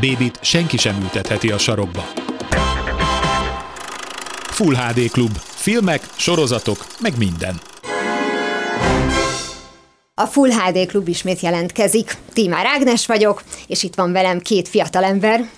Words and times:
Bébit 0.00 0.38
senki 0.42 0.76
sem 0.76 1.00
ültetheti 1.02 1.50
a 1.50 1.58
sarokba. 1.58 2.04
Full 4.42 4.74
HD 4.74 5.10
Klub. 5.10 5.36
Filmek, 5.38 6.02
sorozatok, 6.16 6.86
meg 7.00 7.18
minden. 7.18 7.60
A 10.14 10.24
Full 10.26 10.50
HD 10.50 10.86
Klub 10.86 11.08
ismét 11.08 11.40
jelentkezik. 11.40 12.16
Tímár 12.32 12.66
Ágnes 12.66 13.06
vagyok, 13.06 13.42
és 13.66 13.82
itt 13.82 13.94
van 13.94 14.12
velem 14.12 14.38
két 14.38 14.68
fiatalember. 14.68 15.50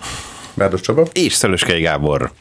Bárdos 0.54 0.80
Csaba. 0.80 1.06
És 1.12 1.32
Szöröskei 1.32 1.80
Gábor. 1.80 2.32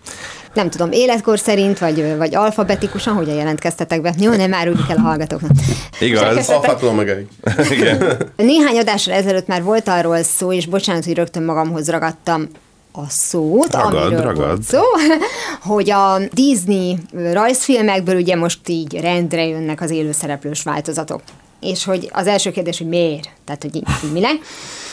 Nem 0.53 0.69
tudom, 0.69 0.91
életkor 0.91 1.39
szerint, 1.39 1.79
vagy, 1.79 2.17
vagy 2.17 2.35
alfabetikusan, 2.35 3.13
hogyan 3.13 3.35
jelentkeztetek 3.35 4.01
be? 4.01 4.13
Jó, 4.19 4.35
nem 4.35 4.53
áruljuk 4.53 4.89
el 4.89 4.97
a 4.97 5.01
hallgatóknak. 5.01 5.51
Igaz. 5.99 6.49
Alfától 6.49 6.93
meg 6.93 7.27
Igen. 7.71 8.17
Néhány 8.35 8.77
adással 8.77 9.13
ezelőtt 9.13 9.47
már 9.47 9.63
volt 9.63 9.87
arról 9.87 10.23
szó, 10.23 10.53
és 10.53 10.65
bocsánat, 10.65 11.05
hogy 11.05 11.13
rögtön 11.13 11.43
magamhoz 11.43 11.89
ragadtam 11.89 12.47
a 12.91 13.09
szót, 13.09 13.73
Ragad, 13.73 13.93
amiről 14.01 14.21
ragad. 14.21 14.37
volt 14.37 14.63
szó, 14.63 14.81
hogy 15.73 15.89
a 15.89 16.17
Disney 16.33 16.97
rajzfilmekből 17.33 18.15
ugye 18.15 18.35
most 18.35 18.59
így 18.67 18.99
rendre 18.99 19.45
jönnek 19.45 19.81
az 19.81 19.89
élőszereplős 19.91 20.63
változatok. 20.63 21.21
És 21.59 21.83
hogy 21.83 22.09
az 22.13 22.27
első 22.27 22.51
kérdés, 22.51 22.77
hogy 22.77 22.87
miért? 22.87 23.29
Tehát, 23.45 23.61
hogy 23.61 23.75
így, 23.75 23.87
így 24.05 24.11
minek? 24.11 24.35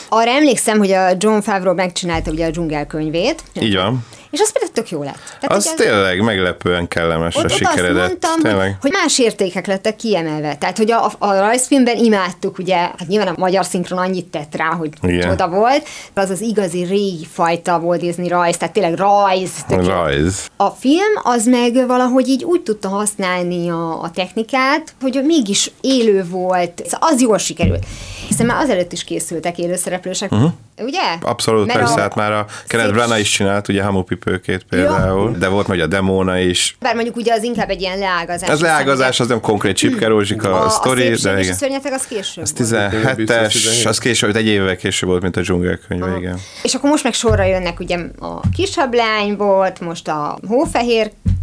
Arra 0.09 0.29
emlékszem, 0.29 0.77
hogy 0.77 0.91
a 0.91 1.09
John 1.17 1.39
Favreau 1.39 1.75
megcsinálta 1.75 2.31
ugye 2.31 2.45
a 2.45 2.49
dzsungelkönyvét. 2.49 3.43
Így 3.59 3.75
van. 3.75 4.05
És 4.31 4.39
az 4.39 4.51
például 4.51 4.73
tök 4.73 4.89
jó 4.89 5.03
lett. 5.03 5.37
Tehát, 5.39 5.55
Az 5.57 5.73
tényleg 5.77 6.21
meglepően 6.21 6.87
kellemesre 6.87 7.39
ott, 7.39 7.45
ott 7.45 7.51
azt 7.51 7.71
sikeredett. 7.71 8.07
mondtam, 8.07 8.39
Tényleg. 8.41 8.77
hogy 8.81 8.91
más 8.91 9.19
értékek 9.19 9.67
lettek 9.67 9.95
kiemelve. 9.95 10.55
Tehát, 10.55 10.77
hogy 10.77 10.91
a, 10.91 11.11
a 11.17 11.39
rajzfilmben 11.39 11.97
imádtuk, 11.97 12.57
ugye, 12.57 12.75
hát 12.75 13.07
nyilván 13.07 13.27
a 13.27 13.33
magyar 13.37 13.65
szinkron 13.65 13.99
annyit 13.99 14.25
tett 14.25 14.55
rá, 14.55 14.65
hogy 14.65 14.89
Igen. 15.01 15.29
csoda 15.29 15.47
volt. 15.49 15.87
Az 16.13 16.29
az 16.29 16.41
igazi 16.41 16.83
régi 16.83 17.27
fajta 17.33 17.77
Walt 17.77 17.99
Disney 17.99 18.27
rajz, 18.27 18.57
tehát 18.57 18.73
tényleg 18.73 18.93
rajz. 18.95 19.51
tök 19.67 19.81
jó. 19.85 19.87
Rajz. 19.87 20.47
A 20.57 20.69
film 20.69 21.13
az 21.23 21.45
meg 21.45 21.87
valahogy 21.87 22.27
így 22.27 22.43
úgy 22.43 22.61
tudta 22.61 22.87
használni 22.87 23.69
a, 23.69 24.01
a 24.01 24.11
technikát, 24.13 24.93
hogy 25.01 25.21
mégis 25.25 25.71
élő 25.81 26.25
volt, 26.29 26.81
Szóval 26.87 27.09
az 27.11 27.21
jól 27.21 27.37
sikerült. 27.37 27.85
Hiszen 28.27 28.45
már 28.45 28.63
azelőtt 28.63 28.91
is 28.91 29.03
készültek 29.03 29.57
élőszereplősek, 29.57 30.31
uh-huh. 30.31 30.51
ugye? 30.77 31.01
Abszolút, 31.21 31.65
Mert 31.65 31.79
persze, 31.79 31.93
a- 31.93 31.99
hát 31.99 32.15
már 32.15 32.31
a 32.31 32.45
Kenneth 32.67 32.91
Branagh 32.93 33.19
is 33.19 33.29
csinált, 33.31 33.67
ugye 33.67 33.83
Hamupipőkét 34.23 34.63
például, 34.69 35.35
de 35.37 35.47
volt 35.47 35.67
meg 35.67 35.79
a 35.79 35.87
Demóna 35.87 36.37
is. 36.37 36.77
Bár 36.79 36.95
mondjuk 36.95 37.15
ugye 37.15 37.33
az 37.33 37.43
inkább 37.43 37.69
egy 37.69 37.81
ilyen 37.81 37.97
leágazás. 37.97 38.49
Hiszen 38.49 38.65
leágazás, 38.65 39.19
az 39.19 39.27
nem 39.27 39.39
konkrét 39.41 39.75
Csipke 39.75 40.07
Rózsika 40.07 40.51
a, 40.53 40.61
a 40.61 40.65
a 40.65 40.69
sztori, 40.69 41.01
szépség 41.01 41.23
de 41.23 41.31
és 41.31 41.37
a 41.37 41.41
igen. 41.41 41.53
szörnyeteg 41.53 41.93
az 41.93 42.05
később 42.07 42.43
Az 42.43 42.53
volt. 42.57 42.91
17-es, 42.91 43.51
17. 43.51 43.85
az 43.85 43.97
később, 43.97 44.35
egy 44.35 44.47
évvel 44.47 44.75
később 44.75 45.09
volt, 45.09 45.21
mint 45.21 45.37
a 45.37 45.41
dzsungelkönyve, 45.41 46.17
igen. 46.17 46.39
És 46.63 46.73
akkor 46.73 46.89
most 46.89 47.03
meg 47.03 47.13
sorra 47.13 47.43
jönnek 47.43 47.79
ugye 47.79 47.97
a 48.19 48.39
kisablány 48.55 49.35
volt, 49.35 49.79
most 49.79 50.07
a 50.07 50.39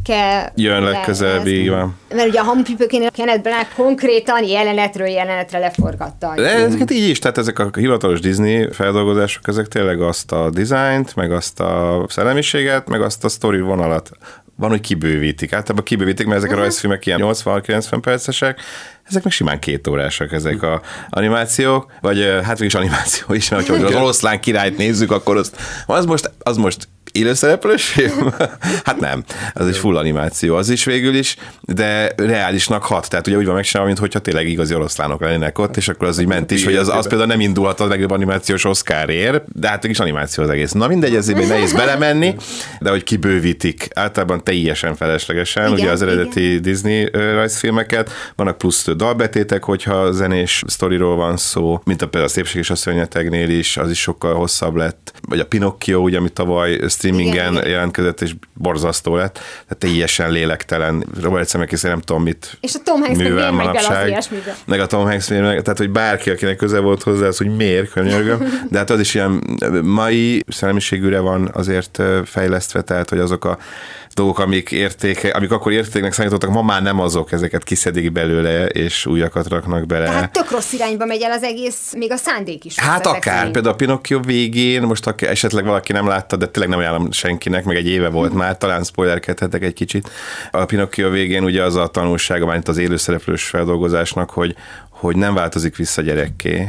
hófehérke. 0.07 0.53
Jön 0.55 0.83
legközelebb, 0.83 1.47
így 1.47 1.69
van. 1.69 1.97
Mert 2.09 2.29
ugye 2.29 2.41
a 2.41 2.43
hamupipőkénél 2.43 3.11
Kenneth 3.11 3.43
Branagh 3.43 3.69
konkrétan 3.77 4.45
jelenetről 4.45 5.07
jelenetre 5.07 5.59
leforgatta. 5.59 6.33
De 6.37 6.55
ezeket 6.55 6.91
így 6.91 7.09
is, 7.09 7.19
tehát 7.19 7.39
ezek 7.39 7.59
a 7.59 7.71
hivatalos 7.75 8.21
Disney 8.21 8.69
feldolgozások, 8.73 9.49
ezek 9.49 9.67
tényleg 9.67 10.01
azt 10.01 10.33
a 10.33 10.51
dizájnt, 10.51 11.15
meg 11.15 11.33
azt 11.33 11.61
a 11.61 12.05
szellemiséget, 12.09 12.89
meg 12.89 13.03
azt 13.03 13.25
a 13.25 13.29
sztori 13.29 13.61
vonalat 13.61 14.11
van, 14.59 14.71
hogy 14.71 14.81
kibővítik. 14.81 15.53
Általában 15.53 15.85
kibővítik, 15.85 16.27
mert 16.27 16.39
ezek 16.39 16.57
a 16.57 16.61
rajzfilmek 16.61 17.07
ilyen 17.07 17.21
80-90 17.23 17.99
percesek, 18.01 18.61
ezek 19.09 19.23
meg 19.23 19.33
simán 19.33 19.59
két 19.59 19.87
órásak 19.87 20.33
ezek 20.33 20.63
a 20.63 20.83
animációk, 21.09 21.93
vagy 22.01 22.41
hát 22.45 22.59
mégis 22.59 22.75
animáció 22.75 23.35
is, 23.35 23.49
mert 23.49 23.67
hogyha 23.67 23.87
az 23.87 23.95
oroszlán 24.03 24.41
királyt 24.41 24.77
nézzük, 24.77 25.11
akkor 25.11 25.37
azt, 25.37 25.57
az 25.87 26.05
most, 26.05 26.31
az 26.39 26.57
most 26.57 26.89
élőszereplős 27.17 27.85
film? 27.85 28.35
hát 28.85 29.01
nem, 29.01 29.25
az 29.55 29.67
egy 29.67 29.77
full 29.77 29.97
animáció 29.97 30.57
az 30.57 30.69
is 30.69 30.85
végül 30.85 31.15
is, 31.15 31.37
de 31.61 32.13
reálisnak 32.17 32.83
hat, 32.83 33.09
tehát 33.09 33.27
ugye 33.27 33.37
úgy 33.37 33.47
van 33.47 33.55
megcsinálva, 33.55 33.93
mintha 33.93 34.19
tényleg 34.19 34.49
igazi 34.49 34.75
oroszlánok 34.75 35.21
lennének 35.21 35.59
ott, 35.59 35.77
és 35.77 35.89
akkor 35.89 36.09
az 36.09 36.19
így 36.19 36.27
ment 36.27 36.51
is, 36.51 36.65
hogy 36.65 36.77
az, 36.77 36.89
az 36.89 37.09
például 37.09 37.29
nem 37.29 37.41
indulhat 37.41 37.81
a 37.81 37.87
legjobb 37.87 38.11
animációs 38.11 38.65
Oscarért, 38.65 39.45
de 39.61 39.69
hát 39.69 39.85
is 39.85 39.99
animáció 39.99 40.45
az 40.45 40.51
egész. 40.51 40.73
Na 40.73 40.87
mindegy, 40.87 41.15
ezért 41.15 41.39
még 41.39 41.49
nehéz 41.49 41.73
belemenni, 41.73 42.35
de 42.81 42.91
hogy 42.91 43.03
kibővítik, 43.03 43.89
általában 43.95 44.45
teljesen 44.45 44.97
feleslegesen, 44.97 45.63
Igen, 45.63 45.79
ugye 45.79 45.91
az 45.91 46.03
eredeti 46.03 46.59
Disney 46.59 47.09
ö, 47.13 47.33
rajzfilmeket, 47.33 48.11
vannak 48.37 48.59
plusz 48.59 48.89
dalbetétek, 48.97 49.65
hogyha 49.65 50.13
zenés 50.13 50.63
sztoriról 50.67 51.17
van 51.17 51.37
szó, 51.37 51.81
mint 51.85 52.03
a 52.03 52.05
például 52.05 52.25
a 52.25 52.35
Szépség 52.35 52.61
és 52.61 52.71
a 52.71 52.75
Szörnyetegnél 52.75 53.51
is, 53.51 53.77
az 53.77 53.91
is 53.91 54.01
sokkal 54.01 54.35
hosszabb 54.35 54.75
lett, 54.75 55.13
vagy 55.29 55.41
a 55.41 55.47
Pinocchio, 55.47 56.01
ugye, 56.01 56.19
ami 56.19 56.29
tavaly 56.29 56.79
streamingen 57.07 57.53
Igen, 57.53 57.69
jelentkezett, 57.69 58.21
és 58.21 58.35
borzasztó 58.55 59.17
lett, 59.17 59.35
tehát 59.35 59.77
teljesen 59.79 60.31
lélektelen. 60.31 61.05
Robert 61.23 61.49
Zemeckis 61.49 61.81
nem 61.81 62.01
tudom 62.01 62.23
mit 62.23 62.57
És 62.61 62.75
a 62.75 62.79
Tom 62.85 63.01
Hanks 63.01 63.19
művel 63.19 63.49
az 63.49 63.55
manapság. 63.55 64.09
ilyesmibe? 64.09 64.57
Meg 64.67 64.81
a 64.81 64.87
Tom 64.87 65.05
Hanks, 65.05 65.29
meg, 65.29 65.63
tehát 65.63 65.79
hogy 65.79 65.91
bárki, 65.91 66.31
akinek 66.31 66.57
köze 66.57 66.79
volt 66.79 67.03
hozzá, 67.03 67.27
az, 67.27 67.37
hogy 67.37 67.57
miért, 67.57 67.91
könyörgöm. 67.91 68.67
De 68.71 68.79
hát 68.79 68.91
az 68.91 69.01
is 69.01 69.15
ilyen 69.15 69.59
mai 69.83 70.45
szellemiségűre 70.49 71.19
van 71.19 71.51
azért 71.53 72.03
fejlesztve, 72.25 72.83
tehát 72.83 73.09
hogy 73.09 73.19
azok 73.19 73.45
a 73.45 73.59
dolgok, 74.17 74.39
amik, 74.39 74.71
értéke, 74.71 75.29
amik 75.29 75.51
akkor 75.51 75.73
értéknek 75.73 76.13
számítottak, 76.13 76.51
ma 76.51 76.63
már 76.63 76.83
nem 76.83 77.01
azok, 77.01 77.33
ezeket 77.33 77.65
kiszedik 77.65 78.13
belőle, 78.13 78.67
és 78.67 79.07
újakat 79.07 79.49
raknak 79.49 79.87
bele. 79.87 80.05
Tehát 80.05 80.33
tök 80.33 80.51
rossz 80.51 80.73
irányba 80.73 81.05
megy 81.05 81.23
el 81.23 81.31
az 81.33 81.43
egész, 81.43 81.93
még 81.97 82.13
a 82.13 82.17
szándék 82.17 82.65
is. 82.65 82.79
Hát 82.79 83.07
akár, 83.07 83.35
szerint. 83.35 83.53
például 83.53 83.75
a 83.75 83.77
Pinocchio 83.77 84.21
végén, 84.21 84.83
most 84.83 85.07
aki 85.07 85.27
esetleg 85.27 85.65
valaki 85.65 85.93
nem 85.93 86.07
látta, 86.07 86.37
de 86.37 86.47
tényleg 86.47 86.71
nem 86.71 86.81
ajánlom 86.81 87.13
senkinek, 87.13 87.65
meg 87.65 87.77
egy 87.77 87.87
éve 87.87 88.09
volt 88.09 88.35
már, 88.35 88.59
talán 88.59 88.85
spoilerkedhetek 88.85 89.63
egy 89.63 89.75
kicsit. 89.75 90.11
A 90.51 90.65
Pinocchio 90.65 91.11
végén 91.11 91.45
ugye 91.45 91.63
az 91.63 91.77
a 91.77 91.87
tanulsága, 91.87 92.47
már 92.47 92.57
itt 92.57 92.69
az 92.69 92.79
élőszereplős 92.79 93.45
feldolgozásnak, 93.45 94.31
hogy, 94.31 94.55
hogy 94.91 95.17
nem 95.17 95.35
változik 95.35 95.77
vissza 95.77 96.03
gyerekké, 96.03 96.69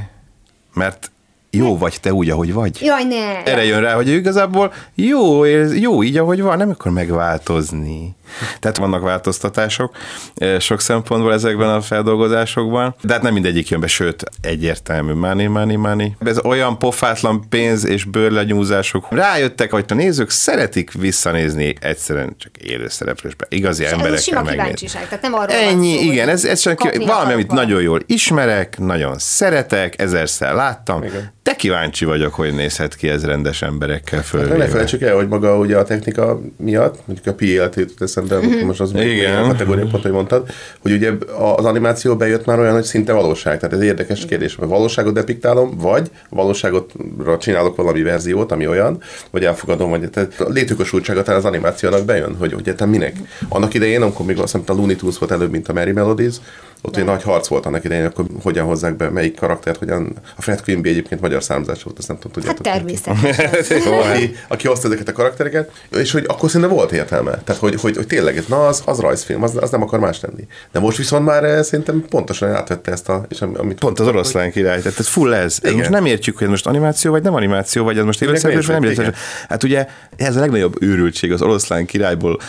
mert 0.73 1.11
jó 1.51 1.77
vagy 1.77 1.97
te 2.01 2.13
úgy, 2.13 2.29
ahogy 2.29 2.53
vagy. 2.53 2.81
Jaj, 2.81 3.03
ne! 3.03 3.43
Erre 3.43 3.65
jön 3.65 3.81
rá, 3.81 3.93
hogy 3.93 4.09
ő 4.09 4.15
igazából 4.15 4.73
jó, 4.95 5.43
jó 5.73 6.03
így, 6.03 6.17
ahogy 6.17 6.41
van, 6.41 6.57
nem 6.57 6.69
akar 6.69 6.91
megváltozni. 6.91 8.15
Tehát 8.59 8.77
vannak 8.77 9.01
változtatások 9.01 9.95
eh, 10.35 10.59
sok 10.59 10.81
szempontból 10.81 11.33
ezekben 11.33 11.69
a 11.69 11.81
feldolgozásokban, 11.81 12.95
de 13.01 13.13
hát 13.13 13.21
nem 13.21 13.33
mindegyik 13.33 13.69
jön 13.69 13.79
be, 13.79 13.87
sőt, 13.87 14.23
egyértelmű, 14.41 15.13
money, 15.13 15.47
money, 15.47 15.75
money. 15.75 16.15
Ez 16.25 16.39
olyan 16.43 16.77
pofátlan 16.77 17.49
pénz 17.49 17.85
és 17.85 18.03
bőrlenyúzások. 18.03 19.07
Rájöttek, 19.09 19.71
hogy 19.71 19.85
a 19.87 19.93
nézők 19.93 20.29
szeretik 20.29 20.91
visszanézni 20.91 21.75
egyszerűen 21.79 22.35
csak 22.37 22.57
élőszereplősbe. 22.57 23.45
Igazi 23.49 23.81
És 23.81 23.87
ez 23.87 23.93
a 23.93 23.95
emberekkel 23.95 24.23
sima 24.23 24.41
megnézni. 24.41 24.61
kíváncsiság, 24.61 25.03
tehát 25.07 25.21
nem 25.21 25.33
arról 25.33 25.55
van 25.57 25.67
Ennyi, 25.67 25.97
szó, 25.97 26.11
igen, 26.11 26.29
ez, 26.29 26.45
ez 26.45 26.59
csak 26.59 27.05
valami, 27.05 27.33
amit 27.33 27.51
nagyon 27.51 27.81
jól 27.81 28.01
ismerek, 28.05 28.77
nagyon 28.77 29.15
szeretek, 29.17 30.01
ezerszer 30.01 30.53
láttam. 30.53 31.03
Igen. 31.03 31.35
Te 31.47 31.55
kíváncsi 31.55 32.05
vagyok, 32.05 32.33
hogy 32.33 32.53
nézhet 32.53 32.95
ki 32.95 33.07
ez 33.09 33.25
rendes 33.25 33.61
emberekkel 33.61 34.23
Hát 34.31 34.57
Ne 34.57 34.67
felejtsük 34.67 35.01
el, 35.01 35.15
hogy 35.15 35.27
maga 35.27 35.57
ugye 35.57 35.77
a 35.77 35.83
technika 35.83 36.41
miatt, 36.57 36.99
mondjuk 37.05 37.27
a 37.27 37.33
PLT 37.33 37.75
jut 37.75 38.01
eszembe, 38.01 38.37
Mhm. 38.37 38.65
most 38.65 38.79
az 38.79 38.91
Igen. 38.95 39.43
a 39.43 39.47
kategória 39.47 39.85
pont, 39.91 40.03
hogy 40.03 40.11
mondtad, 40.11 40.49
hogy 40.81 40.91
ugye 40.91 41.11
az 41.57 41.65
animáció 41.65 42.15
bejött 42.15 42.45
már 42.45 42.59
olyan, 42.59 42.73
hogy 42.73 42.83
szinte 42.83 43.13
valóság. 43.13 43.59
Tehát 43.59 43.75
ez 43.75 43.81
egy 43.81 43.85
érdekes 43.87 44.25
kérdés, 44.25 44.55
hogy 44.55 44.67
valóságot 44.67 45.13
depiktálom, 45.13 45.77
vagy 45.77 46.11
valóságotra 46.29 47.37
csinálok 47.37 47.75
valami 47.75 48.01
verziót, 48.01 48.51
ami 48.51 48.67
olyan, 48.67 49.01
vagy 49.31 49.43
elfogadom, 49.45 49.89
vagy 49.89 50.09
tehát 50.09 50.39
a 50.39 50.49
létjogosultsága 50.49 51.21
talán 51.23 51.39
az 51.39 51.45
animációnak 51.45 52.05
bejön, 52.05 52.35
hogy 52.39 52.53
ugye 52.53 52.73
te 52.73 52.85
minek. 52.85 53.15
Annak 53.49 53.73
idején, 53.73 54.01
amikor 54.01 54.25
még 54.25 54.37
azt 54.39 54.51
hiszem, 54.55 54.75
a 54.75 54.79
Looney 54.79 54.95
Tunes 54.95 55.17
volt 55.17 55.31
előbb, 55.31 55.51
mint 55.51 55.67
a 55.67 55.73
Merry 55.73 55.91
Melodies, 55.91 56.35
ott 56.81 56.97
egy 56.97 57.05
nagy 57.05 57.23
harc 57.23 57.47
volt 57.47 57.65
annak 57.65 57.83
idején, 57.83 58.05
akkor 58.05 58.25
hogyan 58.43 58.65
hozzák 58.65 58.95
be, 58.95 59.09
melyik 59.09 59.35
karaktert, 59.35 59.77
hogyan 59.77 60.13
a 60.35 60.41
Fred 60.41 60.61
Quimby 60.61 60.89
egyébként 60.89 61.21
magyar 61.21 61.43
származás 61.43 61.83
volt, 61.83 61.97
azt 61.97 62.07
nem 62.07 62.17
tudom, 62.17 62.43
Hát 62.45 62.55
tudjátok. 62.55 62.95
természetesen. 63.05 63.93
aki, 64.11 64.35
aki 64.47 64.67
hozta 64.67 64.87
ezeket 64.87 65.07
a 65.07 65.11
karaktereket, 65.11 65.71
és 65.91 66.11
hogy 66.11 66.25
akkor 66.27 66.49
szerintem 66.49 66.75
volt 66.75 66.91
értelme. 66.91 67.41
Tehát, 67.43 67.61
hogy, 67.61 67.81
hogy, 67.81 67.95
hogy 67.95 68.07
tényleg, 68.07 68.43
na 68.47 68.67
az, 68.67 68.81
az 68.85 68.99
rajzfilm, 68.99 69.43
az, 69.43 69.57
az 69.59 69.69
nem 69.69 69.81
akar 69.81 69.99
más 69.99 70.19
lenni. 70.21 70.47
De 70.71 70.79
most 70.79 70.97
viszont 70.97 71.25
már 71.25 71.43
eh, 71.43 71.63
szerintem 71.63 72.05
pontosan 72.09 72.49
átvette 72.51 72.91
ezt 72.91 73.09
a... 73.09 73.25
És 73.29 73.41
am- 73.41 73.59
amit 73.59 73.79
Pont 73.79 73.99
az 73.99 74.07
oroszlán 74.07 74.51
király, 74.51 74.81
tehát 74.81 74.99
ez 74.99 75.07
full 75.07 75.33
ez. 75.33 75.57
ez 75.61 75.73
most 75.73 75.89
nem 75.89 76.05
értjük, 76.05 76.35
hogy 76.35 76.43
ez 76.43 76.51
most 76.51 76.67
animáció, 76.67 77.11
vagy 77.11 77.23
nem 77.23 77.33
animáció, 77.35 77.83
vagy 77.83 77.97
ez 77.97 78.03
most 78.03 78.21
élőszereplős, 78.21 78.65
vagy 78.65 78.75
nem 78.75 78.83
élőszereplős. 78.83 79.19
Hát 79.49 79.63
ugye 79.63 79.87
ez 80.15 80.35
a 80.35 80.39
legnagyobb 80.39 80.81
őrültség 80.81 81.31
az 81.31 81.41
oroszlán 81.41 81.85
királyból, 81.85 82.39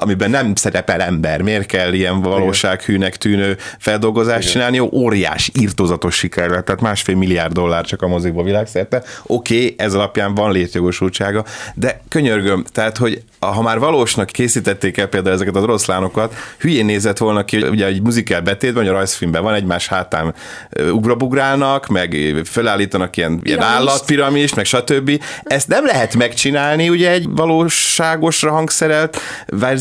amiben 0.00 0.30
nem 0.30 0.54
szerepel 0.54 1.00
ember. 1.00 1.42
Miért 1.42 1.66
kell 1.66 1.92
ilyen 1.92 2.20
valósághűnek 2.20 3.16
tűnő 3.16 3.56
feldolgozást 3.78 4.50
csinálni? 4.50 4.76
Jó, 4.76 4.88
óriás, 4.92 5.50
írtózatos 5.60 6.14
siker 6.14 6.50
lett, 6.50 6.64
tehát 6.64 6.80
másfél 6.80 7.16
milliárd 7.16 7.52
dollár 7.52 7.84
csak 7.84 8.02
a 8.02 8.08
mozikba 8.08 8.42
világszerte. 8.42 9.02
Oké, 9.26 9.54
okay, 9.54 9.74
ez 9.78 9.94
alapján 9.94 10.34
van 10.34 10.52
létjogosultsága, 10.52 11.44
de 11.74 12.00
könyörgöm, 12.08 12.64
tehát, 12.72 12.96
hogy 12.96 13.22
ha 13.38 13.62
már 13.62 13.78
valósnak 13.78 14.26
készítették 14.26 14.96
el 14.96 15.06
például 15.06 15.34
ezeket 15.34 15.56
az 15.56 15.62
oroszlánokat, 15.62 16.34
hülyén 16.58 16.84
nézett 16.84 17.18
volna 17.18 17.44
ki, 17.44 17.62
ugye 17.62 17.86
egy 17.86 18.02
muzikál 18.02 18.40
betétben, 18.40 18.82
vagy 18.82 18.92
a 18.92 18.96
rajzfilmben 18.96 19.42
van 19.42 19.54
egymás 19.54 19.88
hátán 19.88 20.34
ugrabugrálnak, 20.92 21.86
meg 21.86 22.16
felállítanak 22.44 23.16
ilyen, 23.16 23.30
ilyen 23.30 23.58
Piramist. 23.58 23.88
állatpiramist, 23.88 24.56
meg 24.56 24.64
stb. 24.64 25.22
Ezt 25.42 25.68
nem 25.68 25.86
lehet 25.86 26.14
megcsinálni 26.16 26.88
ugye 26.88 27.10
egy 27.10 27.26
valóságosra 27.28 28.50
hangszerelt 28.50 29.18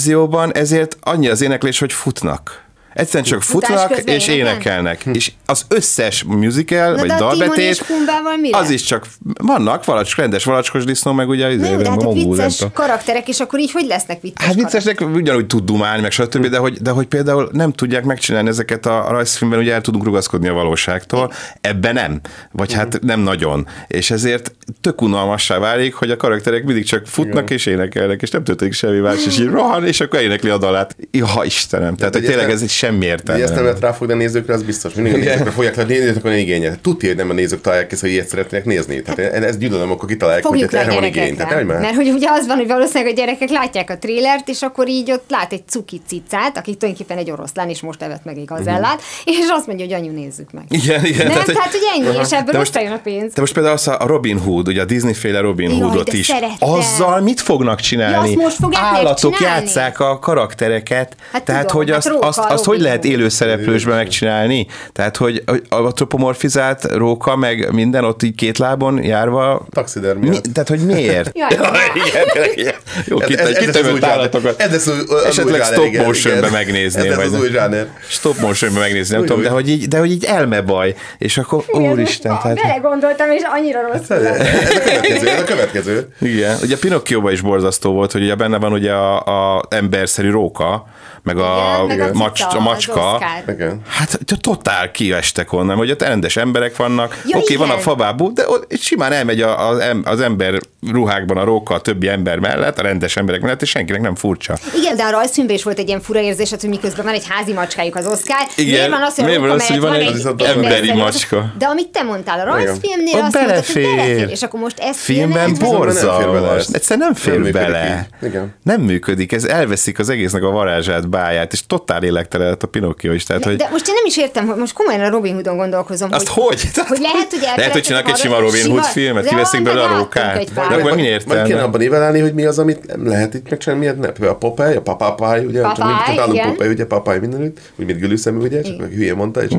verzióban, 0.10 0.54
ezért 0.54 0.98
annyi 1.02 1.28
az 1.28 1.42
éneklés, 1.42 1.80
hogy 1.80 1.94
futnak. 1.94 2.68
Egyszerűen 2.94 3.24
csak 3.24 3.42
futnak 3.42 3.98
és 4.06 4.28
énekelnek? 4.28 4.54
énekelnek. 4.54 5.06
És 5.12 5.32
az 5.46 5.66
összes 5.68 6.24
musical, 6.24 6.92
Na 6.92 6.98
vagy 6.98 8.40
mi 8.42 8.52
az 8.52 8.70
is 8.70 8.82
csak, 8.82 9.08
vannak 9.42 9.86
valacs, 9.86 10.16
rendes 10.16 10.44
valacskos 10.44 10.84
disznó, 10.84 11.12
meg 11.12 11.30
ugye 11.30 11.48
Nem, 11.48 11.60
izé, 11.60 11.76
de 11.76 11.90
hát 11.90 12.02
nem 12.02 12.14
vicces 12.14 12.64
karakterek, 12.74 13.28
és 13.28 13.40
akkor 13.40 13.60
így 13.60 13.72
hogy 13.72 13.86
lesznek 13.86 14.22
vicces 14.22 14.46
Hát 14.46 14.56
karakterek? 14.56 15.00
viccesnek 15.00 15.16
ugyanúgy 15.16 15.46
tud 15.48 15.64
dumálni, 15.64 16.02
meg 16.02 16.12
stb., 16.12 16.48
de 16.48 16.58
hogy, 16.58 16.82
de 16.82 16.90
hogy 16.90 17.06
például 17.06 17.50
nem 17.52 17.72
tudják 17.72 18.04
megcsinálni 18.04 18.50
ezeket 18.50 18.86
a 18.86 19.06
rajzfilmben, 19.10 19.60
ugye 19.60 19.74
el 19.74 19.82
tudunk 19.82 20.04
rugaszkodni 20.04 20.48
a 20.48 20.54
valóságtól, 20.54 21.32
ebben 21.62 21.94
nem, 21.94 22.20
vagy 22.52 22.74
hát 22.74 23.00
nem 23.02 23.20
nagyon. 23.20 23.68
És 23.88 24.12
ezért 24.12 24.56
tök 24.82 25.02
unalmassá 25.02 25.58
válik, 25.58 25.94
hogy 25.94 26.12
a 26.12 26.18
karakterek 26.18 26.64
mindig 26.64 26.86
csak 26.86 27.08
futnak 27.08 27.50
és 27.50 27.66
énekelnek, 27.66 28.22
és 28.22 28.30
nem 28.30 28.44
történik 28.44 28.74
semmi 28.74 29.00
más, 29.00 29.26
és 29.26 29.40
így 29.40 29.48
rohan, 29.48 29.86
és 29.86 30.00
akkor 30.00 30.20
énekli 30.20 30.50
a 30.50 30.58
dalát. 30.58 30.96
Ja, 31.12 31.28
Istenem, 31.44 31.96
tehát 31.96 32.14
hogy 32.14 32.26
tényleg 32.26 32.50
ez 32.50 32.62
semmi 32.90 33.06
értelme. 33.06 33.44
ezt 33.44 33.54
nem 33.54 33.64
lehet 33.64 33.80
ráfogni 33.80 34.14
a 34.14 34.18
nézőkre, 34.18 34.54
az 34.54 34.64
biztos. 34.64 34.94
Mindig 34.94 35.14
a 35.14 35.18
nézőkre 35.18 35.52
fogják 35.52 35.76
le, 35.76 35.84
nézőknek 35.84 36.24
van 36.24 36.34
igénye. 36.34 36.76
Tudja, 36.82 37.08
hogy 37.08 37.18
nem 37.18 37.30
a 37.30 37.34
nézők 37.34 37.62
találják 37.62 37.92
ezt, 37.92 38.02
hogy 38.02 38.10
ilyet 38.10 38.28
szeretnének 38.28 38.66
nézni. 38.66 39.02
Tehát 39.02 39.34
én 39.36 39.44
ezt 39.44 39.60
gyűlölöm, 39.60 39.92
akkor 39.92 40.10
kitalálják, 40.10 40.46
hogy 40.46 40.62
Fogjuk 40.62 40.74
a 40.82 40.86
erre 40.86 40.94
van 40.94 41.04
igény. 41.04 41.36
Tehát 41.36 41.56
nem 41.56 41.66
már. 41.66 41.80
Mert 41.80 41.96
hogy 41.96 42.10
ugye 42.10 42.28
az 42.30 42.48
van, 42.48 42.58
hogy 42.58 42.68
valószínűleg 42.68 43.14
a 43.14 43.16
gyerekek 43.16 43.50
látják 43.50 43.90
a 43.90 43.98
trélert, 43.98 44.48
és 44.50 44.62
akkor 44.62 44.88
így 44.88 45.12
ott 45.12 45.26
lát 45.30 45.54
egy 45.54 45.64
cuki 45.68 46.02
cicát, 46.08 46.58
aki 46.58 46.76
tulajdonképpen 46.76 47.18
egy 47.24 47.32
oroszlán, 47.32 47.70
és 47.70 47.82
most 47.82 48.02
evett 48.02 48.24
meg 48.24 48.38
egy 48.38 48.46
gazellát, 48.46 49.02
és 49.26 49.36
azt 49.50 49.68
mondja, 49.68 49.86
hogy 49.86 49.94
anyu, 49.96 50.12
nézzük 50.12 50.52
meg. 50.52 50.64
Igen, 50.70 51.06
igen. 51.06 51.28
Nem, 51.28 51.36
hogy- 51.36 51.54
tehát, 51.54 51.72
hogy 51.72 51.82
ennyi, 51.96 52.18
és 52.22 52.32
ebből 52.32 52.54
De 52.54 52.60
összejön 52.60 52.92
a 52.92 53.00
pénz. 53.04 53.34
De 53.34 53.42
most 53.42 53.54
például 53.54 53.74
az 53.74 53.88
a 53.88 54.06
Robin 54.08 54.40
Hood, 54.40 54.68
ugye 54.68 54.82
a 54.82 54.86
Disney 54.86 55.14
féle 55.14 55.40
Robin 55.40 55.72
Hoodot 55.72 56.14
is. 56.14 56.26
szerettem. 56.26 56.70
Azzal 56.70 57.22
mit 57.22 57.40
fognak 57.42 57.80
csinálni? 57.80 58.16
Ja, 58.16 58.22
azt 58.22 58.36
most 58.36 58.56
fogják 58.56 58.84
Állatok 58.84 59.40
játszák 59.40 60.00
a 60.00 60.20
karaktereket. 60.20 61.16
Hát 61.32 61.44
tehát, 61.44 61.68
tudom, 61.68 61.78
hogy 61.78 61.92
hát 61.92 61.98
azt, 62.06 62.38
azt, 62.38 62.52
azt 62.52 62.66
hogy 62.70 62.82
lehet 62.82 63.04
Hood. 63.04 63.14
élőszereplősben 63.14 63.96
megcsinálni? 63.96 64.68
Tehát, 64.94 65.18
hogy 65.18 65.44
a 65.70 65.76
antropomorfizált 65.76 66.84
róka, 66.84 67.36
meg 67.36 67.72
minden 67.72 68.04
ott 68.04 68.24
így 68.24 68.36
két 68.36 68.58
lábon 68.58 69.04
járva. 69.04 69.66
Taxidermia. 69.70 70.30
Mi, 70.30 70.40
tehát, 70.54 70.70
hogy 70.70 70.80
miért? 70.80 71.38
Jaj, 71.38 71.50
igen, 71.52 72.24
igen, 72.36 72.50
igen. 72.56 72.74
Jó, 73.06 73.20
Ez- 73.22 73.28
kit, 73.28 73.40
ez- 73.40 73.48
ez 73.48 73.54
lesz 73.56 73.62
az 73.62 73.66
kitevőtt 73.66 73.94
új 73.94 74.00
zsáner. 74.00 74.18
állatokat. 74.18 74.62
Ez 74.62 74.74
az 74.74 74.88
az 75.08 75.24
Esetleg 75.24 75.64
stop 75.64 75.96
motionbe 75.96 76.40
igen. 76.40 76.52
megnézni. 76.52 77.08
Ez 77.08 77.18
az 77.18 77.40
új 77.40 77.50
zsáner. 77.52 77.88
Stop 78.08 78.40
motionbe 78.40 78.80
megnézni, 78.80 79.16
nem 79.16 79.26
tudom, 79.26 79.42
de 79.42 79.50
hogy, 79.50 79.70
így, 79.70 79.88
de 79.88 79.98
hogy 80.00 80.12
így 80.12 80.24
elmebaj. 80.24 80.96
És 81.18 81.38
akkor, 81.38 81.64
úristen, 81.72 82.38
tehát... 82.42 82.62
Belegondoltam, 82.62 83.32
és 83.32 83.42
annyira 83.56 83.80
rossz. 83.82 84.10
Ez 84.10 84.24
a 84.26 84.80
következő, 84.84 85.28
ez 85.30 85.40
a 85.40 85.44
következő. 85.44 86.08
Igen, 86.22 86.58
ugye 86.62 86.78
Pinocchioban 86.78 87.32
is 87.32 87.42
borzasztó 87.42 87.92
volt, 87.92 88.12
hogy 88.12 88.22
ugye 88.24 88.36
benne 88.36 88.58
van 88.58 88.72
ugye 88.74 88.92
a, 88.92 89.56
a 89.58 89.64
emberszerű 89.70 90.30
róka, 90.30 90.86
meg 91.24 91.38
a, 91.38 91.82
Igen, 91.86 91.98
meg 91.98 92.10
a 92.10 92.18
macs, 92.18 92.38
cica, 92.38 92.58
a 92.58 92.60
macska. 92.60 93.22
Igen. 93.48 93.82
Hát 93.88 94.20
totál 94.42 94.92
kiestek 94.92 95.54
onnan, 95.54 95.78
hogy 95.78 95.92
ott 95.92 96.02
rendes 96.02 96.38
emberek 96.38 96.76
vannak. 96.76 97.22
Ja, 97.28 97.38
Oké, 97.38 97.56
van 97.56 97.68
a 97.70 97.72
igen. 97.72 97.84
fabábú, 97.84 98.34
de 98.34 98.48
ott 98.48 98.78
simán 98.82 99.12
elmegy 99.12 99.42
a- 99.42 99.68
az, 99.70 99.80
em- 99.80 100.08
az 100.08 100.22
ember 100.22 100.60
ruhákban 100.92 101.38
a 101.38 101.44
róka 101.44 101.74
a 101.74 101.82
többi 101.82 102.08
ember 102.08 102.40
mellett, 102.40 102.80
a 102.80 102.82
rendes 102.82 103.18
emberek 103.18 103.42
mellett, 103.42 103.62
és 103.62 103.70
senkinek 103.70 104.02
nem 104.02 104.16
furcsa. 104.16 104.58
Igen, 104.76 104.96
de 104.96 105.04
a 105.04 105.10
rajzfilmben 105.12 105.56
is 105.56 105.64
volt 105.64 105.80
egy 105.80 105.88
ilyen 105.88 106.02
fura 106.02 106.20
érzés, 106.20 106.50
hogy 106.50 106.70
miközben 106.70 107.06
van 107.06 107.14
egy 107.14 107.26
házi 107.30 107.54
macskájuk 107.54 107.96
az 107.96 108.06
Oscar. 108.08 108.38
Igen, 108.56 108.72
Miért 108.72 108.90
van 108.90 109.02
az, 109.02 109.16
hogy, 109.16 109.24
a 109.24 109.28
miért 109.28 109.42
van 109.42 109.50
az, 109.50 109.68
hogy 109.68 109.80
van 109.80 109.94
egy 109.94 110.08
emberszerű 110.08 110.50
emberi 110.50 110.92
macska? 110.94 111.54
De 111.58 111.66
amit 111.66 111.88
te 111.88 112.02
mondtál, 112.04 112.40
a 112.40 112.44
rajzfilmnél 112.44 113.16
Ott 113.16 113.22
azt 113.22 113.34
mondtad, 113.36 113.66
hogy 113.66 113.74
belefér. 113.74 113.96
belefér. 113.96 114.30
És 114.30 114.42
akkor 114.42 114.60
most 114.60 114.80
ez 114.80 114.98
Filmben 114.98 115.54
borzalmas. 115.60 116.58
ez. 116.60 116.70
Egyszerűen 116.74 117.06
nem 117.06 117.14
fér 117.16 117.34
Nem 117.34 117.42
működik 117.42 117.62
bele. 117.62 118.08
Igen. 118.22 118.56
Nem 118.64 118.82
működik. 118.82 119.32
Ez 119.32 119.44
elveszik 119.44 120.00
az 120.00 120.10
egésznek 120.10 120.44
a 120.44 120.50
varázsát, 120.50 121.09
báját, 121.10 121.54
és 121.54 121.66
totál 121.68 122.04
élektelen 122.04 122.58
a 122.60 122.66
Pinocchio 122.66 123.14
is. 123.14 123.24
Tehát, 123.24 123.44
hogy 123.44 123.56
De 123.56 123.70
most 123.72 123.88
én 123.88 123.94
nem 123.94 124.06
is 124.06 124.18
értem, 124.18 124.48
hogy 124.48 124.58
most 124.58 124.74
komolyan 124.74 125.02
a 125.02 125.10
Robin 125.10 125.34
Hoodon 125.34 125.58
gondolkozom. 125.58 126.10
Azt 126.12 126.28
hogy? 126.28 126.62
Hogy 126.88 127.00
lehet, 127.00 127.28
hogy 127.30 127.40
Lehet, 127.56 127.72
hogy 127.72 127.82
csinálnak 127.82 128.10
egy 128.10 128.18
sima 128.18 128.40
Robin 128.40 128.66
Hood 128.70 128.84
filmet, 128.84 129.28
kiveszik 129.28 129.62
belőle 129.64 129.84
a 129.84 129.98
rókát. 129.98 130.54
De 130.54 130.62
akkor 130.62 130.82
mi 130.82 130.90
Majd 130.90 131.00
értelme? 131.00 131.44
kéne 131.44 131.62
abban 131.62 131.80
nivelálni, 131.80 132.20
hogy 132.20 132.34
mi 132.34 132.46
az, 132.46 132.60
amit 132.60 132.86
nem 132.88 133.08
lehet 133.08 133.34
itt 133.34 133.50
megcsinálni, 133.50 133.86
miért 133.86 134.00
nem. 134.00 134.14
Például 134.14 134.34
A 134.34 134.38
Popeye, 134.38 134.78
a 134.78 134.82
papápály, 134.82 135.46
ugye, 135.46 135.62
csak 135.62 135.74
Popeye, 135.74 135.88
mindig 135.88 136.06
találunk 136.16 136.36
igen. 136.36 136.50
Popeye, 136.50 136.70
ugye, 136.70 136.86
papály 136.86 137.20
mindenütt, 137.20 137.60
úgy, 137.76 137.86
mint 137.86 138.00
gülőszemű, 138.00 138.40
ugye, 138.40 138.62
csak 138.62 138.78
meg 138.78 138.92
hülye 138.92 139.14
mondta, 139.14 139.44
és 139.44 139.52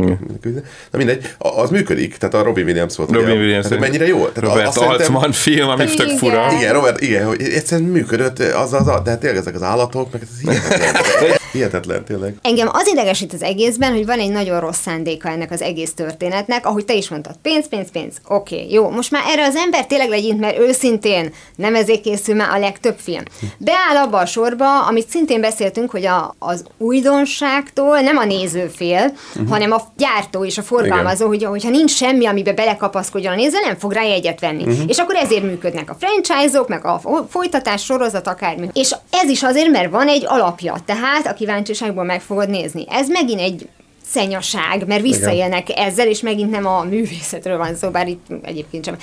Na 0.90 0.98
mindegy, 0.98 1.34
az 1.38 1.70
működik, 1.70 2.16
tehát 2.16 2.34
a 2.34 2.42
Robin 2.42 2.64
Williams 2.64 2.96
volt. 2.96 3.10
Robin. 3.10 3.38
Williams. 3.38 3.68
Mennyire 3.68 4.06
jó? 4.06 4.26
Tehát 4.28 4.50
Robert 4.50 4.76
Altman 4.76 5.32
film, 5.32 5.68
ami 5.68 5.84
tök 5.84 6.06
Igen. 6.06 6.18
fura. 6.18 6.46
Igen, 6.58 6.72
Robert, 6.72 7.00
igen, 7.00 7.26
hogy 7.26 7.42
egyszerűen 7.42 7.88
működött 7.88 8.38
az, 8.38 8.72
az, 8.72 8.84
de 9.04 9.10
hát 9.10 9.18
tényleg 9.18 9.38
ezek 9.38 9.54
az 9.54 9.62
állatok, 9.62 10.12
meg 10.12 10.22
ez 10.22 10.40
hihetetlen. 10.40 11.38
hihetetlen, 11.52 12.04
tényleg. 12.04 12.34
Engem 12.42 12.68
az 12.72 12.86
idegesít 12.86 13.32
az 13.32 13.42
egészben, 13.42 13.92
hogy 13.92 14.06
van 14.06 14.18
egy 14.18 14.30
nagyon 14.30 14.60
rossz 14.60 14.80
szándéka 14.80 15.28
ennek 15.28 15.50
az 15.50 15.62
egész 15.62 15.94
történetnek, 15.94 16.66
ahogy 16.66 16.84
te 16.84 16.94
is 16.94 17.08
mondtad, 17.08 17.34
pénz, 17.42 17.68
pénz, 17.68 17.90
pénz, 17.90 18.14
oké, 18.28 18.54
okay, 18.54 18.72
jó, 18.72 18.90
most 18.90 19.10
már 19.10 19.22
erre 19.26 19.44
az 19.44 19.56
ember 19.56 19.86
tényleg 19.86 20.08
legyint, 20.08 20.40
mert 20.40 20.58
őszintén 20.58 21.32
nem 21.56 21.74
ezért 21.74 22.00
készül 22.00 22.34
már 22.34 22.50
a 22.50 22.58
legtöbb 22.58 22.96
film. 22.98 23.22
Beáll 23.58 23.96
abba 24.04 24.18
a 24.18 24.26
sorba, 24.26 24.86
amit 24.86 25.08
szintén 25.08 25.40
beszéltünk, 25.40 25.90
hogy 25.90 26.06
a, 26.06 26.34
az 26.38 26.64
újdonságtól 26.78 28.00
nem 28.00 28.16
a 28.16 28.24
néző 28.24 28.66
fél, 28.66 29.12
uh-huh. 29.34 29.48
hanem 29.48 29.72
a 29.72 29.82
gyártó 29.96 30.44
és 30.44 30.58
a 30.58 30.62
forgalmazó, 30.62 31.26
hogy, 31.26 31.44
hogyha 31.44 31.70
nincs 31.70 31.90
semmi, 31.90 32.26
amiben 32.26 32.54
belekapaszkodjon 32.54 33.32
a 33.32 33.36
néző, 33.36 33.58
nem 33.64 33.78
fog 33.78 33.92
rá 33.92 34.02
jegyet 34.02 34.40
venni. 34.40 34.62
Uh-huh. 34.62 34.88
És 34.88 34.98
akkor 34.98 35.14
ezért 35.14 35.42
működnek 35.42 35.90
a 35.90 35.96
franchise-ok, 35.98 36.68
meg 36.68 36.84
a 36.84 36.98
fo- 36.98 37.30
folytatás, 37.30 37.84
sorozat, 37.84 38.26
akármi. 38.26 38.68
És 38.72 38.94
ez 39.10 39.28
is 39.28 39.42
azért, 39.42 39.70
mert 39.70 39.90
van 39.90 40.08
egy 40.08 40.24
alapja, 40.26 40.76
tehát 40.86 41.26
a 41.26 41.34
kíváncsiságból 41.40 42.04
meg 42.04 42.20
fogod 42.20 42.48
nézni. 42.48 42.84
Ez 42.88 43.08
megint 43.08 43.40
egy 43.40 43.68
szenyaság, 44.04 44.86
mert 44.86 45.02
visszaélnek 45.02 45.66
ezzel, 45.74 46.06
és 46.06 46.20
megint 46.20 46.50
nem 46.50 46.66
a 46.66 46.84
művészetről 46.84 47.56
van 47.56 47.74
szó, 47.74 47.90
bár 47.90 48.08
itt 48.08 48.26
egyébként 48.42 48.84
sem. 48.84 48.96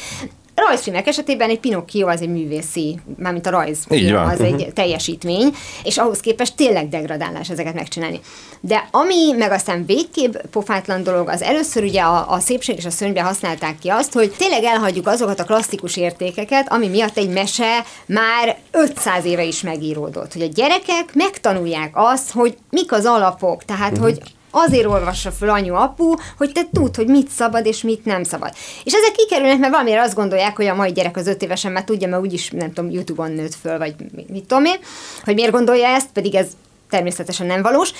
Rajzfilmek 0.67 1.07
esetében 1.07 1.49
egy 1.49 1.59
Pinocchio 1.59 2.07
az 2.07 2.21
egy 2.21 2.29
művészi, 2.29 2.99
mármint 3.17 3.45
a 3.45 3.49
rajz 3.49 3.85
Így 3.89 4.11
van. 4.11 4.27
az 4.27 4.39
egy 4.39 4.71
teljesítmény, 4.73 5.55
és 5.83 5.97
ahhoz 5.97 6.19
képest 6.19 6.55
tényleg 6.55 6.89
degradálás 6.89 7.49
ezeket 7.49 7.73
megcsinálni. 7.73 8.19
De 8.59 8.87
ami 8.91 9.31
meg 9.37 9.51
aztán 9.51 9.85
végképp 9.85 10.35
pofátlan 10.51 11.03
dolog, 11.03 11.29
az 11.29 11.41
először 11.41 11.83
ugye 11.83 12.01
a, 12.01 12.31
a 12.31 12.39
szépség 12.39 12.77
és 12.77 12.85
a 12.85 12.89
szörnybe 12.89 13.21
használták 13.21 13.79
ki 13.79 13.89
azt, 13.89 14.13
hogy 14.13 14.33
tényleg 14.37 14.63
elhagyjuk 14.63 15.07
azokat 15.07 15.39
a 15.39 15.43
klasszikus 15.43 15.97
értékeket, 15.97 16.71
ami 16.71 16.87
miatt 16.87 17.17
egy 17.17 17.29
mese 17.29 17.83
már 18.05 18.57
500 18.71 19.25
éve 19.25 19.43
is 19.43 19.61
megíródott. 19.61 20.33
Hogy 20.33 20.41
a 20.41 20.49
gyerekek 20.53 21.13
megtanulják 21.13 21.91
azt, 21.93 22.31
hogy 22.31 22.57
mik 22.69 22.91
az 22.91 23.05
alapok, 23.05 23.65
tehát 23.65 23.91
uh-huh. 23.91 24.05
hogy 24.05 24.21
azért 24.57 24.85
olvassa 24.85 25.31
fel 25.31 25.49
anyu 25.49 25.73
apu, 25.73 26.13
hogy 26.37 26.51
te 26.51 26.61
tudd, 26.73 26.95
hogy 26.95 27.07
mit 27.07 27.29
szabad 27.29 27.65
és 27.65 27.81
mit 27.81 28.05
nem 28.05 28.23
szabad. 28.23 28.53
És 28.83 28.93
ezek 28.93 29.11
kikerülnek, 29.11 29.57
mert 29.57 29.71
valamire 29.71 30.01
azt 30.01 30.15
gondolják, 30.15 30.55
hogy 30.55 30.65
a 30.65 30.75
mai 30.75 30.91
gyerek 30.91 31.17
az 31.17 31.27
öt 31.27 31.43
évesen 31.43 31.71
már 31.71 31.83
tudja, 31.83 32.07
mert 32.07 32.21
úgyis, 32.21 32.49
nem 32.49 32.73
tudom, 32.73 32.91
YouTube-on 32.91 33.31
nőtt 33.31 33.55
föl, 33.55 33.77
vagy 33.77 33.95
mit 34.27 34.45
tudom 34.45 34.65
én, 34.65 34.77
hogy 35.23 35.33
miért 35.33 35.51
gondolja 35.51 35.87
ezt, 35.87 36.09
pedig 36.13 36.35
ez 36.35 36.47
természetesen 36.89 37.47
nem 37.47 37.61
valós. 37.61 37.91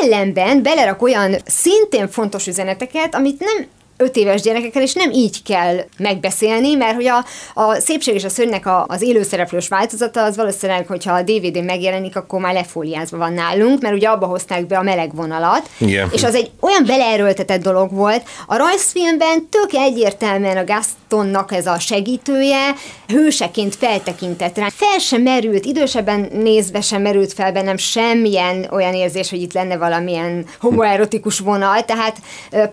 Ellenben 0.00 0.62
belerak 0.62 1.02
olyan 1.02 1.36
szintén 1.44 2.08
fontos 2.08 2.46
üzeneteket, 2.46 3.14
amit 3.14 3.38
nem 3.38 3.66
öt 3.96 4.16
éves 4.16 4.40
gyerekekkel, 4.40 4.82
és 4.82 4.92
nem 4.92 5.10
így 5.10 5.42
kell 5.42 5.76
megbeszélni, 5.98 6.74
mert 6.74 6.94
hogy 6.94 7.06
a, 7.06 7.24
a 7.54 7.74
szépség 7.74 8.14
és 8.14 8.24
a 8.24 8.28
szörnynek 8.28 8.66
a, 8.66 8.84
az 8.88 9.02
élőszereplős 9.02 9.68
változata, 9.68 10.22
az 10.22 10.36
valószínűleg, 10.36 10.86
hogyha 10.86 11.12
a 11.12 11.22
DVD 11.22 11.64
megjelenik, 11.64 12.16
akkor 12.16 12.40
már 12.40 12.52
lefóliázva 12.52 13.16
van 13.16 13.32
nálunk, 13.32 13.80
mert 13.80 13.94
ugye 13.94 14.08
abba 14.08 14.26
hozták 14.26 14.66
be 14.66 14.78
a 14.78 14.82
meleg 14.82 15.14
vonalat, 15.14 15.68
Igen. 15.78 16.08
és 16.12 16.22
az 16.22 16.34
egy 16.34 16.50
olyan 16.60 16.84
beleerőltetett 16.86 17.62
dolog 17.62 17.92
volt. 17.92 18.22
A 18.46 18.56
rajzfilmben 18.56 19.48
tök 19.48 19.72
egyértelműen 19.72 20.56
a 20.56 20.64
Gastonnak 20.64 21.52
ez 21.52 21.66
a 21.66 21.78
segítője 21.78 22.74
hőseként 23.06 23.74
feltekintett 23.74 24.58
rá. 24.58 24.68
Fel 24.68 24.98
sem 24.98 25.22
merült, 25.22 25.64
idősebben 25.64 26.28
nézve 26.32 26.80
sem 26.80 27.02
merült 27.02 27.32
fel 27.32 27.52
bennem 27.52 27.76
semmilyen 27.76 28.68
olyan 28.70 28.94
érzés, 28.94 29.30
hogy 29.30 29.42
itt 29.42 29.52
lenne 29.52 29.76
valamilyen 29.76 30.46
homoerotikus 30.60 31.38
vonal, 31.38 31.84
tehát 31.84 32.16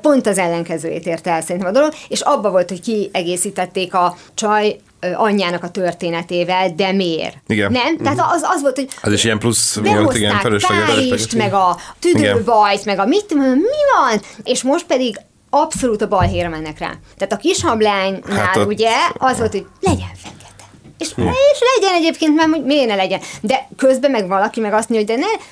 pont 0.02 0.28
az 0.28 0.38
ellenkezőjét 0.38 1.06
érte 1.10 1.32
el 1.32 1.42
szerintem 1.42 1.68
a 1.70 1.72
dolog, 1.74 1.94
és 2.08 2.22
abba 2.22 2.50
volt, 2.52 2.70
hogy 2.70 2.82
kiegészítették 2.82 3.94
a 3.94 4.16
csaj 4.34 4.76
anyjának 5.16 5.64
a 5.64 5.70
történetével, 5.70 6.70
de 6.76 6.92
miért? 6.92 7.38
Igen. 7.48 7.72
Nem? 7.72 7.98
Tehát 7.98 8.20
az, 8.20 8.42
az 8.56 8.62
volt, 8.62 8.76
hogy 8.76 8.88
Az 9.02 9.12
is 9.14 9.24
ilyen 9.24 9.40
plusz 9.40 9.76
volt, 9.76 9.86
igen, 9.88 9.98
behozták 10.04 10.40
fölösleges. 10.42 10.86
Pálist, 10.86 11.36
meg 11.36 11.54
a 11.54 11.78
tüdőbajt, 12.00 12.86
meg 12.86 13.00
a 13.00 13.06
mit 13.06 13.34
mi 13.34 13.60
van? 13.98 14.22
És 14.44 14.64
most 14.64 14.86
pedig 14.86 15.16
abszolút 15.50 16.02
a 16.02 16.08
balhéra 16.08 16.50
mennek 16.50 16.80
rá. 16.80 16.92
Tehát 17.18 17.34
a 17.34 17.38
kis 17.38 17.62
hablánynál 17.64 18.38
Hát 18.46 18.56
ott- 18.58 18.68
ugye 18.68 18.90
az 19.18 19.38
volt, 19.38 19.52
hogy 19.52 19.66
legyen 19.80 20.12
fekete. 20.24 20.64
És, 20.98 21.08
és 21.18 21.60
legyen 21.76 21.96
egyébként, 21.96 22.36
mert 22.36 22.50
hogy 22.50 22.64
miért 22.66 22.88
ne 22.88 22.96
legyen. 22.96 23.20
De 23.42 23.68
közben 23.78 24.12
meg 24.12 24.28
valaki 24.28 24.60
meg 24.60 24.74
azt 24.74 24.90
mondja, 24.90 25.08
hogy 25.16 25.22
de 25.22 25.28
ne, 25.28 25.44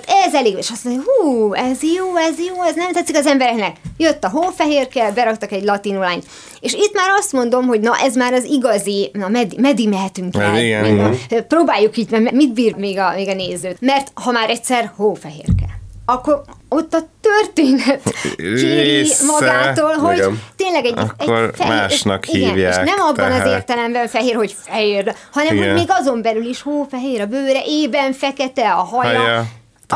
tehát 0.00 0.26
ez 0.26 0.34
elég, 0.34 0.56
és 0.58 0.70
azt 0.70 0.84
mondja, 0.84 1.02
hú, 1.06 1.52
ez 1.52 1.82
jó, 1.82 2.16
ez 2.16 2.38
jó, 2.38 2.62
ez 2.62 2.74
nem 2.74 2.92
tetszik 2.92 3.16
az 3.16 3.26
embereknek. 3.26 3.76
Jött 3.96 4.24
a 4.24 4.28
hófehérke, 4.28 5.10
beraktak 5.12 5.52
egy 5.52 5.64
latinulányt. 5.64 6.24
És 6.60 6.72
itt 6.72 6.94
már 6.94 7.08
azt 7.18 7.32
mondom, 7.32 7.66
hogy 7.66 7.80
na 7.80 7.96
ez 7.96 8.14
már 8.16 8.32
az 8.32 8.44
igazi, 8.44 9.10
na 9.12 9.28
medi, 9.28 9.56
medi 9.60 9.86
mehetünk 9.86 10.36
el. 10.36 10.58
Igen, 10.58 10.84
igen. 10.84 11.16
Próbáljuk 11.48 11.96
így, 11.96 12.10
mert 12.10 12.32
mit 12.32 12.52
bír 12.52 12.74
még 12.74 12.98
a, 12.98 13.12
még 13.14 13.28
a 13.28 13.34
nézőt. 13.34 13.80
Mert 13.80 14.10
ha 14.14 14.30
már 14.30 14.50
egyszer 14.50 14.92
hófehérke, 14.96 15.64
akkor 16.06 16.42
ott 16.68 16.94
a 16.94 16.98
történet 17.20 18.02
kéri 18.36 18.80
Része. 18.80 19.24
magától, 19.24 19.92
hogy 19.94 20.16
Igen. 20.16 20.42
tényleg 20.56 20.84
egy, 20.84 20.92
Akkor 20.96 21.42
egy 21.42 21.56
fehér, 21.56 21.74
másnak 21.74 22.28
igen, 22.32 22.48
hívják, 22.48 22.70
És 22.86 22.90
nem 22.90 23.06
abban 23.08 23.30
az 23.32 23.36
tehát- 23.36 23.46
értelemben 23.52 24.08
fehér, 24.08 24.34
hogy 24.34 24.56
fehér, 24.64 25.14
hanem 25.32 25.54
Igen. 25.54 25.66
hogy 25.68 25.78
még 25.78 25.86
azon 25.88 26.22
belül 26.22 26.44
is 26.48 26.62
hófehér 26.62 27.20
a 27.20 27.26
bőre, 27.26 27.62
ében 27.66 28.12
fekete 28.12 28.70
a 28.72 28.82
haja. 28.82 29.18
Haja. 29.20 29.44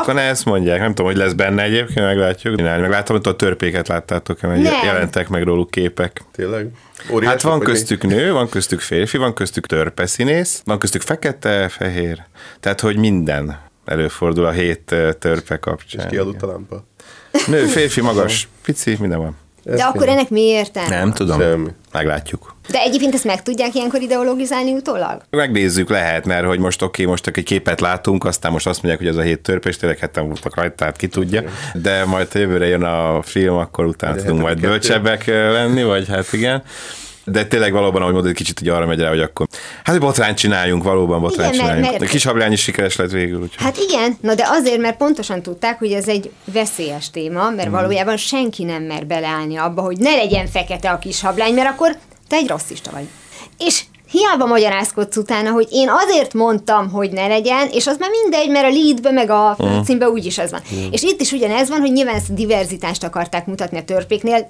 Akkor 0.01 0.13
ne 0.13 0.21
ezt 0.21 0.45
mondják, 0.45 0.79
nem 0.79 0.87
tudom, 0.89 1.05
hogy 1.05 1.17
lesz 1.17 1.33
benne 1.33 1.63
egyébként, 1.63 2.05
meglátjuk. 2.05 2.55
Csinálni. 2.55 2.81
Meg 2.81 2.89
láttam, 2.89 3.15
hogy 3.15 3.27
a 3.27 3.35
törpéket 3.35 3.87
láttátok, 3.87 4.41
mert 4.41 4.61
Nem. 4.61 4.73
jelentek 4.83 5.27
meg 5.29 5.43
róluk 5.43 5.71
képek. 5.71 6.21
Tényleg? 6.31 6.67
Óriások, 7.11 7.33
Hát 7.33 7.41
van 7.41 7.57
vagy 7.57 7.67
mi? 7.67 7.73
köztük 7.73 8.03
nő, 8.03 8.31
van 8.31 8.49
köztük 8.49 8.79
férfi, 8.79 9.17
van 9.17 9.33
köztük 9.33 9.65
törpeszínész, 9.65 10.61
van 10.65 10.79
köztük 10.79 11.01
fekete, 11.01 11.67
fehér. 11.69 12.23
Tehát, 12.59 12.79
hogy 12.79 12.97
minden 12.97 13.59
előfordul 13.85 14.45
a 14.45 14.51
hét 14.51 14.95
törpe 15.19 15.57
kapcsán. 15.57 16.07
Kialudt 16.07 16.41
a 16.41 16.47
lámpa. 16.47 16.83
Nő, 17.47 17.65
férfi, 17.65 18.01
magas, 18.01 18.47
pici, 18.63 18.95
minden 18.99 19.19
van. 19.19 19.37
De 19.75 19.83
akkor 19.83 20.09
ennek 20.09 20.29
mi 20.29 20.41
értelme? 20.41 20.97
Nem 20.97 21.11
tudom. 21.13 21.39
Semmi. 21.39 21.67
Meglátjuk. 21.91 22.55
De 22.69 22.79
egyébként 22.79 23.13
ezt 23.13 23.23
meg 23.23 23.43
tudják 23.43 23.75
ilyenkor 23.75 24.01
ideologizálni 24.01 24.71
utólag? 24.73 25.21
Megnézzük, 25.29 25.89
lehet, 25.89 26.25
mert 26.25 26.45
hogy 26.45 26.59
most 26.59 26.81
oké, 26.81 27.05
most 27.05 27.27
egy 27.27 27.43
képet 27.43 27.81
látunk, 27.81 28.25
aztán 28.25 28.51
most 28.51 28.67
azt 28.67 28.81
mondják, 28.83 29.03
hogy 29.07 29.17
ez 29.17 29.23
a 29.23 29.27
hét 29.27 29.39
törpe, 29.39 29.69
és 29.69 29.77
tényleg 29.77 29.97
heten 29.99 30.25
voltak 30.27 30.55
rajta, 30.55 30.75
tehát 30.75 30.95
ki 30.95 31.07
tudja. 31.07 31.43
De 31.73 32.05
majd 32.05 32.31
ha 32.31 32.39
jövőre 32.39 32.67
jön 32.67 32.83
a 32.83 33.21
film, 33.21 33.55
akkor 33.55 33.85
utána 33.85 34.15
De 34.15 34.21
tudunk 34.21 34.41
majd 34.41 34.59
hetedik 34.59 34.81
kettő. 34.81 34.99
bölcsebbek 35.01 35.27
ö, 35.27 35.51
lenni, 35.51 35.83
vagy 35.83 36.07
hát 36.07 36.33
igen. 36.33 36.63
De 37.31 37.45
tényleg 37.45 37.71
valóban, 37.71 38.01
ahogy 38.01 38.13
mondod, 38.13 38.33
kicsit 38.33 38.61
így 38.61 38.67
arra 38.67 38.85
megy 38.85 38.99
rá, 38.99 39.09
hogy 39.09 39.19
akkor 39.21 39.47
hát 39.83 39.99
botrányt 39.99 40.37
csináljunk, 40.37 40.83
valóban 40.83 41.21
botrányt 41.21 41.53
Igen, 41.53 41.65
mert- 41.65 41.75
csináljunk. 41.77 41.99
mert- 41.99 42.09
A 42.11 42.13
kis 42.13 42.23
hablány 42.25 42.51
is 42.51 42.61
sikeres 42.61 42.95
lett 42.95 43.11
végül, 43.11 43.41
úgyhogy. 43.41 43.63
Hát 43.65 43.77
igen, 43.89 44.17
na 44.21 44.35
de 44.35 44.43
azért, 44.47 44.77
mert 44.81 44.97
pontosan 44.97 45.41
tudták, 45.41 45.79
hogy 45.79 45.91
ez 45.91 46.07
egy 46.07 46.31
veszélyes 46.53 47.09
téma, 47.09 47.49
mert 47.49 47.69
valójában 47.69 48.17
senki 48.17 48.63
nem 48.63 48.83
mer 48.83 49.05
beleállni 49.05 49.55
abba, 49.57 49.81
hogy 49.81 49.97
ne 49.97 50.15
legyen 50.15 50.47
fekete 50.47 50.89
a 50.89 50.99
kis 50.99 51.21
hablány, 51.21 51.53
mert 51.53 51.69
akkor 51.69 51.95
te 52.27 52.35
egy 52.35 52.47
rasszista 52.47 52.91
vagy. 52.91 53.07
És 53.57 53.81
hiába 54.11 54.45
magyarázkodsz 54.45 55.17
utána, 55.17 55.51
hogy 55.51 55.67
én 55.71 55.89
azért 55.89 56.33
mondtam, 56.33 56.89
hogy 56.91 57.11
ne 57.11 57.27
legyen, 57.27 57.67
és 57.71 57.87
az 57.87 57.97
már 57.99 58.09
mindegy, 58.21 58.49
mert 58.49 58.65
a 58.65 58.69
leadbe 58.69 59.11
meg 59.11 59.29
a 59.29 59.55
főcímbe 59.59 60.09
úgyis 60.09 60.37
ez 60.37 60.51
van. 60.51 60.61
És 60.91 61.01
itt 61.03 61.21
is 61.21 61.31
ugyanez 61.31 61.69
van, 61.69 61.79
hogy 61.79 61.91
nyilván 61.91 62.15
ezt 62.15 62.29
a 62.29 62.33
diverzitást 62.33 63.03
akarták 63.03 63.45
mutatni 63.45 63.77
a 63.77 63.83
törpéknél, 63.83 64.49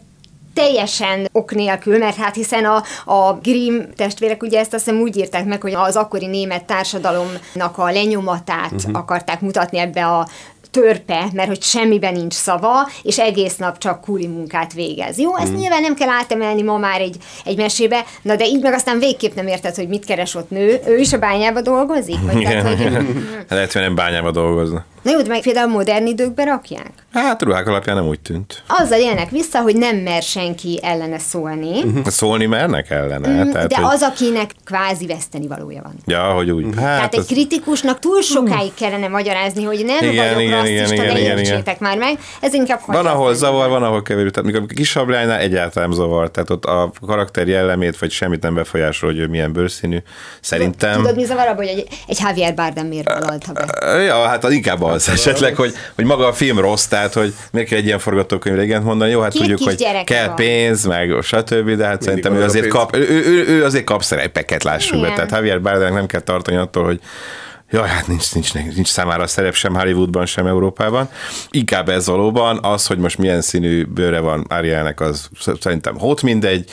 teljesen 0.54 1.30
ok 1.32 1.54
nélkül, 1.54 1.98
mert 1.98 2.16
hát 2.16 2.36
hiszen 2.36 2.66
a, 2.66 2.84
a 3.06 3.34
Grimm 3.34 3.80
testvérek 3.96 4.44
ugye 4.44 4.60
ezt 4.60 4.74
azt 4.74 4.86
hiszem 4.86 5.02
úgy 5.02 5.18
írták 5.18 5.46
meg, 5.46 5.62
hogy 5.62 5.74
az 5.74 5.96
akkori 5.96 6.26
német 6.26 6.66
társadalomnak 6.66 7.78
a 7.78 7.92
lenyomatát 7.92 8.72
uh-huh. 8.72 8.98
akarták 8.98 9.42
mutatni 9.42 9.78
ebbe 9.78 10.06
a 10.06 10.28
törpe, 10.72 11.26
mert 11.34 11.48
hogy 11.48 11.62
semmiben 11.62 12.14
nincs 12.14 12.34
szava, 12.34 12.90
és 13.04 13.20
egész 13.20 13.56
nap 13.56 13.78
csak 13.78 14.02
kuli 14.02 14.28
munkát 14.28 14.74
végez. 14.74 15.18
Jó, 15.18 15.38
ezt 15.38 15.56
nyilván 15.56 15.82
nem 15.82 15.96
kell 15.96 16.10
átemelni 16.10 16.62
ma 16.62 16.78
már 16.78 17.02
egy, 17.02 17.16
egy 17.46 17.58
mesébe, 17.58 18.06
na 18.22 18.36
de 18.36 18.46
így 18.46 18.62
meg 18.62 18.74
aztán 18.74 19.00
végképp 19.00 19.36
nem 19.36 19.48
érted, 19.48 19.76
hogy 19.76 19.88
mit 19.88 20.06
keres 20.06 20.36
ott 20.36 20.50
nő. 20.50 20.80
Ő 20.88 20.98
is 20.98 21.14
a 21.14 21.18
bányába 21.18 21.62
dolgozik? 21.62 22.18
Vagy 22.32 22.44
tehát, 22.44 22.78
hogy... 22.78 22.98
Lehet, 23.50 23.74
hogy 23.74 23.82
nem 23.82 23.96
bányába 23.96 24.32
dolgozna. 24.32 24.86
Na 25.02 25.12
jó, 25.12 25.22
de 25.22 25.28
meg 25.28 25.42
például 25.42 25.70
modern 25.70 26.06
időkben 26.06 26.46
rakják? 26.46 26.92
Hát 27.14 27.42
ruhák 27.42 27.68
alapján 27.68 27.96
nem 27.96 28.08
úgy 28.08 28.20
tűnt. 28.20 28.64
Azzal 28.68 29.00
élnek 29.00 29.30
vissza, 29.30 29.62
hogy 29.62 29.76
nem 29.76 29.96
mer 29.98 30.22
senki 30.22 30.80
ellene 30.82 31.20
szólni, 31.20 31.84
Szólni 32.06 32.46
mernek 32.46 32.90
ellene. 32.90 33.44
Mm, 33.44 33.52
tehát, 33.52 33.68
de 33.68 33.76
hogy, 33.76 33.94
az, 33.94 34.02
akinek 34.02 34.52
kvázi 34.66 35.06
veszteni 35.06 35.48
valója 35.48 35.82
van. 35.84 35.94
Ja, 36.06 36.22
hogy 36.34 36.52
úgy. 36.52 36.64
Hát, 36.66 36.74
Tehát 36.76 37.14
egy 37.14 37.20
az- 37.20 37.26
kritikusnak 37.26 38.00
túl 38.00 38.22
sokáig 38.22 38.74
kellene 38.74 39.08
magyarázni, 39.08 39.64
hogy 39.64 39.86
nem 39.86 40.10
Igen, 40.12 40.34
vagyok 40.34 40.42
igen, 40.42 40.59
rasszista, 40.62 40.94
igen, 40.94 41.14
de 41.14 41.20
igen, 41.20 41.38
értsétek 41.38 41.80
már 41.80 41.98
meg. 41.98 42.20
Ez 42.42 42.54
inkább 42.54 42.80
Van, 42.86 43.06
ahol 43.06 43.30
azt, 43.30 43.40
zavar, 43.40 43.70
van, 43.70 43.84
ahol 43.84 44.02
keverő. 44.02 44.30
Tehát 44.30 44.52
mikor 44.52 44.68
a 44.70 44.74
kis 44.74 44.94
hablánynál 44.94 45.40
egyáltalán 45.40 45.92
zavar. 45.92 46.32
Tehát 46.32 46.50
ott 46.50 46.66
a 46.66 46.92
karakter 47.06 47.48
jellemét, 47.48 48.00
vagy 48.00 48.12
semmit 48.12 48.42
nem 48.42 48.54
befolyásol, 48.54 49.10
hogy 49.10 49.20
ő 49.20 49.28
milyen 49.28 49.52
bőrszínű. 49.52 49.98
Szerintem. 50.42 50.96
Tudod, 50.96 51.16
mi 51.16 51.24
zavar 51.24 51.48
abban, 51.48 51.66
hogy 51.66 51.68
egy, 51.68 51.88
egy 52.08 52.18
Javier 52.20 52.54
Bardem 52.54 52.88
miért 52.88 53.10
valalta 53.20 53.52
be? 53.54 53.68
Ja, 54.02 54.28
hát 54.28 54.44
az 54.44 54.52
inkább 54.52 54.84
az 54.84 55.10
esetleg, 55.10 55.56
hogy, 55.56 55.74
hogy 55.96 56.06
maga 56.06 56.28
a 56.28 56.34
film 56.34 56.60
rossz, 56.60 56.86
tehát 56.86 57.14
hogy 57.14 57.34
miért 57.52 57.68
kell 57.68 57.78
egy 57.78 57.86
ilyen 57.86 58.00
forgatókönyvre 58.00 58.64
igent 58.64 58.84
mondani. 58.84 59.12
Jó, 59.12 59.22
hát 59.22 59.32
Két 59.32 59.42
tudjuk, 59.42 59.60
hogy 59.62 59.88
kell 60.04 60.26
van. 60.26 60.36
pénz, 60.36 60.86
meg 60.86 61.12
stb., 61.22 61.70
de 61.70 61.86
hát 61.86 62.02
szerintem 62.02 62.36
ő 62.36 62.44
azért 62.44 62.68
kap, 62.68 62.96
ő, 62.96 63.08
ő, 63.10 63.48
ő, 63.48 63.64
azért 63.64 63.84
kap 63.84 64.04
szerepeket, 64.04 64.64
lássuk 64.64 65.00
be. 65.00 65.06
Igen. 65.06 65.16
Tehát 65.16 65.32
Javier 65.32 65.62
Bardemnek 65.62 65.94
nem 65.94 66.06
kell 66.06 66.22
tartani 66.22 66.58
attól, 66.58 66.84
hogy 66.84 67.00
Jaj, 67.72 67.88
hát 67.88 68.08
nincs, 68.08 68.34
nincs, 68.34 68.54
nincs 68.54 68.88
számára 68.88 69.28
szerep 69.28 69.54
sem 69.54 69.76
Hollywoodban, 69.76 70.26
sem 70.26 70.48
Európában. 70.48 71.10
Inkább 71.50 71.90
ez 71.90 72.08
valóban 72.08 72.60
az, 72.62 72.88
hogy 72.88 72.98
most 72.98 73.18
milyen 73.18 73.42
színű 73.42 73.86
bőre 73.86 74.20
van 74.20 74.46
Arielnek, 74.50 75.00
az 75.00 75.30
szerintem 75.60 75.98
hót 75.98 76.22
mindegy, 76.22 76.72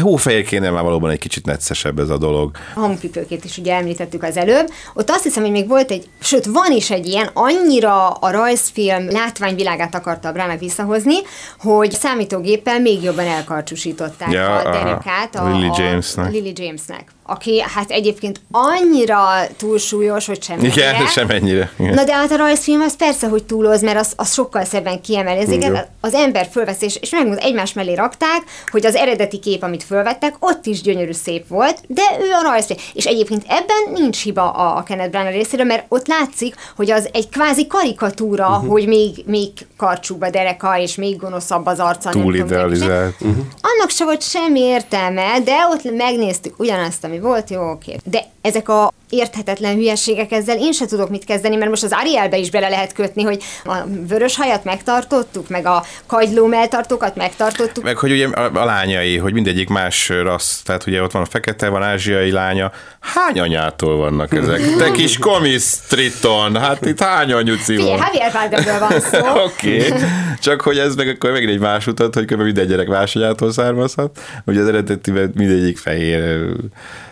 hófehér 0.00 0.44
kéne 0.44 0.70
már 0.70 0.82
valóban 0.82 1.10
egy 1.10 1.18
kicsit 1.18 1.46
neccesebb 1.46 1.98
ez 1.98 2.08
a 2.08 2.18
dolog. 2.18 2.50
A 2.74 2.80
hamupipőkét 2.80 3.44
is 3.44 3.58
ugye 3.58 3.74
említettük 3.74 4.22
az 4.22 4.36
előbb. 4.36 4.68
Ott 4.94 5.10
azt 5.10 5.22
hiszem, 5.22 5.42
hogy 5.42 5.52
még 5.52 5.68
volt 5.68 5.90
egy, 5.90 6.08
sőt 6.20 6.44
van 6.44 6.72
is 6.72 6.90
egy 6.90 7.06
ilyen, 7.06 7.30
annyira 7.32 8.10
a 8.10 8.30
rajzfilm 8.30 9.10
látványvilágát 9.10 9.94
akarta 9.94 10.28
a 10.28 10.32
Brámek 10.32 10.58
visszahozni, 10.58 11.16
hogy 11.58 11.92
számítógéppel 11.92 12.80
még 12.80 13.02
jobban 13.02 13.26
elkarcsúsították 13.26 14.32
Ja, 14.32 14.56
a 14.56 14.70
derekát 14.70 15.34
a, 15.34 15.50
Lily 15.50 15.70
Jamesnek. 15.76 16.26
a 16.26 16.28
Lily 16.28 16.52
Jamesnek, 16.56 17.04
aki 17.32 17.60
hát 17.60 17.90
egyébként 17.90 18.40
annyira 18.50 19.22
túlsúlyos, 19.56 20.26
hogy 20.26 20.42
sem 20.42 20.64
Igen, 20.64 21.06
sem 21.16 21.30
ennyire. 21.30 21.70
Igen. 21.78 21.94
Na 21.94 22.04
de 22.04 22.14
hát 22.14 22.30
a 22.30 22.36
rajzfilm 22.36 22.80
az 22.80 22.96
persze, 22.96 23.28
hogy 23.28 23.44
túloz, 23.44 23.82
mert 23.82 23.98
az, 23.98 24.12
az 24.16 24.32
sokkal 24.32 24.64
szebben 24.64 25.00
kiemel. 25.00 25.36
Ezeket 25.36 25.70
Igen. 25.70 25.86
az 26.00 26.14
ember 26.14 26.48
fölvesz, 26.50 26.82
és, 26.82 26.96
és 26.96 27.10
megmond, 27.10 27.38
egymás 27.42 27.72
mellé 27.72 27.94
rakták, 27.94 28.42
hogy 28.70 28.86
az 28.86 28.94
eredeti 28.94 29.38
kép, 29.38 29.62
amit 29.62 29.82
fölvettek, 29.82 30.34
ott 30.38 30.66
is 30.66 30.80
gyönyörű 30.80 31.12
szép 31.12 31.48
volt, 31.48 31.80
de 31.86 32.02
ő 32.20 32.30
a 32.30 32.42
rajzfilm. 32.42 32.78
És 32.92 33.04
egyébként 33.04 33.44
ebben 33.48 34.02
nincs 34.02 34.22
hiba 34.22 34.50
a, 34.50 34.76
a 34.76 34.82
Kenneth 34.82 35.10
Branagh 35.10 35.34
részéről, 35.34 35.66
mert 35.66 35.84
ott 35.88 36.06
látszik, 36.06 36.54
hogy 36.76 36.90
az 36.90 37.08
egy 37.12 37.28
kvázi 37.28 37.66
karikatúra, 37.66 38.48
uh-huh. 38.48 38.70
hogy 38.70 38.86
még, 38.86 39.24
még 39.26 39.50
karcsúbb 39.76 40.22
a 40.22 40.30
dereka, 40.30 40.78
és 40.78 40.94
még 40.94 41.16
gonoszabb 41.16 41.66
az 41.66 41.78
arca. 41.78 42.10
Túl 42.10 42.34
idealizált. 42.34 43.14
Uh-huh. 43.20 43.44
Annak 43.60 43.90
se 43.90 44.04
volt 44.04 44.22
semmi 44.22 44.60
értelme, 44.60 45.40
de 45.44 45.66
ott 45.70 45.96
megnéztük 45.96 46.58
ugyanazt, 46.58 47.04
ami 47.04 47.18
volt, 47.22 47.50
jó, 47.50 47.70
oké. 47.70 47.96
De 48.04 48.24
ezek 48.40 48.68
a 48.68 48.92
érthetetlen 49.12 49.74
hülyeségek 49.74 50.32
ezzel, 50.32 50.58
én 50.58 50.72
se 50.72 50.86
tudok 50.86 51.08
mit 51.08 51.24
kezdeni, 51.24 51.56
mert 51.56 51.70
most 51.70 51.82
az 51.82 51.92
Arielbe 51.92 52.36
is 52.36 52.50
bele 52.50 52.68
lehet 52.68 52.92
kötni, 52.92 53.22
hogy 53.22 53.42
a 53.64 53.74
vörös 54.08 54.36
hajat 54.36 54.64
megtartottuk, 54.64 55.48
meg 55.48 55.66
a 55.66 55.84
kagyló 56.06 56.46
melltartókat 56.46 57.16
megtartottuk. 57.16 57.84
Meg 57.84 57.96
hogy 57.96 58.10
ugye 58.12 58.26
a, 58.26 58.50
a 58.54 58.64
lányai, 58.64 59.16
hogy 59.16 59.32
mindegyik 59.32 59.68
más 59.68 60.08
rassz, 60.08 60.62
tehát 60.62 60.86
ugye 60.86 61.02
ott 61.02 61.12
van 61.12 61.22
a 61.22 61.26
fekete, 61.26 61.68
van 61.68 61.82
ázsiai 61.82 62.30
lánya. 62.30 62.72
Hány 63.00 63.40
anyától 63.40 63.96
vannak 63.96 64.34
ezek? 64.34 64.60
Te 64.78 64.90
kis 64.90 65.18
komisz 65.18 65.78
Triton, 65.88 66.56
hát 66.56 66.86
itt 66.86 67.00
hány 67.00 67.32
anyuci 67.32 67.76
van? 67.76 67.86
Javier 67.86 68.32
Bardemről 68.32 68.78
van 68.78 69.00
szó. 69.00 69.18
Oké, 69.46 69.86
okay. 69.86 70.00
csak 70.40 70.60
hogy 70.60 70.78
ez 70.78 70.94
meg 70.94 71.08
akkor 71.08 71.30
megint 71.30 71.50
egy 71.50 71.60
más 71.60 71.86
utat, 71.86 72.14
hogy 72.14 72.24
kb. 72.24 72.40
minden 72.40 72.66
gyerek 72.66 72.88
más 72.88 73.16
anyától 73.16 73.52
származhat. 73.52 74.20
Ugye 74.44 74.60
az 74.60 74.68
eredetiben 74.68 75.32
mindegyik 75.34 75.78
fehér, 75.78 76.46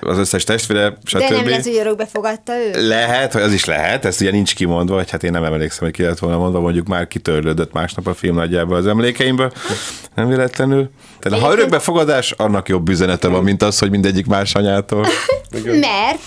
az 0.00 0.18
összes 0.18 0.44
testvére, 0.44 0.96
stb. 1.04 1.18
De 1.18 1.30
nem 1.30 1.48
lehet, 1.48 1.64
hogy 1.64 1.80
örökbe 1.90 2.06
fogadta 2.12 2.52
ő? 2.56 2.88
Lehet, 2.88 3.32
vagy 3.32 3.42
az 3.42 3.52
is 3.52 3.64
lehet, 3.64 4.04
ezt 4.04 4.20
ugye 4.20 4.30
nincs 4.30 4.54
kimondva, 4.54 4.94
vagy 4.94 5.10
hát 5.10 5.22
én 5.22 5.30
nem 5.30 5.44
emlékszem, 5.44 5.84
hogy 5.84 5.92
ki 5.92 6.02
lett 6.02 6.18
volna 6.18 6.38
mondva, 6.38 6.60
mondjuk 6.60 6.86
már 6.86 7.08
kitörlődött 7.08 7.72
másnap 7.72 8.06
a 8.06 8.14
film 8.14 8.34
nagyjából 8.34 8.76
az 8.76 8.86
emlékeimből, 8.86 9.52
nem 10.14 10.28
véletlenül. 10.28 10.90
Tehát 11.18 11.38
ha 11.40 11.52
örökbefogadás, 11.52 12.30
annak 12.30 12.68
jobb 12.68 12.88
üzenete 12.88 13.28
van, 13.28 13.42
mint 13.42 13.62
az, 13.62 13.78
hogy 13.78 13.90
mindegyik 13.90 14.26
más 14.26 14.54
anyától. 14.54 15.06
Mert 15.64 16.18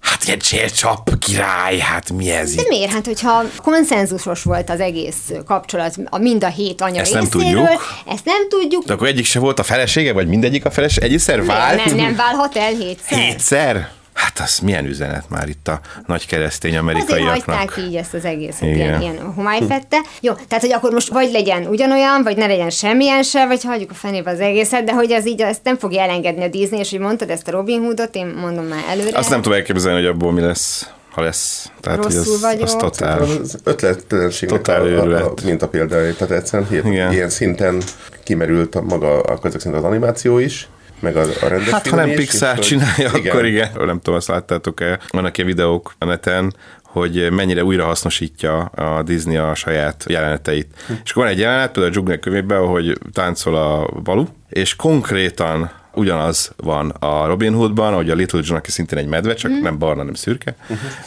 Hát 0.00 0.24
ilyen 0.26 0.38
csércsap 0.38 1.18
király, 1.18 1.78
hát 1.78 2.12
mi 2.12 2.30
ez 2.30 2.54
De 2.54 2.62
itt? 2.62 2.68
miért? 2.68 2.92
Hát, 2.92 3.06
hogyha 3.06 3.42
konszenzusos 3.62 4.42
volt 4.42 4.70
az 4.70 4.80
egész 4.80 5.32
kapcsolat 5.46 5.94
a 6.04 6.18
mind 6.18 6.44
a 6.44 6.48
hét 6.48 6.80
anya 6.80 7.00
Ezt 7.00 7.12
nem 7.12 7.24
tudjuk. 7.28 7.68
ezt 8.06 8.24
nem 8.24 8.48
tudjuk, 8.48 8.84
De 8.84 8.92
akkor 8.92 9.06
egyik 9.06 9.24
se 9.24 9.38
volt 9.38 9.58
a 9.58 9.62
felesége, 9.62 10.12
vagy 10.12 10.26
mindegyik 10.28 10.64
a 10.64 10.70
felesége? 10.70 11.06
Egyszer 11.06 11.44
vált? 11.44 11.84
nem, 11.84 11.96
nem 11.96 12.16
válhat 12.16 12.56
el 12.56 12.72
hétszer. 12.72 13.18
Hétszer? 13.18 13.88
Hát 14.16 14.38
az 14.38 14.58
milyen 14.58 14.84
üzenet 14.84 15.24
már 15.28 15.48
itt 15.48 15.68
a 15.68 15.80
nagy 16.06 16.26
keresztény 16.26 16.76
Azért 16.76 16.82
amerikaiaknak. 16.82 17.58
hagyták 17.58 17.84
így 17.86 17.96
ezt 17.96 18.14
az 18.14 18.24
egészet, 18.24 18.62
Igen. 18.62 18.74
ilyen, 18.76 19.00
ilyen 19.00 19.32
homályfette. 19.34 19.96
Jó, 20.20 20.32
tehát, 20.32 20.64
hogy 20.64 20.72
akkor 20.72 20.92
most 20.92 21.08
vagy 21.12 21.30
legyen 21.32 21.66
ugyanolyan, 21.66 22.22
vagy 22.22 22.36
ne 22.36 22.46
legyen 22.46 22.70
semmilyen 22.70 23.22
se, 23.22 23.46
vagy 23.46 23.64
hagyjuk 23.64 23.90
a 23.90 23.94
fenébe 23.94 24.30
az 24.30 24.40
egészet, 24.40 24.84
de 24.84 24.92
hogy 24.92 25.10
ez 25.10 25.26
így, 25.26 25.40
ezt 25.40 25.60
nem 25.62 25.78
fogja 25.78 26.02
elengedni 26.02 26.44
a 26.44 26.48
Disney, 26.48 26.78
és 26.78 26.90
hogy 26.90 26.98
mondtad 26.98 27.30
ezt 27.30 27.48
a 27.48 27.50
Robin 27.50 27.80
Hoodot, 27.80 28.14
én 28.14 28.26
mondom 28.26 28.64
már 28.64 28.84
előre. 28.88 29.18
Azt 29.18 29.30
nem 29.30 29.42
tudom 29.42 29.58
elképzelni, 29.58 29.98
hogy 30.00 30.08
abból 30.08 30.32
mi 30.32 30.40
lesz, 30.40 30.90
ha 31.10 31.22
lesz. 31.22 31.70
Tehát, 31.80 32.04
hogy 32.04 32.14
Rosszul 32.14 32.34
az, 32.34 32.40
vagyok. 32.40 32.62
az 32.62 32.74
totál. 32.74 33.20
Az 33.22 33.58
ötlettelenségnek 33.64 34.62
Totál 34.62 34.98
a, 34.98 35.24
a, 35.26 35.32
mint 35.44 35.62
a 35.62 35.68
példája. 35.68 36.14
Tehát 36.14 36.34
egyszerűen 36.34 36.68
Igen. 36.72 36.92
ilyen, 36.92 37.12
ilyen 37.12 37.28
szinten 37.28 37.82
kimerült 38.24 38.74
a 38.74 38.82
maga 38.82 39.20
a 39.20 39.38
ezek 39.42 39.60
szerint 39.60 39.82
az 39.82 39.88
animáció 39.88 40.38
is, 40.38 40.68
meg 41.00 41.16
a, 41.16 41.20
a 41.40 41.46
rendes 41.48 41.68
Hát 41.70 41.88
ha 41.88 41.96
nem 41.96 42.10
Pixar 42.10 42.58
csinálja, 42.58 43.10
hogy- 43.10 43.28
akkor 43.28 43.44
igen. 43.44 43.70
Nem 43.76 43.96
tudom, 43.98 44.14
azt 44.14 44.28
láttátok-e, 44.28 44.98
vannak 45.08 45.36
ilyen 45.38 45.50
videók 45.50 45.94
a 45.98 46.04
neten, 46.04 46.54
hogy 46.82 47.30
mennyire 47.30 47.64
újra 47.64 47.84
hasznosítja 47.84 48.58
a 48.58 49.02
Disney 49.02 49.36
a 49.36 49.54
saját 49.54 50.04
jeleneteit. 50.08 50.66
És 51.04 51.10
akkor 51.10 51.22
van 51.22 51.32
egy 51.32 51.38
jelenet, 51.38 51.64
például 51.72 51.86
a 51.86 51.90
Dzsungel 51.90 52.18
könyvében, 52.18 52.66
hogy 52.66 52.98
táncol 53.12 53.56
a 53.56 54.00
Balu, 54.02 54.24
és 54.48 54.76
konkrétan 54.76 55.70
ugyanaz 55.96 56.52
van 56.56 56.90
a 56.90 57.26
Robin 57.26 57.52
Hoodban, 57.52 57.94
hogy 57.94 58.10
a 58.10 58.14
Little 58.14 58.40
John, 58.42 58.58
aki 58.58 58.70
szintén 58.70 58.98
egy 58.98 59.06
medve, 59.06 59.34
csak 59.34 59.60
nem 59.60 59.78
barna, 59.78 60.02
nem 60.02 60.14
szürke. 60.14 60.56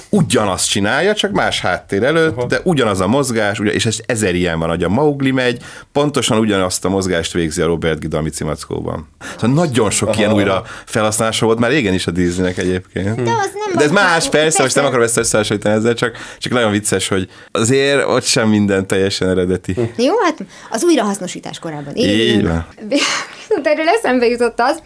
Ugyanazt 0.10 0.69
csinálja, 0.69 1.13
csak 1.13 1.31
más 1.31 1.62
háttér 1.62 2.03
előtt, 2.03 2.43
de 2.43 2.60
ugyanaz 2.63 3.00
a 3.00 3.08
mozgás, 3.08 3.60
ugyan, 3.60 3.74
és 3.74 3.86
ez 3.86 3.98
ezer 4.05 4.36
ilyen 4.36 4.60
van, 4.60 4.69
hogy 4.69 4.84
a 4.84 4.89
Mowgli 4.89 5.31
megy, 5.31 5.62
pontosan 5.91 6.38
ugyanazt 6.38 6.86
a 6.86 6.89
mozgást 6.89 7.31
végzi 7.34 7.62
a 7.62 7.65
Robert 7.65 8.00
Gidami 8.00 8.29
cimackóban. 8.29 9.08
Szóval 9.36 9.55
nagyon 9.55 9.89
sok 9.89 10.17
ilyen 10.17 10.34
újra 10.34 10.63
felhasználása 10.86 11.46
volt 11.46 11.60
már 11.60 11.69
régen 11.69 11.93
is 11.93 12.08
a 12.08 12.12
Disneynek 12.12 12.58
egyébként. 12.58 13.15
De 13.24 13.31
az 13.31 13.51
nem 13.53 13.75
De 13.75 13.84
ez 13.84 13.91
más, 13.91 14.29
persze, 14.29 14.62
most 14.63 14.75
nem 14.75 14.86
akarom 14.86 15.03
ezt 15.03 15.17
összehasonlítani 15.17 15.75
ezzel, 15.75 15.93
csak, 15.93 16.17
csak 16.38 16.51
nagyon 16.53 16.72
vicces, 16.72 17.08
hogy 17.08 17.29
azért 17.51 18.05
ott 18.05 18.24
sem 18.24 18.50
minden 18.50 18.88
teljesen 18.88 19.29
eredeti. 19.29 19.75
Jó, 19.98 20.13
hát 20.24 20.43
az 20.69 20.84
újrahasznosítás 20.84 21.60
korában. 21.60 21.96
Így 21.96 22.48
van. 22.48 22.65
Viszont 23.57 23.67
erről 23.67 23.87
eszembe 23.87 24.27
jutott 24.27 24.59
az, 24.59 24.81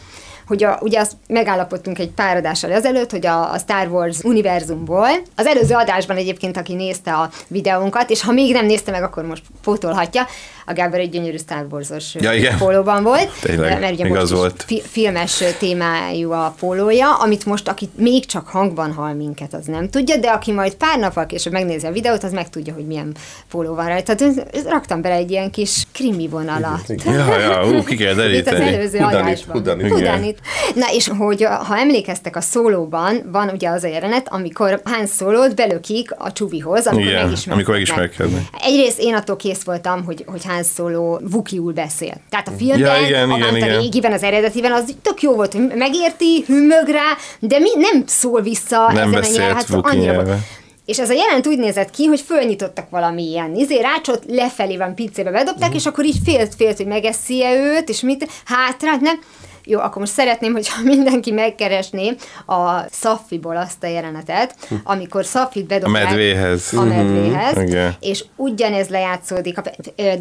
hogy 0.48 0.64
a, 0.64 0.78
ugye 0.82 1.00
azt 1.00 1.14
megállapodtunk 1.28 2.00
egy 2.00 2.10
pár 2.10 2.38
adással 2.38 2.72
ezelőtt, 2.72 3.12
hogy 3.12 3.26
a, 3.26 3.52
a 3.52 3.58
Star 3.58 3.88
Wars 3.88 4.24
univerzumból, 4.24 5.10
az 5.36 5.46
előző 5.46 5.76
adásban 5.76 6.18
egyébként, 6.18 6.58
aki 6.58 6.74
nézte 6.74 7.14
a 7.14 7.30
videónkat, 7.48 8.10
és 8.10 8.22
ha 8.22 8.32
még 8.32 8.54
nem 8.54 8.66
nézte 8.66 8.92
meg, 8.92 9.04
akkor 9.04 9.26
most 9.26 9.44
pótolhatja, 9.64 10.28
a 10.66 10.74
Gábor 10.74 11.00
egy 11.00 11.10
gyönyörű 11.10 11.38
Star 11.38 11.66
Wars-os 11.72 12.16
Ja, 12.16 12.34
igen. 12.34 12.58
pólóban 12.58 13.04
volt. 13.04 13.30
Tényleg, 13.42 13.80
mert 13.80 13.94
ugye 13.94 14.08
most 14.08 14.32
volt. 14.32 14.64
Fi- 14.68 14.82
filmes 14.92 15.44
témájú 15.60 16.32
a 16.32 16.56
pólója, 16.60 17.16
amit 17.16 17.46
most, 17.46 17.68
aki 17.68 17.90
még 17.96 18.26
csak 18.26 18.48
hangban 18.48 18.94
hall 18.94 19.14
minket, 19.14 19.54
az 19.54 19.66
nem 19.66 19.90
tudja, 19.90 20.18
de 20.18 20.28
aki 20.30 20.52
majd 20.52 20.74
pár 20.76 21.00
nappal 21.00 21.26
később 21.26 21.54
megnézi 21.54 21.86
a 21.86 21.92
videót, 21.92 22.24
az 22.24 22.32
meg 22.32 22.50
tudja, 22.50 22.74
hogy 22.74 22.86
milyen 22.86 23.16
póló 23.52 23.76
van 23.76 23.88
rajta. 23.88 24.16
Tehát 24.16 24.64
raktam 24.70 25.02
bele 25.02 25.16
egy 25.16 25.32
ilyen 25.32 25.52
kis 25.52 25.84
krimi 25.92 26.28
vonalat. 26.28 26.82
Ja, 27.06 27.40
ja, 27.40 27.68
ú, 27.68 27.84
ki 27.84 27.96
kell 27.96 28.06
Itt 28.12 28.18
az 28.18 28.24
deríteni. 28.24 28.74
előző 28.74 28.98
Hudanit, 29.00 29.22
adásban. 29.26 29.56
hudanit. 29.56 29.92
Hudanit. 29.92 30.40
Na 30.76 30.86
és 30.94 31.08
hogy 31.18 31.44
ha 31.44 31.78
emlékeztek 31.78 32.36
a 32.36 32.42
szólóban, 32.42 33.30
van 33.32 33.50
ugye 33.50 33.70
az 33.70 33.84
a 33.84 33.88
jelenet, 33.88 34.28
amikor 34.30 34.82
Han 34.84 35.06
Solo-t 35.08 35.56
belökik 35.56 36.12
a 36.18 36.32
csuvihoz, 36.32 36.88
amikor 36.88 37.08
Igen, 37.08 37.24
megismerkednek. 37.24 37.54
amikor 37.54 37.74
megismerkednek. 37.74 38.42
Egyrészt 38.62 39.00
én 39.00 39.14
attól 39.16 39.36
kész 39.36 39.64
voltam, 39.64 40.04
hogy, 40.04 40.24
hogy 40.28 40.46
Han 40.46 40.53
Solo 40.62 41.18
vukiul 41.32 41.74
beszél. 41.74 42.14
Tehát 42.30 42.48
a 42.48 42.52
filmben, 42.58 43.02
Ja, 43.02 43.08
igen, 43.08 43.30
a, 43.32 43.38
igen, 43.38 43.56
igen. 43.56 43.80
régiben, 43.80 44.12
az 44.12 44.24
eredetiben 44.24 44.72
az 44.72 44.96
tök 45.02 45.22
jó 45.22 45.34
volt, 45.36 45.54
hogy 45.54 45.72
megérti, 45.76 46.44
hümmög 46.48 46.88
rá, 46.88 47.18
de 47.40 47.60
mi 47.60 47.70
nem 47.76 48.04
szól 48.06 48.42
vissza 48.42 48.92
Nem 48.92 49.14
ezen 49.14 49.24
a 49.24 49.38
nyelven, 49.38 49.56
hát 49.56 49.66
annyira 49.72 50.14
volt. 50.24 50.38
És 50.86 51.00
ez 51.00 51.10
a 51.10 51.14
jelent 51.14 51.48
úgy 51.48 51.58
nézett 51.58 51.90
ki, 51.90 52.06
hogy 52.06 52.22
fölnyitottak 52.22 52.90
valami 52.90 53.24
ilyen 53.24 53.56
izé, 53.56 53.80
rácsot, 53.80 54.24
lefelé 54.28 54.78
van 54.78 54.96
pincébe 54.96 55.32
bedobták, 55.32 55.68
Mhm. 55.70 55.78
és 55.78 55.86
akkor 55.86 56.06
így 56.06 56.18
félt, 56.26 56.56
félt, 56.56 56.78
hogy 56.78 56.86
megeszi-e 56.86 57.54
őt, 57.56 57.90
és 57.90 58.02
mit, 58.02 58.28
hátra, 58.46 58.96
nem. 59.02 59.20
Jó, 59.66 59.80
akkor 59.80 59.98
most 59.98 60.12
szeretném, 60.12 60.54
hogyha 60.54 60.82
mindenki 60.94 61.32
megkeresné 61.32 62.16
a 62.46 62.80
Szaffiból 62.92 63.58
azt 63.58 63.84
a 63.84 63.88
jelenetet, 63.88 64.56
amikor 64.84 65.26
Szaffit 65.26 65.66
bedobják 65.68 66.04
A 66.06 66.08
medvéhez. 66.10 66.70
a 66.76 66.82
medvéhez, 66.84 67.54
Mhm, 67.56 67.66
igen. 67.66 67.96
és 68.00 68.24
ugyanez 68.36 68.88
lejátszódik. 68.88 69.58
A, 69.58 69.64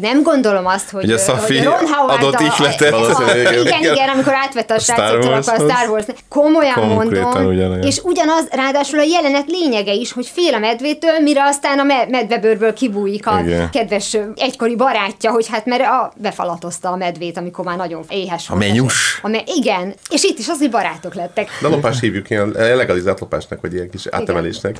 nem 0.01 0.23
gondolom 0.23 0.65
azt, 0.65 0.89
hogy, 0.89 1.01
Hogy 1.03 1.11
a 1.13 1.17
Szaffi 1.17 1.61
Ron 1.63 1.73
Howard 1.91 2.23
adott 2.23 2.33
a- 2.33 2.43
ihletet. 2.43 2.93
a- 2.93 2.99
Valószínűleg, 2.99 3.37
Igen, 3.59 3.65
igen. 3.65 3.93
igen, 3.93 4.09
amikor 4.09 4.33
átvette 4.33 4.73
a, 4.73 4.77
A 4.77 4.79
srácoktól 4.79 5.33
akkor 5.33 5.53
a. 5.53 5.69
Star 5.71 5.89
Wars. 5.89 6.05
Komolyan 6.29 6.73
Konkrétan 6.73 7.23
mondom. 7.29 7.45
ugyanolyan. 7.53 7.81
És 7.83 7.99
ugyanaz, 8.03 8.47
ráadásul 8.51 8.99
a 8.99 9.03
jelenet 9.03 9.45
lényege 9.47 9.93
is, 9.93 10.11
hogy 10.11 10.27
fél 10.27 10.53
a 10.53 10.59
medvétől, 10.59 11.19
mire 11.19 11.43
aztán 11.43 11.79
a 11.79 11.83
me- 11.83 12.09
medvebőrből 12.09 12.73
kibújik 12.73 13.27
a 13.27 13.39
Igen. 13.45 13.69
kedves 13.69 14.17
egykori 14.35 14.75
barátja, 14.75 15.31
hogy 15.31 15.47
hát 15.51 15.65
mert 15.65 15.81
a, 15.83 16.11
befalatozta 16.17 16.89
a 16.89 16.95
medvét, 16.95 17.37
amikor 17.37 17.65
már 17.65 17.77
nagyon 17.77 18.03
éhes 18.09 18.49
A 18.49 18.53
volt. 18.53 18.65
menyus. 18.67 19.19
A 19.23 19.27
me- 19.33 19.49
igen, 19.55 19.93
és 20.09 20.23
itt 20.23 20.37
is 20.37 20.47
az, 20.47 20.57
hogy 20.57 20.69
barátok 20.69 21.13
lettek. 21.13 21.49
De 21.61 21.67
lopás 21.67 21.99
hívjuk 21.99 22.29
ilyen 22.29 22.49
legalizált 22.57 23.19
lopásnak, 23.19 23.61
vagy 23.61 23.73
ilyen 23.73 23.89
kis 23.89 24.07
átemelésnek. 24.11 24.73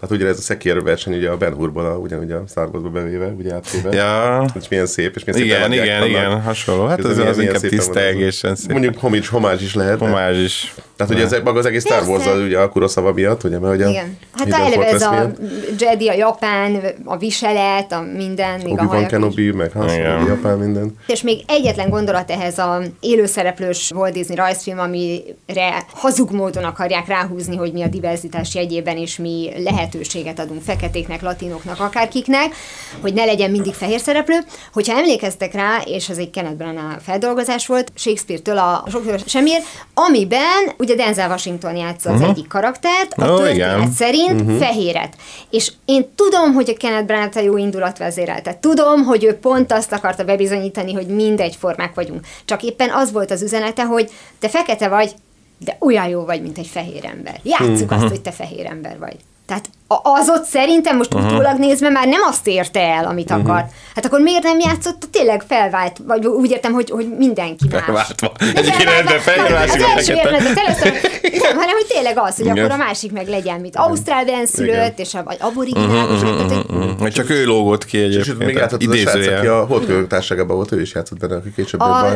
Tehát 0.00 0.10
ugye 0.16 0.26
ez 0.26 0.38
a 0.38 0.40
szekér 0.40 0.82
verseny 0.82 1.16
ugye 1.16 1.30
a 1.30 1.36
Ben 1.36 1.54
Hurból, 1.54 1.84
a, 1.86 1.96
ugyanúgy 1.96 2.30
a 2.30 2.42
Star 2.48 2.68
Warsba 2.72 2.88
bevéve, 2.88 3.26
ugye 3.26 3.54
átvéve. 3.54 3.94
Ja. 3.94 4.44
És 4.60 4.68
milyen 4.68 4.86
szép, 4.86 5.16
és 5.16 5.24
milyen 5.24 5.40
Igen, 5.42 5.56
szépen 5.70 5.72
igen, 5.84 6.06
igen, 6.06 6.24
annak. 6.24 6.44
hasonló. 6.44 6.86
Hát 6.86 6.98
Ez 6.98 7.04
az, 7.04 7.18
az 7.18 7.38
inkább 7.38 7.54
van 7.54 7.64
az. 7.64 7.68
tisztelgésen 7.68 8.54
szép. 8.56 8.70
Mondjuk 8.70 8.98
homage, 8.98 9.26
homage 9.30 9.62
is 9.62 9.74
lehet. 9.74 9.98
Homázs 9.98 10.38
is. 10.38 10.74
Tehát 10.96 11.12
ugye 11.12 11.22
ez 11.24 11.42
maga 11.44 11.58
az 11.58 11.66
egész 11.66 11.84
Star. 11.84 12.08
Wars 12.08 12.26
ugye 12.26 12.58
a 12.58 12.68
Kurosawa 12.68 13.12
miatt, 13.12 13.44
ugye, 13.44 13.58
mert 13.58 13.74
ugye 13.74 13.88
Igen. 13.88 14.18
Hát 14.32 14.52
eleve 14.52 14.86
ez 14.86 15.02
a. 15.02 15.30
Jedi, 15.78 16.08
a 16.08 16.12
Japán, 16.14 16.80
a 17.04 17.16
viselet, 17.16 17.92
a 17.92 18.00
minden, 18.16 18.60
még 18.60 18.66
a 18.66 18.70
Obi-Wan 18.70 18.86
hajak 18.86 19.02
is. 19.04 19.08
Kenobi, 19.10 19.50
meg 19.50 19.72
Han 19.72 19.88
Igen. 19.88 20.26
Japán, 20.26 20.58
minden. 20.58 20.94
És 21.06 21.22
még 21.22 21.40
egyetlen 21.46 21.88
gondolat 21.90 22.30
ehhez 22.30 22.58
a 22.58 22.82
élőszereplős 23.00 23.90
Walt 23.98 24.12
Disney 24.12 24.36
rajzfilm, 24.36 24.78
amire 24.78 25.84
hazug 25.92 26.30
módon 26.30 26.64
akarják 26.64 27.06
ráhúzni, 27.06 27.56
hogy 27.56 27.72
mi 27.72 27.82
a 27.82 27.88
diverzitás 27.88 28.54
jegyében, 28.54 28.96
és 28.96 29.16
mi 29.16 29.50
lehetőséget 29.64 30.38
adunk 30.38 30.62
feketéknek, 30.62 31.22
latinoknak, 31.22 31.80
akárkiknek, 31.80 32.54
hogy 33.00 33.14
ne 33.14 33.24
legyen 33.24 33.50
mindig 33.50 33.74
fehér 33.74 34.00
szereplő. 34.00 34.38
Hogyha 34.72 34.98
emlékeztek 34.98 35.52
rá, 35.52 35.80
és 35.84 36.08
ez 36.08 36.18
egy 36.18 36.30
Kenneth 36.30 36.56
Branagh 36.56 37.00
feldolgozás 37.02 37.66
volt, 37.66 37.92
Shakespeare-től 37.94 38.58
a 38.58 38.84
Sok 38.90 39.02
semmiért, 39.26 39.64
amiben 39.94 40.72
ugye 40.78 40.94
Denzel 40.94 41.30
Washington 41.30 41.76
játsza 41.76 42.10
az 42.12 42.20
egyik 42.20 42.48
karaktert, 42.48 43.12
a 43.16 43.32
Ó, 43.32 43.36
történet 43.36 43.76
igen. 43.76 43.92
szerint 43.92 44.58
fehéret. 44.58 45.16
És 45.50 45.72
én 45.84 46.06
tudom, 46.14 46.52
hogy 46.52 46.70
a 46.70 46.76
Kenneth 46.78 47.06
Branagh 47.06 47.44
jó 47.44 47.56
indulat 47.56 47.98
vezérelte. 47.98 48.58
Tudom, 48.60 49.02
hogy 49.02 49.24
ő 49.24 49.34
pont 49.34 49.72
azt 49.72 49.92
akarta 49.92 50.24
bebizonyítani, 50.24 50.92
hogy 50.92 51.06
mindegy 51.06 51.56
formák 51.56 51.94
vagyunk. 51.94 52.26
Csak 52.44 52.62
éppen 52.62 52.90
az 52.90 53.12
volt 53.12 53.30
az 53.30 53.42
üzenete, 53.42 53.84
hogy 53.88 54.10
te 54.38 54.48
fekete 54.48 54.88
vagy, 54.88 55.14
de 55.58 55.76
olyan 55.80 56.08
jó 56.08 56.24
vagy, 56.24 56.42
mint 56.42 56.58
egy 56.58 56.66
fehér 56.66 57.04
ember. 57.04 57.40
Játsszuk 57.42 57.90
azt, 57.90 58.08
hogy 58.08 58.20
te 58.20 58.30
fehér 58.30 58.66
ember 58.66 58.98
vagy. 58.98 59.16
Tehát 59.46 59.70
az 60.02 60.28
ott 60.28 60.44
szerintem 60.44 60.96
most 60.96 61.14
uh-huh. 61.14 61.32
utólag 61.32 61.58
nézve 61.58 61.88
már 61.88 62.06
nem 62.06 62.22
azt 62.22 62.46
érte 62.46 62.80
el, 62.80 63.04
amit 63.04 63.30
uh-huh. 63.30 63.48
akar. 63.48 63.66
Hát 63.98 64.06
akkor 64.06 64.20
miért 64.20 64.42
nem 64.42 64.58
játszott 64.60 65.02
tényleg 65.12 65.42
felvált, 65.48 65.96
vagy 66.06 66.26
úgy 66.26 66.50
értem, 66.50 66.72
hogy, 66.72 66.90
hogy 66.90 67.08
mindenki 67.18 67.64
más. 67.70 67.84
Váltva. 67.86 68.32
Nem 68.38 68.50
Egyik 68.54 68.72
felváltva, 68.72 69.32
irányba 69.32 69.54
másik 69.58 69.74
az 69.74 69.90
első 69.96 70.14
jelenet, 70.14 70.58
először, 70.58 70.92
nem, 71.42 71.56
hanem 71.56 71.74
hogy 71.74 71.86
tényleg 71.88 72.18
az, 72.18 72.36
hogy 72.36 72.44
Igen. 72.44 72.58
akkor 72.58 72.70
a 72.70 72.76
másik 72.76 73.12
meg 73.12 73.28
legyen, 73.28 73.60
mint 73.60 73.76
Ausztrálben 73.76 74.46
szülött, 74.46 74.98
és 74.98 75.14
a, 75.14 75.22
vagy 75.22 75.36
aboriginális. 75.40 76.20
tehát, 76.20 76.50
hogy- 76.52 76.94
Hogy 76.98 77.12
csak 77.12 77.30
ő 77.30 77.44
lógott 77.44 77.84
ki 77.84 77.98
És 77.98 78.04
egyébként. 78.14 78.38
még 78.38 78.54
játszott 78.56 78.82
az 78.82 78.88
a 78.90 78.96
srác, 78.96 79.26
aki 79.26 79.46
a 79.46 79.64
Holdkörök 79.64 80.06
társágában 80.06 80.56
volt, 80.56 80.72
ő 80.72 80.80
is 80.80 80.94
játszott 80.94 81.18
benne, 81.18 81.36
aki 81.36 81.52
később 81.56 81.80
A, 81.80 82.06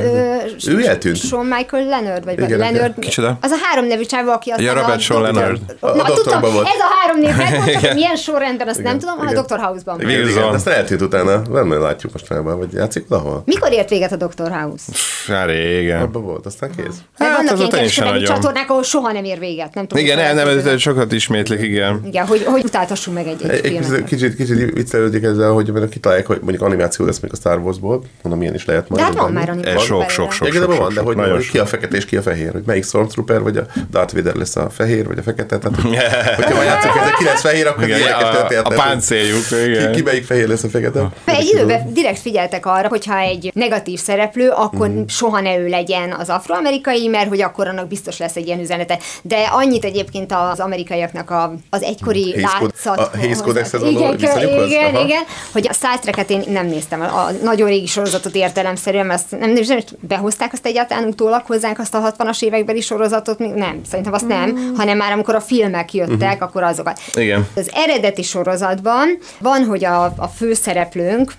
ő 0.68 0.86
eltűnt. 0.86 1.16
Sean 1.16 1.46
Michael 1.46 1.84
Leonard, 1.84 2.24
vagy 2.24 2.38
Igen. 2.40 2.58
Leonard. 2.58 2.98
Kicsoda? 2.98 3.38
Az 3.40 3.50
a 3.50 3.56
három 3.62 3.86
nevű 3.86 4.02
csávó, 4.04 4.30
aki 4.30 4.50
aztán 4.50 4.66
Ja, 4.66 4.72
Robert 4.72 4.96
a 4.96 5.00
Sean. 5.00 5.22
Leonard. 5.22 5.60
Na, 5.80 5.88
tudtam, 5.92 6.14
doktorban 6.14 6.52
volt. 6.52 6.66
ez 6.66 6.80
a 6.80 6.94
három 7.00 7.18
név, 7.20 7.36
megmondtam, 7.36 7.94
milyen 7.94 8.16
sorrendben, 8.16 8.68
azt 8.68 8.82
nem 8.82 8.98
tudom, 8.98 9.14
a. 9.18 9.32
Dr. 9.42 9.58
House-ban. 9.60 10.00
Igen. 10.00 10.42
Aztán 10.42 10.74
eltűnt 10.74 11.00
utána, 11.02 11.42
nem 11.50 11.71
nagyon 11.72 11.88
látjuk 11.88 12.12
most 12.12 12.26
felben, 12.26 12.58
vagy 12.58 12.72
játszik 12.72 13.08
valahol. 13.08 13.42
Mikor 13.46 13.72
ért 13.72 13.88
véget 13.88 14.12
a 14.12 14.16
Dr. 14.16 14.50
House? 14.50 14.92
Már 15.28 15.48
régen. 15.48 16.02
Abban 16.02 16.22
volt, 16.22 16.46
aztán 16.46 16.70
kész. 16.76 16.96
Mert 17.18 17.30
Hát, 17.32 17.36
vannak 17.36 17.58
ilyen 17.58 17.70
kereskedelmi 17.70 18.22
csatornák, 18.22 18.70
ahol 18.70 18.82
soha 18.82 19.12
nem 19.12 19.24
ér 19.24 19.38
véget. 19.38 19.74
Nem 19.74 19.86
tudom, 19.86 20.04
Igen, 20.04 20.16
nem, 20.16 20.34
nem, 20.34 20.58
ez 20.66 20.80
sokat 20.80 21.12
ismétlik, 21.12 21.60
igen. 21.60 22.00
Igen, 22.06 22.26
hogy, 22.26 22.44
hogy 22.44 22.64
utáltassunk 22.64 23.16
meg 23.16 23.26
egy, 23.26 23.42
egy, 23.42 23.50
Egy 23.50 23.84
filmet. 23.84 24.04
kicsit, 24.04 24.36
kicsit, 24.36 24.72
viccelődik 24.72 25.22
ezzel, 25.22 25.50
hogy 25.50 25.72
mert 25.72 25.88
kitalálják, 25.88 26.26
hogy 26.26 26.38
mondjuk 26.40 26.62
animáció 26.62 27.06
lesz 27.06 27.18
még 27.18 27.32
a 27.32 27.36
Star 27.36 27.58
Warsból, 27.58 28.04
mondom, 28.22 28.40
milyen 28.40 28.54
is 28.54 28.64
lehet 28.64 28.88
majd. 28.88 29.00
De 29.00 29.06
hát 29.08 29.18
van 29.18 29.32
már 29.32 29.48
animáció. 29.48 29.78
sok, 29.78 30.10
sok, 30.10 30.32
sok. 30.32 30.48
De 30.48 30.66
van, 30.66 30.94
de 30.94 31.00
hogy, 31.00 31.50
ki 31.50 31.58
a 31.58 31.66
fekete 31.66 31.96
és 31.96 32.04
ki 32.04 32.16
a 32.16 32.22
fehér, 32.22 32.52
hogy 32.52 32.62
melyik 32.66 32.84
Stormtrooper, 32.84 33.40
vagy 33.42 33.56
a 33.56 33.66
Darth 33.90 34.14
Vader 34.14 34.34
lesz 34.34 34.56
a 34.56 34.70
fehér, 34.70 35.06
vagy 35.06 35.18
a 35.18 35.22
fekete, 35.22 35.58
tehát 35.58 35.80
hogy, 35.80 35.96
hogyha 36.36 36.54
már 36.54 36.64
játszik 36.64 36.90
ezek 37.00 37.14
kilenc 37.18 37.40
fehér, 37.40 37.66
akkor 37.66 37.84
Igen, 37.84 38.00
a, 38.12 38.58
a 38.62 38.68
páncéljuk, 38.68 39.44
Ki, 39.46 39.90
ki 39.94 40.02
melyik 40.02 40.24
fehér 40.24 40.48
lesz 40.48 40.62
a 40.62 40.68
fekete? 40.68 41.08
Egy 41.24 41.61
időben 41.62 41.92
direkt 41.92 42.18
figyeltek 42.18 42.66
arra, 42.66 42.88
hogyha 42.88 43.18
egy 43.18 43.50
negatív 43.54 43.98
szereplő, 44.00 44.48
akkor 44.50 44.88
Mhm. 44.88 45.00
soha 45.08 45.40
ne 45.40 45.56
ő 45.58 45.68
legyen 45.68 46.12
az 46.12 46.28
afroamerikai, 46.28 47.06
mert 47.08 47.28
hogy 47.28 47.40
akkor 47.42 47.66
annak 47.68 47.88
biztos 47.88 48.18
lesz 48.18 48.36
egy 48.36 48.46
ilyen 48.46 48.60
üzenete. 48.60 48.98
De 49.22 49.36
annyit 49.36 49.84
egyébként 49.84 50.32
az 50.52 50.60
amerikaiaknak 50.60 51.30
a, 51.30 51.54
az 51.70 51.82
egykori 51.82 52.40
látszat. 52.40 52.98
a 52.98 53.42
Codexhez 53.42 53.80
való 53.80 53.90
igen, 53.90 54.66
igen, 54.66 54.94
igen, 55.04 55.22
hogy 55.52 55.66
a 55.68 55.72
Star 55.72 55.98
Trek-et 55.98 56.30
én 56.30 56.42
nem 56.48 56.66
néztem, 56.66 57.00
a, 57.00 57.28
nagyon 57.42 57.68
régi 57.68 57.86
sorozatot 57.86 58.34
értelemszerűen, 58.34 59.06
mert 59.06 59.20
azt 59.20 59.40
nem, 59.40 59.50
nem, 59.50 59.62
nem 59.68 59.78
behozták 60.00 60.52
azt 60.52 60.66
egyáltalán 60.66 61.04
utólag 61.04 61.42
hozzánk 61.46 61.78
azt 61.78 61.94
a 61.94 62.14
60-as 62.18 62.42
évekbeli 62.42 62.80
sorozatot, 62.80 63.38
nem, 63.38 63.80
szerintem 63.90 64.12
azt 64.12 64.26
nem, 64.28 64.72
hanem 64.76 64.96
már 64.96 65.12
amikor 65.12 65.34
a 65.34 65.40
filmek 65.40 65.94
jöttek, 65.94 66.34
Mhm. 66.34 66.42
akkor 66.42 66.62
azokat. 66.62 67.00
Igen. 67.14 67.48
Az 67.56 67.70
eredeti 67.74 68.22
sorozatban 68.22 69.18
van, 69.38 69.64
hogy 69.64 69.84
a, 69.84 70.04
a 70.04 70.26
főszereplőnk, 70.36 71.32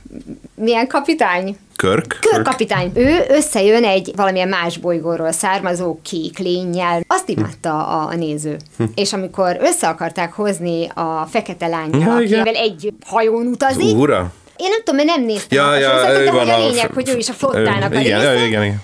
milyen 0.56 0.88
kapitány? 0.88 1.58
Körk? 1.76 2.18
Körkapitány. 2.32 2.92
Ő 2.96 3.24
összejön 3.28 3.84
egy 3.84 4.12
valamilyen 4.16 4.48
más 4.48 4.78
bolygóról 4.78 5.32
származó 5.32 6.00
kék 6.02 6.38
lényel. 6.38 7.02
Azt 7.08 7.30
imádta 7.30 7.88
a, 7.88 8.08
a 8.08 8.16
néző. 8.16 8.58
És 8.96 9.14
amikor 9.14 9.58
össze 9.62 9.88
akarták 9.88 10.34
hozni 10.34 10.88
a 10.94 11.28
fekete 11.30 11.68
Ja, 11.68 11.88
igen. 11.92 12.10
akivel 12.10 12.54
egy 12.56 12.94
hajón 13.06 13.46
utazik, 13.48 13.98
Ura? 13.98 14.32
én 14.58 14.70
nem 14.70 14.80
tudom, 14.84 15.06
mert 15.06 15.18
nem 15.18 15.26
néztem 15.26 15.58
Ja, 15.58 15.68
a 15.68 15.78
ja, 15.78 16.20
ő 16.20 16.32
van 16.32 16.50
a 16.50 16.54
a... 16.54 16.58
lényeg, 16.58 16.92
hogy 16.94 17.10
ő 17.10 17.18
is 17.18 17.30
a 17.30 17.34
flottának 17.34 17.94
ő, 17.94 17.98
a 17.98 18.00
igen, 18.00 18.20
része, 18.20 18.34
ja, 18.34 18.46
igen, 18.46 18.64
igen. 18.64 18.82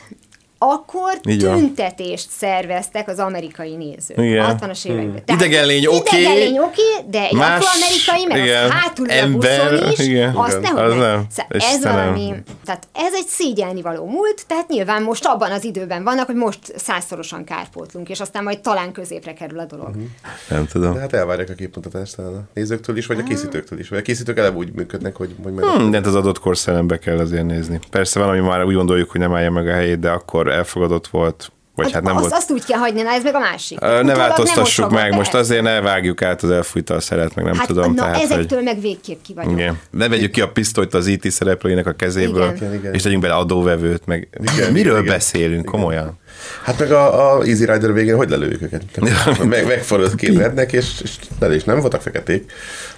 Akkor 0.61 1.11
Így 1.29 1.43
van. 1.45 1.57
tüntetést 1.57 2.29
szerveztek 2.29 3.07
az 3.07 3.19
amerikai 3.19 3.75
nézők. 3.75 4.17
Igen. 4.17 4.45
A 4.45 4.55
60-as 4.55 4.85
években. 4.85 5.23
Hmm. 5.25 5.35
Idegen 5.35 5.65
lény 5.65 5.85
oké. 5.87 6.17
Lény 6.27 6.57
oké, 6.59 6.81
de 7.09 7.21
egy 7.21 7.33
Más- 7.33 7.63
afroamerikai, 7.65 8.25
meg 8.27 8.43
igen. 8.47 8.63
az 8.65 8.71
hátul 8.71 9.09
a 9.09 9.13
Ember, 9.13 9.71
buszon 9.71 9.91
is, 9.91 9.99
igen. 9.99 10.35
azt 10.35 10.57
Igen. 10.57 10.61
nehogy 10.73 10.91
Az 10.91 10.97
nem. 10.97 11.25
Szóval 11.29 11.45
ez 11.49 11.63
Istenem. 11.73 11.95
valami, 12.13 12.33
tehát 12.65 12.87
ez 12.93 13.13
egy 13.13 13.25
szégyelni 13.27 13.81
való 13.81 14.05
múlt, 14.05 14.43
tehát 14.47 14.67
nyilván 14.67 15.03
most 15.03 15.25
abban 15.25 15.51
az 15.51 15.63
időben 15.63 16.03
vannak, 16.03 16.25
hogy 16.25 16.35
most 16.35 16.59
százszorosan 16.75 17.43
kárpótlunk, 17.43 18.09
és 18.09 18.19
aztán 18.19 18.43
majd 18.43 18.59
talán 18.59 18.91
középre 18.91 19.33
kerül 19.33 19.59
a 19.59 19.65
dolog. 19.65 19.89
Mhm. 19.89 20.03
Nem 20.49 20.67
tudom. 20.67 20.93
De 20.93 20.99
hát 20.99 21.13
elvárják 21.13 21.49
a 21.49 21.53
képmutatást 21.53 22.15
talán 22.15 22.33
a 22.33 22.41
nézőktől 22.53 22.97
is, 22.97 23.05
vagy 23.05 23.19
a 23.19 23.23
készítőktől 23.23 23.79
is. 23.79 23.89
Vagy 23.89 23.99
a 23.99 24.01
készítők 24.01 24.37
eleve 24.37 24.57
úgy 24.57 24.71
működnek, 24.71 25.15
hogy, 25.15 25.35
hogy. 25.43 25.53
Hmm, 25.53 25.81
Mindent 25.81 26.05
az 26.05 26.15
adott 26.15 26.39
korszellembe 26.39 26.99
kell 26.99 27.17
azért 27.17 27.45
nézni. 27.45 27.79
Persze 27.91 28.19
van, 28.19 28.29
ami 28.29 28.39
már 28.39 28.63
úgy 28.63 28.75
gondoljuk, 28.75 29.11
hogy 29.11 29.19
nem 29.21 29.33
állja 29.33 29.51
meg 29.51 29.67
a 29.67 29.73
helyét, 29.73 29.99
de 29.99 30.09
akkor 30.09 30.47
elfogadott 30.51 31.07
volt, 31.07 31.51
vagy 31.75 31.91
hát 31.91 32.03
nem 32.03 32.15
azt, 32.15 32.21
volt. 32.21 32.35
azt 32.35 32.51
úgy 32.51 32.65
kell 32.65 32.77
hagyni, 32.79 33.01
na 33.01 33.09
ez 33.09 33.23
meg 33.23 33.35
a 33.35 33.39
másik. 33.39 33.77
Ö, 33.81 34.03
Ne 34.03 34.15
változtassuk 34.15 34.89
meg, 34.91 35.09
be. 35.09 35.15
most 35.15 35.33
azért 35.33 35.62
ne 35.62 35.81
vágjuk 35.81 36.21
át 36.21 36.43
az 36.43 36.49
elfújta 36.49 36.93
a 36.95 36.99
szeret, 36.99 37.35
meg 37.35 37.45
nem 37.45 37.53
Hát 37.55 37.67
tudom. 37.67 37.93
na, 37.93 38.01
tehát, 38.01 38.21
ezektől 38.21 38.57
hogy... 38.57 38.67
meg 38.67 38.81
végképp 38.81 39.21
ki 39.21 39.33
vagyok. 39.33 39.51
Igen. 39.51 39.79
Ne 39.91 40.07
vegyük 40.09 40.31
ki 40.31 40.41
a 40.41 40.49
pisztolyt 40.51 40.93
az 40.93 41.07
IT 41.07 41.31
szereplőinek 41.31 41.88
a 41.88 41.91
kezéből, 41.91 42.43
Igen. 42.43 42.55
Igen, 42.55 42.73
igen. 42.73 42.93
és 42.93 43.01
tegyünk 43.01 43.21
bele 43.21 43.33
adóvevőt, 43.33 44.05
meg 44.05 44.27
Igen, 44.53 44.71
miről 44.71 44.99
igen. 44.99 45.13
beszélünk, 45.13 45.65
komolyan? 45.65 46.17
Hát 46.63 46.79
meg 46.79 46.91
a, 46.91 47.33
a 47.35 47.43
Easy 47.43 47.65
Rider 47.65 47.93
végén 47.93 48.15
hogy 48.15 48.29
lelőjük 48.29 48.62
őket? 48.62 48.83
meg, 49.43 49.67
megfordult 49.67 50.15
két 50.15 50.38
rednek, 50.38 50.73
és, 50.73 51.01
és 51.03 51.15
le 51.39 51.55
is 51.55 51.63
nem 51.63 51.79
voltak 51.79 52.01
feketék. 52.01 52.51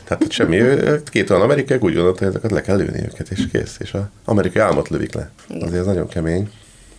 Tehát 0.04 0.32
semmi, 0.32 0.62
két 1.06 1.30
olyan 1.30 1.42
amerikai 1.42 1.78
úgy 1.80 1.94
gondolta, 1.94 2.20
hogy 2.20 2.28
ezeket 2.28 2.52
le 2.52 2.62
kell 2.62 2.78
lőni 2.78 3.00
őket, 3.04 3.30
és 3.30 3.40
kész. 3.52 3.76
És 3.80 3.94
a 3.94 4.10
amerikai 4.26 4.62
álmot 4.62 4.90
lövik 4.90 5.14
le. 5.14 5.32
Igen. 5.50 5.68
Azért 5.68 5.80
ez 5.80 5.86
nagyon 5.86 6.08
kemény. 6.08 6.50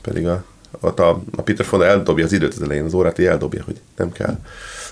Pedig 0.02 0.26
a, 0.26 0.44
ott 0.80 1.00
a, 1.00 1.22
a 1.36 1.42
Peter 1.42 1.66
Fonda 1.66 1.86
eldobja 1.86 2.24
az 2.24 2.32
időt 2.32 2.54
az 2.54 2.62
elején, 2.62 2.84
az 2.84 2.94
órát 2.94 3.18
így 3.18 3.26
eldobja, 3.26 3.62
hogy 3.64 3.76
nem 3.96 4.12
kell. 4.12 4.38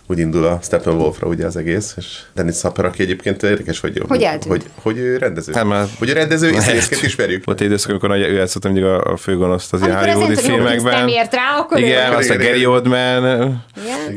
Úgy 0.07 0.19
indul 0.19 0.45
a 0.45 0.59
Steppenwolfra 0.63 1.27
ugye 1.27 1.47
az 1.47 1.57
egész, 1.57 1.95
és 1.97 2.07
Dennis 2.35 2.57
Sapper, 2.57 2.85
aki 2.85 3.03
egyébként 3.03 3.43
érdekes, 3.43 3.81
hogy, 3.81 4.03
Hogy 4.09 4.29
hogy, 4.49 4.65
hogy 4.75 4.99
ő 4.99 5.17
rendező. 5.17 5.53
Hát 5.53 5.65
már- 5.65 5.89
hogy 5.99 6.09
ő 6.09 6.13
rendező, 6.13 6.51
és 6.55 6.63
színészként 6.63 7.03
ismerjük. 7.03 7.45
Volt 7.45 7.61
egy 7.61 7.67
időszak, 7.67 7.91
amikor 7.91 8.09
nagy- 8.09 8.21
ő 8.21 8.33
játszott 8.33 8.65
mindig 8.65 8.85
a, 8.85 9.01
a 9.01 9.17
főgonoszt 9.17 9.73
az 9.73 9.83
ilyen 9.83 9.99
hollywoodi 9.99 10.35
filmekben. 10.37 10.99
nem 10.99 11.09
ért 11.09 11.35
rá, 11.35 11.57
akkor 11.59 11.79
Igen, 11.79 12.13
aztán 12.13 12.41
Igen, 12.41 12.53
Gary. 12.53 12.67
Oldman 12.67 13.65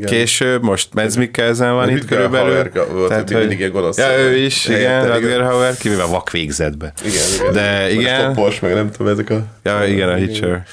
később, 0.05 0.63
most 0.63 0.93
Mads 0.93 1.15
Mikkelsen 1.15 1.73
van 1.73 1.89
itt 1.89 2.05
körülbelül. 2.05 2.71
Tehát, 3.07 3.31
ő 3.31 3.37
mindig 3.37 3.59
ilyen 3.59 3.71
gonosz. 3.71 3.97
Ja, 3.97 4.17
ő 4.17 4.35
is, 4.35 4.65
igen, 4.65 5.13
Rutger. 5.13 5.41
Hauer, 5.41 5.77
kivéve 5.77 6.03
a 6.03 6.07
vakvégzetbe. 6.07 6.93
Igen, 7.05 7.23
igen. 7.39 7.53
De 7.53 7.91
igen. 7.91 8.35
A 8.35 8.49
meg 8.61 8.73
nem 8.73 8.91
tudom, 8.91 9.11
ezek 9.11 9.29
a... 9.29 9.43
Ja, 9.63 9.85
igen, 9.85 10.09
a 10.09 10.15
Hitcher. 10.15 10.63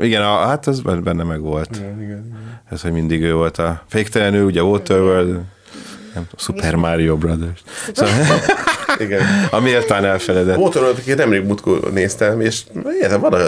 Igen, 0.00 0.22
a, 0.22 0.31
hát 0.36 0.66
az 0.66 0.80
benne 0.80 1.22
meg 1.22 1.40
volt. 1.40 1.76
Igen, 1.76 2.02
igen. 2.02 2.38
Ez, 2.70 2.82
hogy 2.82 2.92
mindig 2.92 3.22
ő 3.22 3.34
volt 3.34 3.58
a 3.58 3.82
féktelenül, 3.88 4.44
ugye 4.44 4.62
Waterworld, 4.62 5.28
nem 6.14 6.26
tudom, 6.28 6.36
Super 6.36 6.74
Mario 6.74 7.16
Brothers. 7.16 7.62
Szóval, 7.92 8.14
igen. 9.00 9.20
ami 9.50 9.70
értán 9.70 10.04
elfeledett. 10.04 10.56
Waterworld, 10.56 10.98
akit 10.98 11.16
nemrég 11.16 11.44
múltkor 11.44 11.92
néztem, 11.92 12.40
és 12.40 12.60
érted, 13.00 13.20
van, 13.20 13.32
a, 13.32 13.38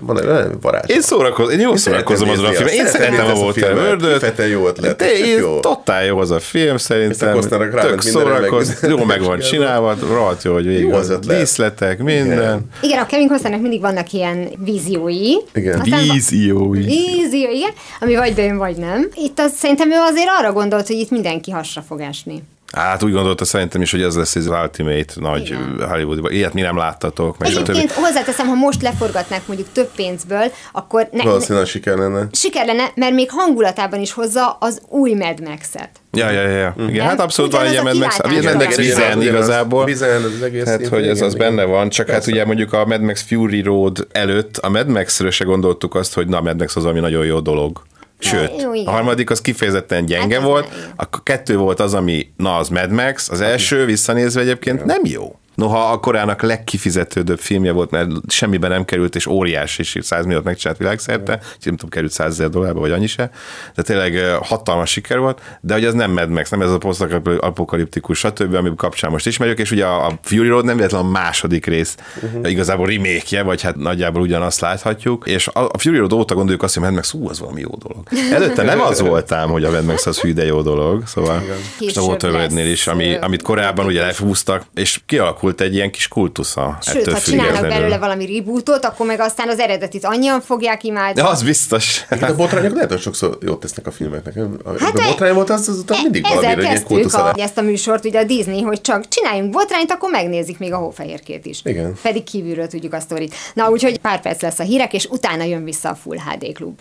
van 0.00 0.16
a 0.16 0.48
varázs. 0.60 0.84
Én 0.86 1.00
szórakozom, 1.00 1.52
én 1.52 1.60
jól 1.60 1.76
szórakozom 1.76 2.28
azon 2.28 2.44
a 2.44 2.52
filmen. 2.52 2.74
Én 2.74 2.86
szeretem 2.86 3.26
a 3.26 3.32
Waterworld-öt. 3.32 4.12
Kifejezetten 4.12 4.46
jó 4.46 4.66
ötlet. 4.66 4.96
De 4.96 5.12
én, 5.12 5.38
jó. 5.38 5.60
totál 5.60 6.04
jó 6.04 6.18
az 6.18 6.30
a 6.30 6.38
film, 6.38 6.76
szerintem. 6.76 7.40
Tök 7.40 7.50
mindenre, 7.50 7.90
meg- 7.90 8.00
szórakoz, 8.00 8.84
jó 8.88 9.04
meg 9.04 9.22
van 9.22 9.38
csinálva, 9.38 9.94
rohadt 10.08 10.42
jó, 10.42 10.52
hogy 10.52 10.66
végig 10.66 10.88
Jó 10.88 10.94
az 10.94 11.10
ötlet. 11.10 11.38
díszletek, 11.38 11.98
minden. 11.98 12.38
Igen. 12.38 12.60
Igen, 12.82 12.98
a 12.98 13.06
Kevin 13.06 13.28
Costnernek 13.28 13.60
mindig 13.60 13.80
vannak 13.80 14.12
ilyen 14.12 14.48
víziói. 14.64 15.34
Igen. 15.54 15.80
Aztán 15.80 16.00
va- 16.06 16.12
Vízió. 16.12 16.70
Vízió, 16.70 17.50
igen, 17.50 17.70
ami 18.00 18.14
vagy 18.16 18.34
bejön, 18.34 18.56
vagy 18.56 18.76
nem. 18.76 19.08
Itt 19.14 19.38
az, 19.38 19.52
szerintem 19.56 19.92
ő 19.92 19.96
azért 20.10 20.28
arra 20.38 20.52
gondolt, 20.52 20.86
hogy 20.86 20.96
itt 20.96 21.10
mindenki 21.10 21.50
hasra 21.50 21.82
fog 21.88 22.00
esni. 22.00 22.42
Hát 22.72 23.02
úgy 23.02 23.12
gondolta 23.12 23.44
szerintem 23.44 23.82
is, 23.82 23.90
hogy 23.90 24.02
ez 24.02 24.16
lesz 24.16 24.34
az 24.34 24.46
Ultimate 24.46 25.12
nagy 25.14 25.46
Igen. 25.46 25.88
Hollywood, 25.88 26.32
ilyet 26.32 26.52
mi 26.52 26.60
nem 26.60 26.76
láttatok, 26.76 27.38
meg 27.38 27.48
stb. 27.50 27.58
Egyébként 27.68 27.92
hozzáteszem, 27.92 28.46
ha 28.46 28.54
most 28.54 28.82
leforgatnák 28.82 29.46
mondjuk 29.46 29.68
több 29.72 29.90
pénzből, 29.96 30.52
akkor 30.72 31.08
ne, 31.12 31.22
ne, 31.22 31.28
Valószínűleg 31.28 31.66
siker 31.66 31.96
lenne. 31.96 32.28
siker 32.32 32.66
lenne, 32.66 32.90
mert 32.94 33.12
még 33.12 33.28
hangulatában 33.30 34.00
is 34.00 34.12
hozza 34.12 34.56
az 34.60 34.80
új 34.88 35.14
Mad 35.14 35.40
Max-et. 35.48 35.90
Ja, 36.12 36.30
ja, 36.30 36.40
ja, 36.40 36.56
ja. 36.58 36.74
Igen, 36.76 36.92
Nem? 36.96 37.06
hát 37.06 37.20
abszolút 37.20 37.52
van 37.52 37.64
egy 37.64 37.70
ilyen 37.70 37.84
Mad 37.84 37.96
Max. 37.98 38.16
kilátás. 38.16 38.44
Mad 38.44 38.62
Max 38.62 38.76
vizen 38.76 39.22
igazából. 39.22 39.84
Vizen 39.84 40.22
az 40.22 40.42
egész 40.42 40.64
Tehát, 40.64 40.80
szép, 40.80 40.88
hogy 40.88 41.08
ez 41.08 41.20
az 41.20 41.34
benne 41.34 41.64
van, 41.64 41.88
csak 41.88 42.10
hát 42.10 42.26
ugye 42.26 42.44
mondjuk 42.44 42.72
a 42.72 42.84
Mad 42.86 43.00
Max 43.00 43.22
Fury 43.22 43.62
Road 43.62 44.06
előtt 44.12 44.56
a 44.56 44.68
Mad 44.68 44.88
Max-ről 44.88 45.30
se 45.30 45.44
gondoltuk 45.44 45.94
azt, 45.94 46.14
hogy 46.14 46.28
na, 46.28 46.40
Mad 46.40 46.58
Max 46.58 46.76
az, 46.76 46.84
ami 46.84 47.00
nagyon 47.00 47.24
jó 47.24 47.40
dolog. 47.40 47.82
Sőt, 48.18 48.62
jó, 48.62 48.74
igen. 48.74 48.86
a 48.86 48.90
harmadik 48.90 49.30
az 49.30 49.40
kifejezetten 49.40 50.06
gyenge 50.06 50.34
Hát 50.36 50.44
volt, 50.44 50.66
igen. 50.66 50.92
akkor 50.96 51.22
kettő 51.22 51.56
volt 51.56 51.80
az, 51.80 51.94
ami, 51.94 52.28
na, 52.36 52.56
az 52.56 52.68
Mad 52.68 52.90
Max, 52.90 53.28
az 53.28 53.40
első 53.40 53.84
visszanézve 53.84 54.40
egyébként 54.40 54.84
nem 54.84 55.00
jó. 55.04 55.38
Noha 55.56 55.90
a 55.90 56.00
korának 56.00 56.42
legkifizetődőbb 56.42 57.38
filmje 57.38 57.72
volt, 57.72 57.90
mert 57.90 58.10
semmiben 58.28 58.70
nem 58.70 58.84
került, 58.84 59.14
és 59.14 59.26
óriási, 59.26 59.80
és 59.80 59.98
100 60.00 60.24
milliót 60.24 60.44
megcsinált 60.44 60.78
világszerte, 60.78 61.32
úgyhogy 61.32 61.58
nem 61.64 61.76
tudom, 61.76 61.90
került 61.90 62.12
100 62.12 62.32
ezer 62.32 62.48
dollárba, 62.48 62.80
vagy 62.80 62.90
annyi 62.90 63.06
se, 63.06 63.30
de 63.74 63.82
tényleg 63.82 64.38
hatalmas 64.42 64.90
siker 64.90 65.18
volt, 65.18 65.58
de 65.60 65.74
hogy 65.74 65.84
az 65.84 65.94
nem 65.94 66.10
Mad 66.10 66.28
Max, 66.28 66.50
nem 66.50 66.62
ez 66.62 66.70
a 66.70 66.78
posztapokaliptikus, 66.78 68.18
stb., 68.18 68.54
ami 68.54 68.70
kapcsán 68.76 69.10
most 69.10 69.26
ismerjük, 69.26 69.58
és 69.58 69.70
ugye 69.70 69.84
a, 69.84 70.06
a 70.06 70.18
Fury 70.22 70.48
Road 70.48 70.64
nem 70.64 70.76
véletlen 70.76 71.00
a 71.00 71.08
második 71.08 71.66
rész, 71.66 71.96
uh-huh. 72.22 72.50
igazából 72.50 72.86
remake 72.86 73.42
vagy 73.42 73.62
hát 73.62 73.76
nagyjából 73.76 74.22
ugyanazt 74.22 74.60
láthatjuk, 74.60 75.26
és 75.26 75.48
a, 75.48 75.78
Fury 75.78 75.96
Road 75.96 76.12
óta 76.12 76.34
gondoljuk 76.34 76.62
azt, 76.62 76.74
hogy 76.74 76.82
Mad 76.82 76.94
Max, 76.94 77.12
ú, 77.12 77.28
az 77.28 77.38
valami 77.38 77.60
jó 77.60 77.70
dolog. 77.78 78.08
Előtte 78.32 78.62
nem 78.62 78.80
az 78.80 79.00
voltám, 79.00 79.48
hogy 79.48 79.64
a 79.64 79.70
Mad 79.70 79.84
Max 79.84 80.06
az 80.06 80.20
hű, 80.20 80.32
de 80.32 80.44
jó 80.44 80.62
dolog, 80.62 81.06
szóval 81.06 81.42
most 81.80 81.96
a 81.96 82.00
Waterworld-nél 82.00 82.70
is, 82.70 82.86
ami, 82.86 83.14
amit 83.14 83.42
korábban 83.42 83.86
ugye 83.86 84.00
lefúztak, 84.00 84.64
és 84.74 85.00
kialakult 85.06 85.45
kialakult 85.46 85.60
egy 85.60 85.74
ilyen 85.74 85.90
kis 85.90 86.08
kultusza. 86.08 86.78
Sőt, 86.82 86.96
ettől 86.96 87.14
ha 87.14 87.20
csinálnak 87.20 87.68
belőle 87.68 87.98
valami 87.98 88.26
rebootot, 88.26 88.84
akkor 88.84 89.06
meg 89.06 89.20
aztán 89.20 89.48
az 89.48 89.58
eredetit 89.58 90.04
annyian 90.04 90.40
fogják 90.40 90.84
imádni. 90.84 91.20
De 91.22 91.28
az 91.28 91.42
biztos. 91.42 92.04
Igen, 92.10 92.30
a 92.30 92.34
botrányok 92.34 92.74
lehet, 92.74 92.90
hogy 92.90 93.00
sokszor 93.00 93.38
jót 93.42 93.60
tesznek 93.60 93.86
a 93.86 93.90
filmeknek. 93.90 94.34
Hát 94.78 94.94
a 94.94 95.02
e- 95.02 95.06
botrány 95.06 95.34
volt, 95.34 95.50
az, 95.50 95.68
az 95.68 95.78
utána 95.78 96.02
mindig 96.02 96.24
ezzel 96.24 96.40
valami 96.40 96.66
egy 96.66 96.82
kultusza 96.82 97.24
a, 97.24 97.40
ezt 97.40 97.58
a 97.58 97.62
műsort, 97.62 98.04
ugye 98.04 98.20
a 98.20 98.24
Disney, 98.24 98.62
hogy 98.62 98.80
csak 98.80 99.08
csináljunk 99.08 99.50
botrányt, 99.50 99.90
akkor 99.90 100.10
megnézik 100.10 100.58
még 100.58 100.72
a 100.72 100.76
hófehérkét 100.76 101.46
is. 101.46 101.60
Igen. 101.64 101.94
Pedig 102.02 102.24
kívülről 102.24 102.66
tudjuk 102.66 102.92
a 102.92 103.00
sztorit. 103.00 103.34
Na, 103.54 103.70
úgyhogy 103.70 103.98
pár 103.98 104.20
perc 104.20 104.42
lesz 104.42 104.58
a 104.58 104.62
hírek, 104.62 104.92
és 104.92 105.04
utána 105.04 105.42
jön 105.42 105.64
vissza 105.64 105.88
a 105.88 105.94
Full 105.94 106.16
HD 106.16 106.52
klub. 106.52 106.80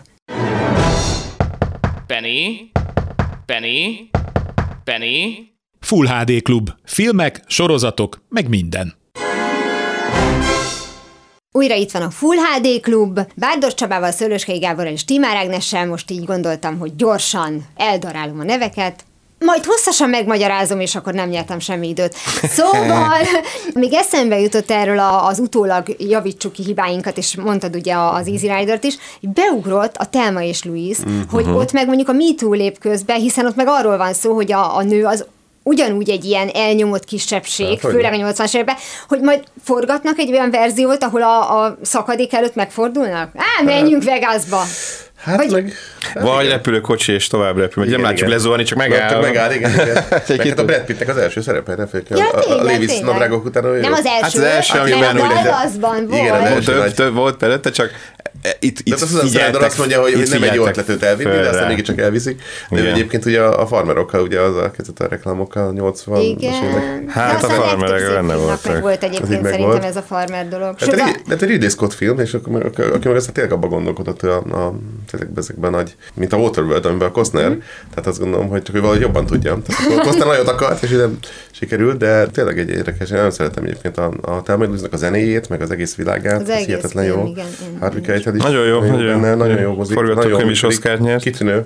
Penny? 2.08 2.72
Penny? 3.46 4.10
Penny? 4.84 5.54
Full 5.86 6.08
HD 6.08 6.42
Klub. 6.42 6.70
Filmek, 6.84 7.42
sorozatok, 7.48 8.22
meg 8.30 8.50
minden. 8.50 8.94
Újra 11.52 11.76
itt 11.76 11.92
van 11.92 12.02
a 12.02 12.10
Full 12.10 12.36
HD 12.36 12.80
Klub, 12.82 13.20
Bárdos 13.36 13.74
Csabával, 13.74 14.12
Szőlőskei 14.12 14.58
Gáborral 14.58 14.92
és 14.92 15.06
Timár 15.06 15.36
Ágnessel, 15.36 15.88
most 15.88 16.12
így 16.12 16.26
gondoltam, 16.26 16.78
hogy 16.80 16.96
gyorsan 16.96 17.66
eldarálom 17.76 18.40
a 18.40 18.44
neveket, 18.44 19.04
majd 19.40 19.66
hosszasan 19.66 20.10
megmagyarázom, 20.10 20.80
és 20.80 20.96
akkor 20.96 21.14
nem 21.14 21.30
nyertem 21.30 21.60
semmi 21.60 21.88
időt. 21.88 22.16
Szóval, 22.44 23.10
még 23.74 23.94
eszembe 23.94 24.40
jutott 24.40 24.72
erről 24.72 25.00
a, 25.00 25.28
az 25.28 25.40
utólag 25.40 25.96
javítsuk 25.98 26.52
ki 26.52 26.64
hibáinkat, 26.64 27.18
és 27.18 27.36
mondtad 27.36 27.76
ugye 27.76 27.96
az 27.98 28.28
Easy 28.28 28.52
Rider-t 28.52 28.84
is, 28.84 28.98
hogy 29.20 29.30
beugrott 29.30 29.96
a 29.98 30.06
Telma 30.06 30.42
és 30.44 30.64
Louise, 30.64 31.04
Mhm. 31.06 31.20
hogy 31.30 31.46
ott 31.48 31.72
meg 31.72 31.88
mondjuk 31.88 32.10
a 32.10 32.14
MeToo 32.14 32.54
lép 32.54 32.80
közbe, 32.80 33.14
hiszen 33.14 33.46
ott 33.46 33.56
meg 33.56 33.68
arról 33.70 33.98
van 33.98 34.14
szó, 34.14 34.34
hogy 34.34 34.52
a, 34.52 34.76
a 34.78 34.84
nő 34.84 35.06
az 35.06 35.26
ugyanúgy 35.68 36.10
egy 36.10 36.26
ilyen 36.26 36.50
elnyomott 36.54 37.04
kisebbség, 37.06 37.80
Hát, 37.82 37.92
főleg 37.92 38.14
a 38.14 38.18
nem. 38.18 38.32
80-as 38.34 38.54
években, 38.54 38.76
hogy 39.08 39.20
majd 39.22 39.44
forgatnak 39.64 40.18
egy 40.20 40.32
olyan 40.32 40.52
verziót, 40.52 41.04
ahol 41.04 41.22
a, 41.22 41.64
a 41.64 41.78
szakadék 41.82 42.34
előtt 42.34 42.56
megfordulnak? 42.56 43.30
Á, 43.36 43.64
menjünk 43.64 44.04
Vegasba! 44.04 44.62
Hát 45.24 45.36
Vagy- 45.36 45.52
meg... 45.52 45.74
Vagy 46.14 46.48
repülőkocsi 46.50 47.12
és 47.14 47.28
tovább 47.28 47.58
repül. 47.58 47.84
Vagy 47.84 47.92
nem 47.92 48.00
Igen, 48.00 48.02
látjuk 48.02 48.20
igen. 48.28 48.30
lezuhanni, 48.32 48.64
csak 48.64 48.80
Csak 48.80 48.88
megáll. 48.90 49.22
megáll, 49.22 49.52
igen. 49.52 49.72
igen. 49.72 50.04
Meg 50.28 50.48
hát 50.48 50.60
a 50.60 50.66
Brad 50.66 50.82
Pittnek 50.84 51.08
az 51.10 51.18
első 51.18 51.42
szerepe, 51.42 51.76
ne 51.76 51.84
el. 51.94 52.02
Ja, 52.10 52.30
a, 52.30 52.38
a 52.38 52.40
tényleg, 52.40 52.66
Lévis 52.66 52.88
tényleg. 52.88 53.12
nadrágok 53.12 53.46
után 53.46 53.64
Nem 53.64 53.94
az 53.94 54.06
első, 54.06 54.22
Hát 54.22 54.34
az 54.34 54.40
első, 54.40 54.80
ami 54.80 54.90
mert 54.90 55.14
benne 55.14 55.22
a 55.28 55.32
ugye- 55.32 55.42
Dallasban 55.50 56.08
volt. 56.08 56.22
Igen, 56.22 56.42
az 56.58 56.66
több, 56.66 56.94
több 56.94 57.14
volt 57.14 57.44
előtte, 57.44 57.72
csak 57.72 57.90
itt, 58.60 58.80
itt 58.80 58.88
De 58.90 58.94
az 58.96 59.02
az 59.14 59.20
figyeltek, 59.20 59.62
azt 59.62 59.78
mondja, 59.78 60.02
hogy, 60.02 60.14
hogy 60.14 60.28
nem 60.30 60.44
egy 60.44 60.54
jó 60.54 60.66
ötlet 60.66 60.90
őt 60.90 61.04
elvinni, 61.04 61.30
de 61.32 61.38
aztán 61.40 61.52
fölre. 61.54 61.68
mégiscsak 61.68 62.00
elviszik. 62.00 62.42
De 62.70 62.80
Igen. 62.80 62.94
egyébként 62.94 63.26
ugye 63.26 63.42
a 63.42 63.68
farmerokkal, 63.68 64.22
ugye 64.22 64.40
az 64.40 64.58
elkezdett 64.58 65.00
a 65.00 65.08
reklámokkal, 65.08 65.74
80 65.74 66.22
Igen. 66.22 66.52
Hát 67.08 67.40
De 67.42 67.48
a 67.48 67.50
aztán 67.50 67.60
farmerek 67.68 68.08
benne 68.14 68.36
voltak. 68.36 68.74
meg 68.74 68.82
volt 68.82 69.04
Az 69.04 69.10
így 69.10 69.10
egyébként 69.10 69.42
meg 69.42 69.52
szerintem 69.52 69.66
volt. 69.80 69.84
ez 69.84 69.96
a 69.96 70.02
farmer 70.02 70.48
dolog. 70.48 70.76
Hát 70.80 70.94
egy, 70.94 71.00
a- 71.00 71.20
de 71.28 71.34
egy 71.36 71.44
Ridley 71.50 71.70
Scott 71.70 71.94
film, 71.94 72.20
és 72.20 72.34
akkor, 72.34 72.54
meg- 72.54 72.66
aki 72.94 73.08
meg 73.08 73.18
aztán 73.18 73.34
tényleg 73.34 73.54
abban 73.54 73.70
gondolkodott, 73.70 74.20
hogy 74.22 74.30
a, 74.30 74.36
a, 74.38 74.74
ezekben 75.36 75.72
nagy, 75.72 75.96
mint 76.14 76.34
a 76.34 76.38
Waterworld, 76.38 76.86
amiben 76.86 77.08
a 77.08 77.12
Costner, 77.12 77.50
Mhm. 77.50 77.58
tehát 77.90 78.08
azt 78.08 78.20
gondolom, 78.20 78.48
hogy 78.48 78.62
csak 78.62 78.76
ő 78.76 78.80
valahogy 78.80 79.02
jobban 79.02 79.26
tudja. 79.26 79.58
Tehát 79.68 80.00
a 80.00 80.02
Costner 80.02 80.28
nagyot 80.28 80.48
akart, 80.48 80.84
és 80.84 80.90
nem 80.90 81.18
sikerült, 81.52 81.98
de 81.98 82.26
tényleg 82.28 82.60
egy 82.60 82.70
érdekes, 82.70 83.10
én 83.10 83.16
nagyon 83.16 83.32
szeretem 83.32 83.64
egyébként 83.64 83.98
a, 83.98 84.12
a 84.22 84.42
Thelma 84.42 84.64
Louise-nak 84.66 84.94
a 84.94 84.98
zenéjét, 84.98 85.50
meg 85.50 85.62
az 85.62 85.72
egész 85.72 85.96
világát, 85.96 86.42
Az 86.42 86.50
ez 86.50 86.56
egész 86.56 86.66
hihetetlen 86.66 87.06
jó. 87.06 87.26
igen, 87.26 88.02
Keitel 88.04 88.35
is. 88.36 88.44
Nagyon 88.44 88.66
jó, 88.66 88.80
nagyon 88.80 89.00
jó. 89.00 89.08
benne, 89.08 89.36
nagyon 89.36 89.60
jó 89.60 89.74
mozik. 89.74 89.96
Forgatókönyv 89.96 90.32
nagyon 90.32 90.46
jó 90.46 90.52
is 90.52 90.64
Oscart 90.64 91.00
nyert. 91.00 91.24
Kitűnő 91.24 91.66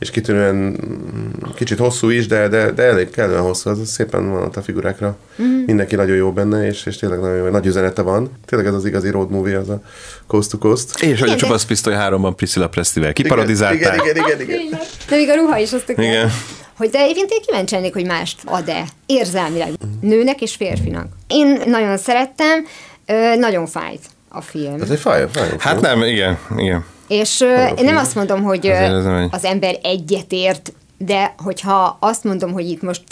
és 0.00 0.10
kitűnően 0.10 0.54
mm, 0.54 1.50
kicsit 1.54 1.78
hosszú 1.78 2.08
is, 2.08 2.26
de, 2.26 2.48
de, 2.48 2.70
de 2.70 2.82
elég 2.82 3.10
kellően 3.10 3.42
hosszú, 3.42 3.70
az 3.70 3.88
szépen 3.88 4.30
van 4.30 4.42
ott 4.42 4.56
a 4.56 4.62
figurákra. 4.62 5.16
Mm. 5.42 5.64
Mindenki 5.64 5.96
nagyon 5.96 6.16
jó 6.16 6.32
benne, 6.32 6.66
és, 6.66 6.86
és 6.86 6.96
tényleg 6.96 7.20
nagyon 7.20 7.36
jó, 7.36 7.48
nagy 7.48 7.66
üzenete 7.66 8.02
van. 8.02 8.30
Tényleg 8.46 8.68
ez 8.68 8.74
az 8.74 8.84
igazi 8.84 9.10
road 9.10 9.30
movie, 9.30 9.58
az 9.58 9.68
a 9.68 9.82
Coast 10.26 10.50
to 10.50 10.58
Coast. 10.58 11.02
És 11.02 11.08
hogy 11.08 11.20
a 11.20 11.24
Igen, 11.24 11.36
Csupasz 11.36 11.64
Pisztoly 11.64 11.94
3-ban 11.98 12.32
Priscilla 12.36 12.68
Prestivel 12.68 13.10
Igen, 13.10 13.22
kiparodizálták. 13.24 13.80
Igen, 13.80 14.16
igen, 14.16 14.16
igen, 14.16 14.40
igen. 14.40 14.58
Tényleg. 14.58 14.80
De 15.08 15.16
még 15.16 15.28
a 15.28 15.34
ruha 15.34 15.58
is 15.58 15.72
azt 15.72 15.88
Igen. 15.88 16.04
Igen. 16.04 16.30
Hogy 16.76 16.88
de 16.88 16.98
egyébként 16.98 17.30
én 17.30 17.40
kíváncsi 17.46 17.74
lennék, 17.74 17.92
hogy 17.92 18.06
mást 18.06 18.40
ad-e 18.44 18.84
érzelmileg 19.06 19.68
nőnek 20.00 20.40
és 20.40 20.54
férfinak. 20.54 21.06
Én 21.26 21.60
nagyon 21.66 21.96
szerettem, 21.96 22.66
nagyon 23.38 23.66
fájt 23.66 24.00
a 24.32 24.40
film. 24.40 24.80
Ez 24.82 24.90
egy 24.90 24.98
fáj, 24.98 25.26
fáj. 25.32 25.48
Hát 25.58 25.80
nem, 25.80 26.02
igen, 26.02 26.38
igen. 26.56 26.84
És 27.08 27.40
én 27.76 27.84
nem 27.84 27.96
azt 27.96 28.14
mondom, 28.14 28.42
hogy 28.42 28.66
egy- 28.66 28.90
az 29.30 29.44
ember 29.44 29.78
egyetért, 29.82 30.72
de 31.04 31.34
hogyha 31.36 31.96
azt 32.00 32.24
mondom, 32.24 32.52
hogy 32.52 32.68
itt 32.68 32.82
most 32.82 33.02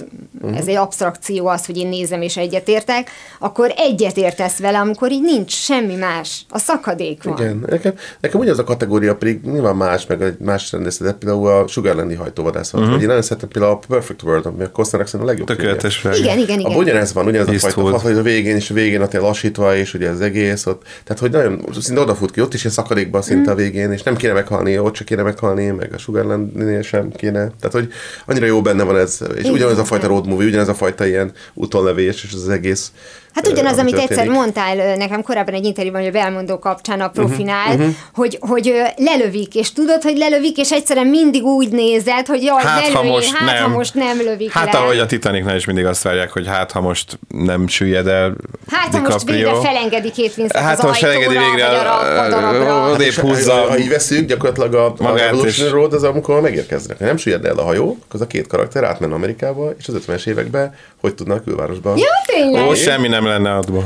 ez 0.54 0.66
egy 0.66 0.74
abstrakció 0.74 1.46
az, 1.46 1.66
hogy 1.66 1.76
én 1.76 1.88
nézem 1.88 2.22
és 2.22 2.36
egyetértek, 2.36 3.10
akkor 3.38 3.72
egyetértesz 3.76 4.58
vele, 4.58 4.78
amikor 4.78 5.12
így 5.12 5.22
nincs 5.22 5.52
semmi 5.52 5.94
más. 5.94 6.46
A 6.48 6.58
szakadék 6.58 7.22
van. 7.22 7.36
Igen, 7.38 7.64
nekem, 7.68 7.94
nekem 8.20 8.40
ugyanaz 8.40 8.58
a 8.58 8.64
kategória, 8.64 9.16
pedig 9.16 9.40
nyilván 9.44 9.76
más, 9.76 10.06
meg 10.06 10.22
egy 10.22 10.38
más 10.38 10.72
rendezte, 10.72 11.04
de 11.04 11.12
például 11.12 11.48
a 11.48 11.66
Sugarlandi 11.66 12.14
hajtóvadászat, 12.14 12.80
uh-huh. 12.80 12.92
vagy 12.92 13.00
én 13.00 13.06
nagyon 13.06 13.22
szeretem 13.22 13.48
például 13.48 13.72
a 13.72 13.78
Perfect 13.88 14.22
World, 14.22 14.46
ami 14.46 14.62
a 14.62 14.70
Costnernek 14.70 15.10
szerintem 15.10 15.34
a 15.34 15.38
legjobb 15.38 15.56
Tökéletes 15.56 15.96
fel. 15.96 16.14
Igen, 16.14 16.38
igen, 16.38 16.58
igen. 16.58 16.70
Abban 16.70 16.82
ugyanez 16.82 17.12
van, 17.12 17.26
ugyanez 17.26 17.48
a 17.48 17.52
Eastwood. 17.52 17.90
fajta, 17.90 18.08
hogy 18.08 18.18
a 18.18 18.22
végén, 18.22 18.56
és 18.56 18.70
a 18.70 18.74
végén 18.74 19.02
ott 19.02 19.12
lassítva, 19.12 19.76
és 19.76 19.94
ugye 19.94 20.08
az 20.08 20.20
egész 20.20 20.66
ott, 20.66 20.82
tehát 21.04 21.18
hogy 21.18 21.30
nagyon, 21.30 21.64
szinte 21.80 22.00
odafut 22.00 22.30
ki, 22.30 22.40
ott 22.40 22.54
is 22.54 22.60
ilyen 22.60 22.74
szakadékban 22.74 23.22
szinte 23.22 23.50
a 23.50 23.54
végén, 23.54 23.92
és 23.92 24.02
nem 24.02 24.16
kéne 24.16 24.32
meghalni, 24.32 24.78
ott 24.78 24.94
se 24.94 25.04
kéne 25.04 25.22
meghalni, 25.22 25.66
meg 25.66 25.92
a 25.92 25.98
Sugarlandnél 25.98 26.82
sem 26.82 27.12
kéne. 27.12 27.50
Tehát, 27.60 27.72
hogy 27.78 27.92
annyira 28.26 28.46
jó 28.46 28.62
benne 28.62 28.82
van 28.82 28.96
ez, 28.96 29.18
és 29.34 29.40
Igen, 29.40 29.52
ugyanez 29.52 29.78
a 29.78 29.84
fajta 29.84 30.06
road 30.06 30.26
movie, 30.26 30.46
ugyanez 30.46 30.68
a 30.68 30.74
fajta 30.74 31.06
ilyen 31.06 31.32
útonlevés, 31.54 32.24
és 32.24 32.32
az 32.32 32.48
egész. 32.48 32.92
Hát 33.34 33.46
ugyanaz, 33.46 33.72
ami 33.78 33.80
amit 33.80 33.94
egyszer 33.94 34.08
történik. 34.16 34.32
mondtál 34.38 34.78
ö, 34.78 34.96
nekem 34.96 35.22
korábban 35.22 35.54
egy 35.54 35.64
interjúban, 35.64 36.00
hogy 36.00 36.08
a 36.08 36.12
belmondó 36.12 36.58
kapcsán 36.58 36.96
Mhm, 36.98 37.06
a 37.06 37.10
profinál, 37.10 37.74
uh-huh, 37.74 37.94
hogy, 38.14 38.38
hogy 38.40 38.68
ö, 38.68 38.82
lelövik, 38.96 39.54
és 39.54 39.72
tudod, 39.72 40.02
hogy 40.02 40.16
lelövik, 40.16 40.56
és 40.58 40.72
egyszerűen 40.72 41.06
mindig 41.06 41.42
úgy 41.42 41.68
nézed, 41.70 42.26
hogy 42.26 42.42
jaj, 42.42 42.62
Hát, 42.62 42.86
ne 42.88 42.92
ha 42.92 43.02
most 43.02 43.34
hát, 43.34 43.48
ha 43.58 43.60
nem. 43.66 43.70
most 43.70 43.94
nem 43.94 44.18
lövik 44.18 44.52
Hát 44.52 44.72
le. 44.72 44.78
ahogy 44.78 44.98
a 44.98 45.06
Titanicnál 45.06 45.56
is 45.56 45.64
mindig 45.64 45.84
azt 45.86 46.02
várják, 46.02 46.30
hogy 46.32 46.46
hát 46.46 46.72
ha 46.72 46.80
most 46.80 47.18
nem 47.28 47.68
süllyed 47.68 48.06
el 48.06 48.34
Hát, 48.70 48.94
ha 48.94 49.00
most 49.00 49.24
végre 49.24 49.42
DiCaprio. 49.42 49.60
felengedi 49.60 50.10
két 50.10 50.34
Winslet 50.36 50.62
Hát, 50.62 50.78
az 50.78 50.84
ha 50.84 50.92
felengedi 50.92 51.36
végre 51.38 51.66
a 51.66 52.90
odébb 52.92 53.12
húzza 53.12 53.52
Ha, 53.52 53.68
ha 53.68 53.78
így 53.78 53.88
veszük, 53.88 54.28
gyakorlatilag 54.28 54.74
a, 54.74 54.94
a 54.98 55.16
Revolution 55.16 55.70
Road 55.70 55.92
az, 55.92 56.02
amikor 56.02 56.40
megérkeznek. 56.40 56.98
Ha 56.98 57.04
nem 57.04 57.16
süllyed 57.16 57.44
el 57.44 57.56
a 57.58 57.62
hajó, 57.62 57.84
akkor 57.88 58.14
az 58.14 58.20
a 58.20 58.26
két 58.26 58.46
karakter 58.46 58.84
átmenne 58.84 59.14
Amerikába, 59.14 59.70
és 59.78 59.88
az 59.88 59.94
50-es 60.06 60.26
években 60.26 60.74
hogy 61.00 61.14
tudnak 61.14 61.38
a 61.38 61.42
külvárosba. 61.44 61.94
Ja, 61.96 62.04
tényleg. 62.26 62.66
Ó, 62.66 62.74
semmi 62.74 63.08
nem 63.08 63.17
lenne 63.26 63.54
adva. 63.54 63.82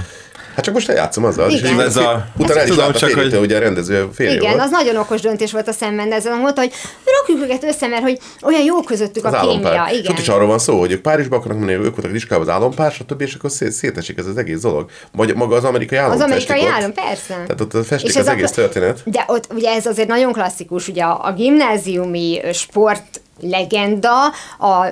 Hát 0.55 0.64
csak 0.64 0.75
most 0.75 0.88
eljátszom 0.88 1.25
azzal. 1.25 1.51
Igen. 1.51 1.79
És 1.79 1.85
Ez 1.85 1.97
a- 1.97 2.27
utána 2.37 2.61
el 2.61 2.66
is 2.66 2.75
tudom, 2.75 2.92
csak, 2.92 3.11
hogy- 3.12 3.35
ugye 3.37 3.57
a 3.57 3.59
rendező 3.59 4.09
férje 4.12 4.33
Igen, 4.35 4.51
volt. 4.51 4.62
az 4.64 4.71
nagyon 4.71 4.97
okos 4.97 5.21
döntés 5.21 5.53
volt 5.53 5.68
a 5.68 5.73
szemben, 5.73 6.12
ezzel 6.12 6.37
mondta, 6.37 6.61
hogy 6.61 6.73
rakjuk 7.18 7.45
őket 7.45 7.64
össze, 7.64 7.87
mert 7.87 8.03
hogy 8.03 8.18
olyan 8.42 8.62
jó 8.62 8.81
közöttük 8.83 9.25
az 9.25 9.33
a 9.33 9.37
kémia. 9.40 9.51
álompár. 9.68 9.92
És 9.92 9.99
Igen. 9.99 10.12
ott 10.12 10.18
is 10.18 10.29
arról 10.29 10.47
van 10.47 10.59
szó, 10.59 10.79
hogy 10.79 10.92
ők 10.92 11.01
Párizsba 11.01 11.37
akarnak 11.37 11.59
menni, 11.59 11.73
ők 11.73 11.81
voltak 11.83 12.05
az 12.05 12.14
iskában 12.14 12.49
az 12.49 12.53
álompár, 12.55 12.92
stb. 12.92 13.21
és 13.21 13.35
akkor 13.35 13.51
szét, 13.51 13.73
szétesik 13.73 14.18
ez 14.18 14.27
az 14.27 14.37
egész 14.37 14.61
dolog. 14.61 14.90
Vagy 15.12 15.35
maga 15.35 15.57
az 15.57 15.64
amerikai 15.64 15.99
állam 15.99 16.12
Az 16.12 16.21
amerikai 16.21 16.66
állam, 16.66 16.92
persze. 16.92 17.35
Tehát 17.47 17.61
ott 17.61 17.87
festik 17.87 18.11
És 18.11 18.16
az 18.16 18.27
a- 18.27 18.31
egész 18.31 18.51
történet. 18.51 19.03
De 19.05 19.25
ott 19.27 19.47
ugye 19.55 19.71
ez 19.71 19.87
azért 19.87 20.09
nagyon 20.09 20.33
klasszikus, 20.33 20.88
ugye 20.88 21.03
a, 21.03 21.21
a 21.29 21.33
gimnáziumi 21.33 22.40
sport 22.53 23.21
legenda, 23.50 24.11
a 24.59 24.87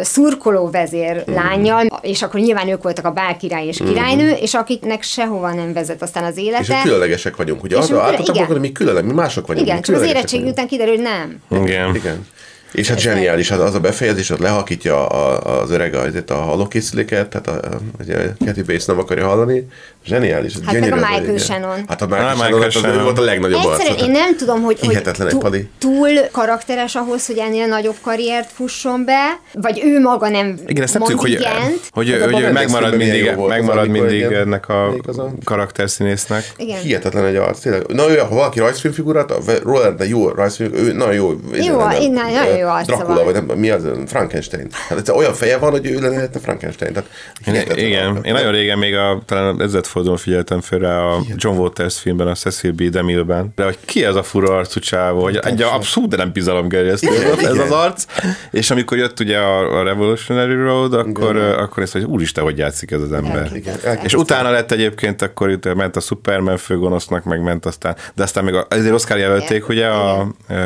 szurkoló 0.00 0.70
vezér 0.70 1.22
Mhm. 1.26 1.34
lányjal, 1.34 1.86
és 2.02 2.22
akkor 2.22 2.40
nyilván 2.40 2.68
ők 2.68 2.82
voltak 2.82 3.04
a 3.04 3.10
bálkirály 3.10 3.66
és 3.66 3.76
királynő, 3.76 4.30
és 4.30 4.54
akiknek 4.54 5.02
sehova 5.02 5.52
nem 5.54 5.72
vezet 5.72 6.02
aztán 6.02 6.24
az 6.24 6.36
élete. 6.36 6.60
És 6.62 6.68
hogy 6.68 6.82
különlegesek 6.82 7.36
vagyunk. 7.36 7.62
Ugye 7.62 7.76
És 7.76 7.82
az 7.82 7.90
ők 7.90 7.96
külön- 7.96 8.12
átadtak, 8.12 8.34
igen. 8.34 8.46
hogy 8.46 8.60
mi 8.60 8.72
különleg, 8.72 9.04
mi 9.04 9.12
mások 9.12 9.46
vagyunk. 9.46 9.66
Igen, 9.66 9.82
csak 9.82 9.94
az 9.96 10.12
vagyunk. 10.12 10.46
után 10.48 10.66
kiderül, 10.66 10.94
hogy 10.94 11.02
nem. 11.02 11.42
Igen. 11.62 11.94
Igen. 11.94 12.26
És 12.72 12.88
hát 12.88 12.98
zseniális 13.00 13.50
az, 13.50 13.58
az 13.60 13.74
a 13.74 13.80
befejezés, 13.80 14.28
hogy 14.28 14.40
lehakítja 14.40 15.06
a, 15.06 15.60
az 15.60 15.70
öreg 15.70 15.94
a, 15.94 16.06
a 16.28 16.34
hallókészüléket, 16.34 17.28
tehát 17.28 17.64
a, 17.64 17.78
ugye 18.00 18.16
Kathy 18.44 18.62
Bates 18.62 18.84
nem 18.84 18.98
akarja 18.98 19.26
hallani. 19.26 19.66
Zseniális. 20.04 20.54
ez 20.54 20.60
Hát 20.64 20.80
meg 20.80 20.92
a 20.92 20.96
az 20.96 21.02
Michael. 21.02 21.38
Shannon. 21.38 21.84
Hát 21.88 22.02
a 22.02 22.06
Michael, 22.06 22.34
Michael 22.34 22.50
Shannon, 22.50 22.66
az, 22.66 22.72
Shannon. 22.72 22.98
ő 22.98 23.02
volt 23.02 23.18
a 23.18 23.22
legnagyobb 23.22 23.60
Egyszerűen 23.60 23.94
arc. 23.94 24.02
én 24.02 24.10
nem 24.10 24.36
tudom, 24.36 24.62
hogy, 24.62 24.78
hogy 24.80 24.88
Hihetetlen 24.88 25.26
egy 25.26 25.32
túl, 25.32 25.42
padi. 25.42 25.68
túl 25.78 26.08
karakteres 26.32 26.94
ahhoz, 26.94 27.26
hogy 27.26 27.38
ennél 27.38 27.66
nagyobb 27.66 27.94
karriert 28.02 28.50
fusson 28.52 29.04
be, 29.04 29.40
vagy 29.52 29.80
ő 29.84 30.00
maga 30.00 30.28
nem 30.28 30.58
Igen, 30.66 30.82
ezt 30.82 30.92
nem 30.92 31.02
mond 31.02 31.14
tudjuk, 31.14 31.20
hogy, 31.20 31.30
igent. 31.30 31.80
hogy, 31.90 32.10
Hát 32.10 32.30
hogy, 32.30 32.42
hogy 32.42 32.52
megmarad 32.52 32.96
mindig, 32.96 33.24
volt 33.34 33.50
az, 33.50 33.56
megmarad 33.58 33.84
amikor 33.84 34.06
mindig 34.06 34.18
igen. 34.26 34.40
ennek 34.40 34.68
a 34.68 34.94
az 35.06 35.20
karakterszínésznek. 35.44 36.52
Igen. 36.56 36.80
Hihetetlen 36.80 37.24
egy 37.24 37.36
arc, 37.36 37.58
tényleg. 37.60 37.86
Na 37.86 38.10
ő, 38.10 38.16
ha 38.16 38.28
valaki 38.34 38.58
rajzfilmfigura, 38.58 39.26
róla 39.62 39.80
lenne 39.80 40.08
jó 40.08 40.28
rajzfilm, 40.28 40.74
ő 40.74 40.92
nagyon 40.92 41.14
jó. 41.14 41.30
Jó, 41.52 41.80
innen 42.00 42.32
nagyon 42.32 42.56
jó 42.56 42.68
arca 42.68 42.96
Dracula, 42.96 43.24
vagy 43.24 43.34
nem, 43.34 43.58
mi 43.58 43.70
az, 43.70 43.82
Frankenstein. 44.06 44.66
Hát 44.88 44.98
ez 44.98 45.10
olyan 45.14 45.34
feje 45.34 45.58
van, 45.58 45.70
hogy 45.70 45.86
ő 45.86 46.00
lehetne 46.00 46.40
Frankenstein. 46.40 46.92
Tehát 46.92 47.76
igen, 47.76 48.18
én 48.22 48.32
nagyon 48.32 48.52
régen 48.52 48.78
még 48.78 48.94
a, 48.94 49.22
talán 49.26 49.60
az 49.60 49.74
Bradfordon 49.90 50.16
figyeltem 50.16 50.60
fel 50.60 50.78
rá 50.78 50.98
a 50.98 51.20
John 51.34 51.58
Waters 51.58 51.98
filmben, 51.98 52.26
a 52.26 52.34
Cecil 52.34 52.72
B. 52.72 52.82
DeMille-ben, 52.82 53.52
de 53.54 53.64
hogy 53.64 53.78
ki 53.84 54.04
ez 54.04 54.14
a 54.14 54.22
fura 54.22 54.56
arcú 54.56 54.80
csávó, 54.80 55.22
hogy 55.22 55.36
egy 55.36 55.62
abszolút 55.62 56.16
nem 56.16 56.32
bizalomgerjesztő 56.32 57.08
ez, 57.08 57.38
ez 57.38 57.58
az 57.58 57.70
arc, 57.70 58.04
és 58.50 58.70
amikor 58.70 58.98
jött 58.98 59.20
ugye 59.20 59.38
a, 59.38 59.78
a 59.78 59.82
Revolutionary 59.82 60.54
Road, 60.54 60.94
akkor, 60.94 61.36
akkor 61.36 61.82
ezt, 61.82 61.92
hogy 61.92 62.02
úristen, 62.02 62.44
hogy 62.44 62.58
játszik 62.58 62.90
ez 62.90 63.00
az 63.00 63.12
ember. 63.12 63.50
Igen, 63.54 63.76
És 64.02 64.14
utána 64.14 64.50
lett 64.50 64.72
egyébként, 64.72 65.22
akkor 65.22 65.50
itt 65.50 65.74
ment 65.74 65.96
a 65.96 66.00
Superman 66.00 66.56
főgonosznak, 66.56 67.24
meg 67.24 67.42
ment 67.42 67.66
aztán, 67.66 67.96
de 68.14 68.22
aztán 68.22 68.44
még 68.44 68.54
a, 68.54 68.66
ezért 68.68 68.94
Oscar 68.94 69.18
jelölték, 69.18 69.68
ugye 69.68 69.86
a 69.86 70.26
uh, 70.48 70.56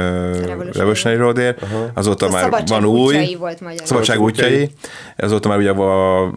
Revolutionary 0.73 1.21
Roadért, 1.21 1.63
azóta 1.95 2.27
A 2.27 2.31
már 2.31 2.63
van 2.67 2.85
új. 2.85 3.01
útjai 3.01 3.35
volt. 3.35 3.63
Szabadság 3.85 4.21
útjai. 4.21 4.71
Azóta 5.17 5.49
már 5.49 5.59
ugye 5.59 5.71
a 5.71 6.31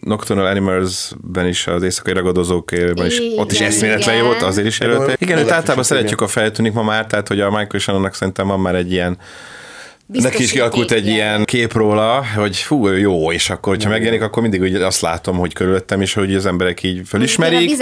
Nocturnal 0.00 0.46
Animals-ben 0.46 1.46
is 1.46 1.66
az 1.66 1.82
éjszakai 1.82 2.12
ragadozókérben 2.12 3.06
is, 3.06 3.20
ott 3.36 3.52
is 3.52 3.60
eszméletlen 3.60 4.14
igen. 4.14 4.26
jót, 4.26 4.42
azért 4.42 4.66
is 4.66 4.80
jelölték. 4.80 5.20
Igen, 5.20 5.38
Jó 5.38 5.44
őt 5.44 5.50
általában 5.50 5.84
szeretjük 5.84 6.20
a 6.20 6.26
feltűnik 6.26 6.72
ma 6.72 6.82
már, 6.82 7.06
tehát 7.06 7.28
hogy 7.28 7.40
a 7.40 7.50
Michael 7.50 7.78
Shannonnak 7.78 8.14
szerintem 8.14 8.46
van 8.46 8.60
már 8.60 8.74
egy 8.74 8.92
ilyen 8.92 9.18
Neki 10.12 10.42
is 10.42 10.50
kialakult 10.50 10.90
egy 10.90 11.06
ilyen 11.06 11.44
kép 11.44 11.72
róla, 11.72 12.24
hogy 12.34 12.56
fú, 12.56 12.86
jó, 12.86 13.32
és 13.32 13.50
akkor, 13.50 13.74
hogyha 13.74 13.90
megjelenik, 13.90 14.22
akkor 14.22 14.42
mindig 14.42 14.60
úgy 14.60 14.74
azt 14.74 15.00
látom, 15.00 15.36
hogy 15.36 15.52
körülöttem 15.52 16.02
is, 16.02 16.14
hogy 16.14 16.34
az 16.34 16.46
emberek 16.46 16.82
így 16.82 17.08
fölismerik, 17.08 17.76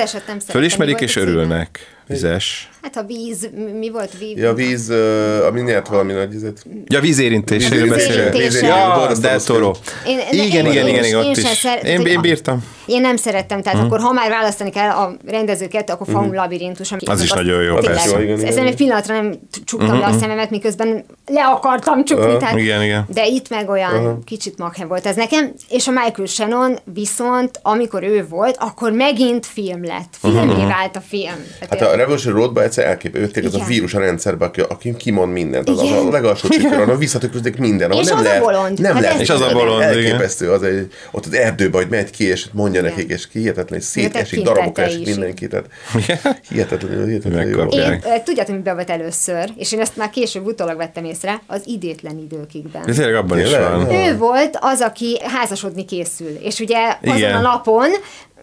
fölismerik 0.47 0.99
volt 0.99 1.09
és 1.09 1.17
örülnek. 1.17 1.98
Vizes. 2.09 2.69
Hát 2.83 2.97
a 2.97 3.03
víz, 3.03 3.49
mi- 3.79 3.91
volt 3.91 4.19
víz? 4.19 4.37
Ja, 4.37 4.49
a 4.51 4.55
víz, 4.55 4.89
ö, 4.89 5.47
ami 5.47 5.61
nyert 5.61 5.89
valami 5.89 6.13
nagy 6.13 6.35
izet. 6.35 6.65
Ja, 6.87 7.01
vízérintéséről 7.01 7.89
beszélünk. 7.89 8.63
Ja, 8.63 9.11
Del 9.21 9.41
Toro. 9.41 9.73
Én- 10.07 10.19
Igen, 10.31 10.35
én- 10.35 10.47
igen, 10.47 10.67
igen, 10.67 10.89
igen, 10.89 11.05
én 11.05 11.17
ott 11.17 11.37
sem 11.39 11.51
is. 11.53 11.65
Én, 11.85 12.01
én 12.07 12.21
bírtam. 12.21 12.65
Én 12.87 13.01
nem 13.01 13.17
szerettem, 13.17 13.63
tehát 13.63 13.85
akkor 13.85 14.01
ha 14.01 14.13
már 14.13 14.31
választani 14.31 14.71
kell 14.71 14.91
a 14.91 15.17
rendezőket, 15.27 15.91
akkor 15.91 16.07
Faun 16.11 16.35
Labirintus. 16.35 16.93
ami- 16.93 17.01
Az 17.07 17.23
is 17.23 17.31
nagyon 17.33 17.63
jó, 17.63 17.75
persze. 17.77 18.17
Ezen 18.45 18.67
egy 18.67 18.77
pillanatra 18.77 19.15
nem 19.15 19.35
csuktam 19.65 19.99
le 19.99 20.07
a 20.07 20.13
szememet, 20.19 20.51
miközben 20.51 21.05
le 21.27 21.45
akartam 21.45 22.05
csukni. 22.05 22.37
Tehát, 22.37 22.57
Igen, 22.59 22.83
igen. 22.83 23.05
De 23.15 23.27
itt 23.27 23.49
meg 23.49 23.69
olyan 23.69 24.23
kicsit 24.25 24.59
maghe 24.59 24.85
volt 24.85 25.07
ez 25.07 25.17
nekem, 25.17 25.53
és 25.69 25.87
a 25.89 25.91
Michael 25.91 26.27
Shannon 26.27 26.79
viszont, 26.95 27.59
amikor 27.63 28.03
ő 28.03 28.27
volt, 28.29 28.57
akkor 28.61 28.93
megint 28.93 29.47
film 29.47 29.85
lett. 29.85 30.15
Filmé 30.21 30.65
vált 30.67 30.97
a 30.97 31.01
film. 31.09 31.45
Hát 31.71 31.81
a 31.83 31.97
Revolution 31.99 32.35
Roadban 32.35 32.65
egyszer 32.65 32.97
tényleg 32.97 33.45
az 33.45 33.55
a 33.55 33.65
vírus 33.65 33.95
a 33.95 33.99
rendszerbe, 33.99 34.45
aki, 34.45 34.61
aki 34.61 34.97
kimond 34.97 35.33
mindent. 35.33 35.69
Az, 35.69 35.79
az 35.83 35.91
a 35.91 36.11
legalsó 36.11 36.49
ahol 36.73 36.97
visszatükrözik 36.97 37.57
minden. 37.57 37.91
ahol 37.91 38.03
És 38.03 38.09
nem 38.09 38.19
az 38.19 38.25
a 38.25 38.27
lehet, 38.27 38.43
bolond. 38.43 38.81
Nem 38.81 38.93
Hát 38.93 39.03
lehet. 39.03 39.17
ez 39.17 39.23
És 39.23 39.31
az 39.31 39.41
a 39.41 39.53
bolond. 39.53 39.83
Elképesztő, 39.83 40.51
az 40.51 40.63
egy, 40.63 40.93
ott 41.11 41.27
az 41.27 41.33
erdőbe, 41.33 41.77
hogy 41.77 41.89
megy 41.89 42.11
ki, 42.11 42.25
és 42.25 42.47
mondja 42.53 42.81
Igen. 42.81 42.93
nekik, 42.93 43.11
és 43.11 43.29
hihetetlen, 43.33 43.79
és 43.79 43.85
szétesik, 43.85 44.29
kintette 44.29 44.55
darabok 44.55 44.79
esik 44.79 45.01
is. 45.01 45.07
mindenkit. 45.07 45.49
Tehát 45.49 45.67
hihetetlenül, 46.49 47.07
hihetetlenül 47.07 47.51
jó. 47.51 47.67
Én, 47.67 47.93
ö, 48.05 48.21
tudjátok, 48.25 48.55
mi 48.57 48.63
bevet 48.63 48.91
először, 48.91 49.51
és 49.57 49.73
én 49.73 49.81
ezt 49.81 49.97
már 49.97 50.11
később 50.11 50.47
utólag 50.47 50.77
vettem 50.77 51.05
észre, 51.05 51.43
az 51.47 51.63
idétlen 51.65 52.19
időkigben. 52.19 52.83
Tényleg 52.83 53.15
abban 53.15 53.39
is 53.41 53.51
van. 53.51 53.91
Ő 53.91 54.17
volt 54.17 54.59
az, 54.61 54.81
aki 54.81 55.19
házasodni 55.23 55.85
készül, 55.85 56.37
és 56.43 56.59
ugye 56.61 56.79
azon 57.05 57.33
a 57.33 57.41
napon 57.41 57.89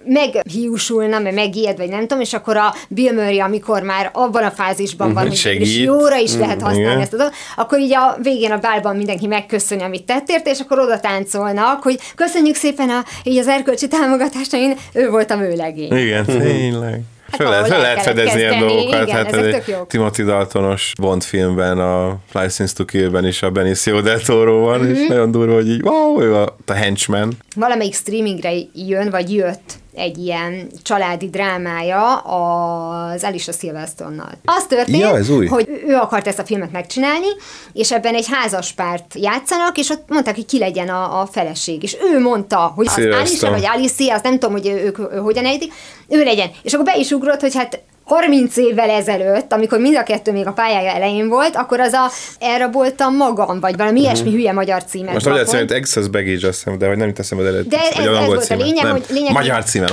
meghiúsulna, 0.06 1.20
meg 1.20 1.34
megijed, 1.34 1.78
vagy 1.78 1.90
nem 1.90 2.00
tudom, 2.00 2.20
és 2.20 2.34
akkor 2.34 2.58
a 2.58 2.74
Bill 2.90 3.14
Murray, 3.14 3.40
amikor 3.40 3.82
már 3.82 4.10
abban 4.14 4.44
a 4.44 4.52
fázisban 4.52 5.14
van, 5.14 5.28
hogy 5.28 5.36
Segít. 5.36 5.62
és 5.62 5.78
jóra 5.78 6.18
is 6.18 6.34
lehet 6.34 6.62
használni 6.62 6.80
igen. 6.82 7.00
ezt 7.00 7.14
a 7.14 7.18
dolgot, 7.18 7.36
akkor 7.56 7.80
így 7.80 7.94
a 7.94 8.18
végén 8.22 8.52
a 8.52 8.58
bálban 8.58 8.96
mindenki 8.96 9.28
megköszöni, 9.28 9.82
amit 9.82 10.04
tett 10.06 10.30
érte, 10.30 10.50
és 10.50 10.60
akkor 10.60 10.80
oda 10.80 11.00
táncolnak, 11.00 11.84
hogy 11.84 12.00
köszönjük 12.16 12.56
szépen 12.56 12.90
a, 12.90 13.04
így 13.24 13.38
az 13.38 13.48
erkölcsi 13.48 13.88
támogatást, 13.88 14.54
én 14.54 14.78
ő 14.94 15.10
voltam 15.10 15.42
ő 15.42 15.56
legény. 15.56 15.98
Igen, 15.98 16.26
tényleg. 16.26 17.02
Hát 17.32 17.36
Föl 17.42 17.50
lehet, 17.50 17.68
föl 17.68 17.78
lehet 17.78 18.02
fedezni 18.02 18.40
ilyen 18.40 18.60
dolgokat. 18.60 19.02
igen, 19.08 19.16
hát 19.16 19.34
ez 19.36 19.42
tök 19.54 19.68
egy. 19.68 19.76
Timothy 19.88 20.24
Daltonos 20.24 20.92
Bond 21.02 21.24
filmben, 21.24 21.80
a 21.80 22.18
License 22.34 22.74
to 22.76 22.86
Kill-ben 22.86 23.26
is 23.28 23.42
a 23.44 23.50
Benicio 23.50 24.02
del 24.02 24.20
Toro 24.20 24.60
van, 24.60 24.80
Mhm. 24.80 24.90
és 24.90 25.08
nagyon 25.08 25.32
durva, 25.32 25.54
hogy 25.54 25.70
így, 25.70 25.82
wow, 25.84 26.22
ő 26.22 26.36
a, 26.36 26.56
a 26.66 26.72
henchman. 26.74 27.34
valamelyik 27.56 27.94
streamingre 27.94 28.52
jön, 28.74 29.10
vagy 29.10 29.34
jött 29.34 29.74
egy 29.96 30.18
ilyen 30.18 30.68
családi 30.84 31.30
drámája 31.30 32.16
az 32.18 33.24
Alicia 33.24 33.54
Silverstone-nal. 33.54 34.32
Az 34.46 34.66
történt, 34.66 34.98
Ja, 35.02 35.18
ez 35.18 35.30
új. 35.30 35.48
hogy 35.48 35.84
ő 35.88 35.96
akart 35.96 36.28
ezt 36.28 36.40
a 36.40 36.46
filmet 36.46 36.72
megcsinálni, 36.72 37.28
és 37.74 37.92
ebben 37.92 38.16
egy 38.16 38.28
házaspárt 38.32 39.16
játszanak, 39.16 39.78
és 39.78 39.90
ott 39.90 40.10
mondták, 40.10 40.36
hogy 40.36 40.46
ki 40.46 40.60
legyen 40.60 40.90
a, 40.90 41.22
a 41.22 41.26
feleség. 41.26 41.84
És 41.84 41.98
ő 42.12 42.20
mondta, 42.20 42.72
hogy 42.76 42.88
az. 42.88 42.98
Alicia 42.98 43.50
vagy 43.50 43.66
Alicia, 43.66 44.14
azt 44.14 44.24
nem 44.24 44.40
tudom, 44.40 44.52
hogy 44.52 44.68
ők, 44.68 45.00
ők 45.00 45.20
hogyan 45.20 45.46
ejtik, 45.46 45.74
ő 46.08 46.24
legyen. 46.24 46.50
És 46.64 46.74
akkor 46.74 46.86
be 46.86 46.98
is 46.98 47.12
ugrott, 47.12 47.42
hogy 47.42 47.56
hát 47.56 47.82
30 48.06 48.58
évvel 48.58 48.90
ezelőtt, 48.90 49.54
amikor 49.54 49.80
mind 49.80 49.96
a 49.96 50.04
kettő 50.04 50.32
még 50.32 50.48
a 50.48 50.52
pályája 50.52 50.92
elején 50.92 51.28
volt, 51.28 51.56
akkor 51.56 51.80
az 51.80 51.94
a 51.94 52.12
elraboltam 52.40 53.16
magam, 53.16 53.60
vagy 53.60 53.78
valami 53.78 54.00
ilyesmi 54.00 54.32
hülye 54.32 54.52
magyar 54.52 54.84
címet 54.84 55.14
Most 55.14 55.26
magyar 55.26 55.46
címet 55.46 55.72
Excess 55.72 56.08
Baggage, 56.08 56.48
azt 56.48 56.64
hiszem, 56.64 56.78
de 56.78 56.88
hogy 56.88 56.98
nem 56.98 57.08
itt 57.08 57.20
eszem 57.20 57.38
az 57.38 57.46
eredet. 57.46 57.68
De 57.68 57.78
ez, 57.78 57.96
vagy 57.96 58.06
ez 58.06 58.14
angol 58.14 58.26
volt 58.26 58.40
a 58.40 58.42
címe. 58.42 58.64
lényeg, 58.64 58.84
Nem. 58.84 58.92
hogy 58.92 59.06
lényeg, 59.10 59.32
Magyar 59.32 59.64
címe. 59.64 59.88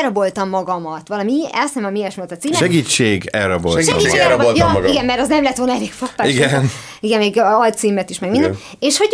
Elraboltam 0.00 0.48
magamat. 0.48 1.08
Valami, 1.08 1.42
azt 1.52 1.62
hiszem, 1.62 1.84
ami 1.84 1.98
ilyesmi 1.98 2.22
volt 2.26 2.32
a 2.32 2.36
címe. 2.36 2.56
Segítség, 2.56 3.28
elrabolt. 3.32 3.84
Segítség, 3.84 4.18
elraboltam 4.18 4.38
elraboltam 4.38 4.68
ja, 4.68 4.72
magam. 4.72 4.90
Igen, 4.90 5.04
mert 5.04 5.20
az 5.20 5.28
nem 5.28 5.42
lett 5.42 5.56
volna 5.56 5.72
elég 5.72 5.92
frappás. 5.92 6.28
Igen. 6.28 6.70
Igen, 7.00 7.18
még 7.18 7.40
alcímet 7.40 8.10
is, 8.10 8.18
meg 8.18 8.30
minden. 8.30 8.50
Igen. 8.50 8.62
És 8.78 8.98
hogy 8.98 9.08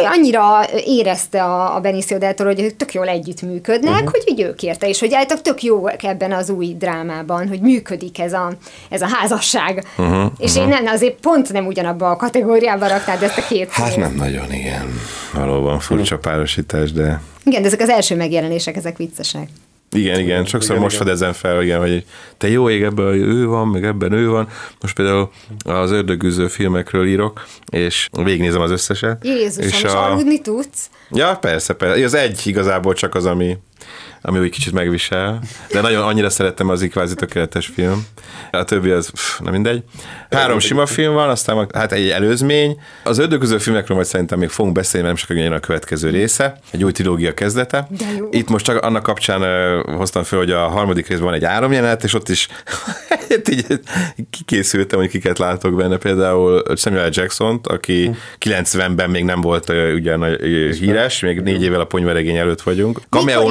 ő 0.00 0.04
annyira 0.04 0.66
érezte 0.84 1.42
a, 1.42 1.74
a 1.76 1.80
Benicio 1.80 2.18
del 2.18 2.34
Toro, 2.34 2.48
hogy 2.48 2.60
ők 2.60 2.76
tök 2.76 2.92
jól 2.92 3.08
együttműködnek, 3.08 3.92
uh-huh. 3.92 4.10
hogy 4.10 4.22
így 4.26 4.40
ő 4.40 4.54
kérte, 4.54 4.88
és 4.88 5.00
hogy 5.00 5.14
általában 5.14 5.42
tök 5.42 5.62
jó 5.62 5.86
ebben 5.86 6.32
az 6.32 6.50
új 6.50 6.74
drámában, 6.78 7.48
hogy 7.48 7.60
működik 7.70 8.18
ez 8.18 8.32
a, 8.32 8.52
ez 8.88 9.02
a 9.02 9.06
házasság. 9.06 9.86
Uh-huh, 9.98 10.32
és 10.38 10.56
én 10.56 10.68
nem, 10.68 10.86
azért 10.86 11.20
pont 11.20 11.52
nem 11.52 11.66
ugyanabba 11.66 12.10
a 12.10 12.16
kategóriába 12.16 12.88
raknád 12.88 13.22
ezt 13.22 13.38
a 13.38 13.46
két 13.48 13.70
Hát 13.70 13.96
nem 13.96 14.14
nagyon, 14.14 14.52
igen. 14.52 15.00
Valóban 15.34 15.80
furcsa 15.80 16.18
párosítás, 16.18 16.92
de 16.92 17.20
Igen, 17.44 17.62
de 17.62 17.66
ezek 17.66 17.80
az 17.80 17.88
első 17.88 18.16
megjelenések, 18.16 18.76
ezek 18.76 18.96
viccesek. 18.96 19.48
Igen, 19.92 20.20
igen, 20.20 20.44
sokszor 20.44 20.70
Igen, 20.70 20.82
most 20.82 20.94
igen. 20.94 21.06
fedezem 21.06 21.32
fel, 21.32 21.62
igen, 21.62 21.78
hogy 21.80 22.04
te 22.36 22.48
jó 22.48 22.70
ég, 22.70 22.82
ebben 22.82 23.06
ő 23.06 23.46
van, 23.46 23.68
meg 23.68 23.84
ebben 23.84 24.12
ő 24.12 24.28
van. 24.28 24.48
Most 24.80 24.94
például 24.94 25.30
az 25.64 25.90
ördögűző 25.90 26.48
filmekről 26.48 27.06
írok, 27.06 27.46
és 27.70 28.08
végignézem 28.24 28.60
az 28.60 28.70
összeset. 28.70 29.24
Jézusom, 29.24 29.62
és, 29.62 29.72
és 29.72 29.82
és 29.82 29.90
a... 29.90 30.10
aludni 30.10 30.40
tudsz? 30.40 30.90
Ja, 31.10 31.36
persze, 31.40 31.74
persze. 31.74 32.04
Az 32.04 32.14
egy 32.14 32.46
igazából 32.46 32.94
csak 32.94 33.14
az, 33.14 33.26
ami, 33.26 33.58
ami 34.22 34.38
úgy 34.38 34.50
kicsit 34.50 34.72
megvisel, 34.72 35.40
de 35.72 35.80
nagyon 35.80 36.02
annyira 36.02 36.30
szerettem 36.30 36.68
az 36.68 36.82
ikvázi 36.82 37.14
tökéletes 37.14 37.66
film. 37.66 38.06
A 38.50 38.64
többi 38.64 38.90
az, 38.90 39.10
pff, 39.10 39.38
na 39.38 39.50
mindegy. 39.50 39.82
Három 40.30 40.58
sima 40.58 40.86
film 40.86 41.14
van, 41.14 41.28
aztán 41.28 41.68
hát 41.74 41.92
egy 41.92 42.08
előzmény. 42.08 42.80
Az 43.04 43.18
ördögöző 43.18 43.58
filmekről 43.58 43.96
majd 43.96 44.08
szerintem 44.08 44.38
még 44.38 44.48
fogunk 44.48 44.74
beszélni, 44.74 45.06
mert 45.06 45.18
nem 45.18 45.26
sokáig 45.26 45.44
jön 45.44 45.58
a 45.58 45.60
következő 45.60 46.10
része, 46.10 46.58
egy 46.70 46.84
új 46.84 46.92
trilógia 46.92 47.34
kezdete. 47.34 47.86
De 47.98 48.04
jó. 48.18 48.28
Itt 48.30 48.48
most 48.48 48.64
csak 48.64 48.82
annak 48.82 49.02
kapcsán 49.02 49.40
uh, 49.40 49.96
hoztam 49.96 50.22
fel, 50.22 50.38
hogy 50.38 50.50
a 50.50 50.68
harmadik 50.68 51.06
részben 51.06 51.26
van 51.26 51.34
egy 51.34 51.44
áramjelenet, 51.44 52.04
és 52.04 52.14
ott 52.14 52.28
is 52.28 52.48
hát 53.28 53.48
így 53.48 53.80
kikészültem, 54.30 54.98
hogy 54.98 55.08
kiket 55.08 55.38
látok 55.38 55.76
benne. 55.76 55.96
Például 55.96 56.62
Samuel 56.76 57.08
Jackson-t, 57.12 57.66
aki 57.66 58.10
90-ben 58.44 59.10
még 59.10 59.24
nem 59.24 59.40
volt 59.40 59.68
uh, 59.68 59.90
ugye 59.94 60.16
nagy, 60.16 60.42
uh, 60.42 60.72
híres, 60.72 61.20
még 61.20 61.40
négy 61.40 61.62
évvel 61.62 61.80
a 61.80 61.84
ponyveregény 61.84 62.36
előtt 62.36 62.62
vagyunk. 62.62 63.00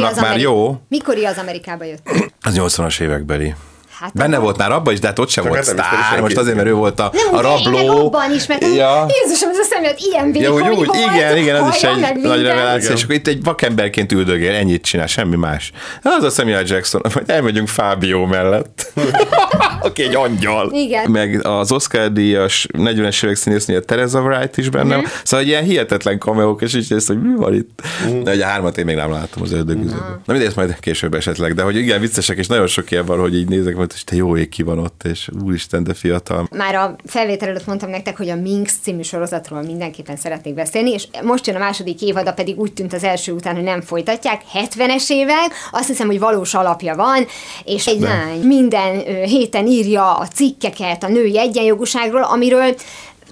Az 0.09 0.15
már 0.15 0.25
Ameri- 0.25 0.41
jó, 0.59 0.81
Mikori 0.87 1.25
az 1.25 1.37
Amerikába 1.37 1.83
jött? 1.83 2.09
az 2.41 2.55
80-as 2.57 3.01
évekbeli. 3.01 3.55
Hát 3.99 4.13
Benne 4.13 4.37
volt 4.37 4.57
már 4.57 4.71
abban 4.71 4.93
is, 4.93 4.99
de 4.99 5.07
hát 5.07 5.19
ott 5.19 5.29
sem 5.29 5.43
Csak 5.43 5.53
volt 5.53 5.65
hát 5.65 5.75
sztár. 5.75 6.21
Most 6.21 6.37
azért, 6.37 6.55
mert 6.55 6.67
ő 6.67 6.73
volt 6.73 6.99
a, 6.99 7.11
Nem, 7.13 7.35
a 7.35 7.41
rabló. 7.41 8.05
abban 8.05 8.33
is, 8.33 8.47
mert 8.47 8.61
ja. 8.75 9.05
Jézusom, 9.23 9.49
ez 9.49 9.57
a 9.57 9.63
szemlet 9.63 9.99
ilyen 9.99 10.25
Ja, 10.25 10.53
vékony 10.53 10.71
úgy, 10.71 10.77
úgy, 10.77 10.85
volt, 10.85 10.97
igen, 11.15 11.37
igen, 11.37 11.55
ez 11.55 11.75
is 11.75 11.83
egy 11.83 12.15
nagy 12.21 12.41
reveláció, 12.41 12.83
Igen. 12.83 12.95
és 12.95 13.03
akkor 13.03 13.15
itt 13.15 13.27
egy 13.27 13.43
vakemberként 13.43 14.11
üldögél, 14.11 14.55
ennyit 14.55 14.83
csinál, 14.83 15.07
semmi 15.07 15.35
más. 15.35 15.71
Az 16.03 16.23
a 16.23 16.29
Samuel 16.29 16.63
Jackson, 16.65 17.01
hogy 17.13 17.23
elmegyünk 17.25 17.67
Fábio 17.67 18.25
mellett. 18.25 18.91
Aki 19.81 20.03
egy 20.03 20.15
angyal. 20.15 20.71
Igen. 20.73 21.11
Meg 21.11 21.45
az 21.45 21.71
Oscar 21.71 22.11
díjas 22.11 22.67
40-es 22.77 23.23
évek 23.23 23.35
színésznő, 23.35 23.75
a 23.75 23.81
Teresa 23.81 24.21
Wright 24.21 24.57
is 24.57 24.69
benne. 24.69 24.97
Mm. 24.97 25.03
Szóval 25.23 25.45
egy 25.45 25.51
ilyen 25.51 25.63
hihetetlen 25.63 26.17
kameók, 26.17 26.61
és 26.61 26.75
így 26.75 26.93
ezt, 26.93 27.07
hogy 27.07 27.21
mi 27.21 27.35
van 27.35 27.53
itt. 27.53 27.81
De 28.23 28.33
ugye 28.33 28.45
a 28.45 28.47
hármat 28.47 28.77
én 28.77 28.85
még 28.85 28.95
nem 28.95 29.11
láttam 29.11 29.41
az 29.43 29.51
ördögüzőből. 29.51 30.21
Na 30.25 30.33
mindegy, 30.33 30.47
ezt 30.47 30.55
majd 30.55 30.79
később 30.79 31.13
esetleg, 31.13 31.53
de 31.53 31.61
hogy 31.61 31.75
igen, 31.75 31.99
viccesek, 31.99 32.37
és 32.37 32.47
nagyon 32.47 32.67
sok 32.67 32.91
ilyen 32.91 33.05
van, 33.05 33.19
hogy 33.19 33.35
így 33.35 33.47
nézek, 33.47 33.75
hogy 33.91 34.03
te 34.05 34.15
jó 34.15 34.37
ég 34.37 34.49
ki 34.49 34.63
van 34.63 34.79
ott, 34.79 35.03
és 35.03 35.29
úristen, 35.43 35.83
de 35.83 35.93
fiatal. 35.93 36.47
Már 36.51 36.75
a 36.75 36.95
felvétel 37.05 37.49
előtt 37.49 37.65
mondtam 37.65 37.89
nektek, 37.89 38.17
hogy 38.17 38.29
a 38.29 38.35
Minx 38.35 38.77
című 38.81 39.01
sorozatról 39.01 39.61
mindenképpen 39.61 40.15
szeretnék 40.15 40.53
beszélni, 40.53 40.91
és 40.91 41.07
most 41.23 41.47
jön 41.47 41.55
a 41.55 41.59
második 41.59 42.01
évada, 42.01 42.33
pedig 42.33 42.59
úgy 42.59 42.73
tűnt 42.73 42.93
az 42.93 43.03
első 43.03 43.31
után, 43.31 43.55
hogy 43.55 43.63
nem 43.63 43.81
folytatják. 43.81 44.41
70-es 44.53 45.09
évek, 45.09 45.53
azt 45.71 45.87
hiszem, 45.87 46.07
hogy 46.07 46.19
valós 46.19 46.53
alapja 46.53 46.95
van, 46.95 47.25
és 47.65 47.87
egy 47.87 47.99
lány 47.99 48.39
minden 48.39 48.99
héten 49.25 49.67
írja 49.67 50.15
a 50.15 50.27
cikkeket 50.27 51.03
a 51.03 51.07
női 51.07 51.39
egyenjogúságról, 51.39 52.23
amiről 52.23 52.75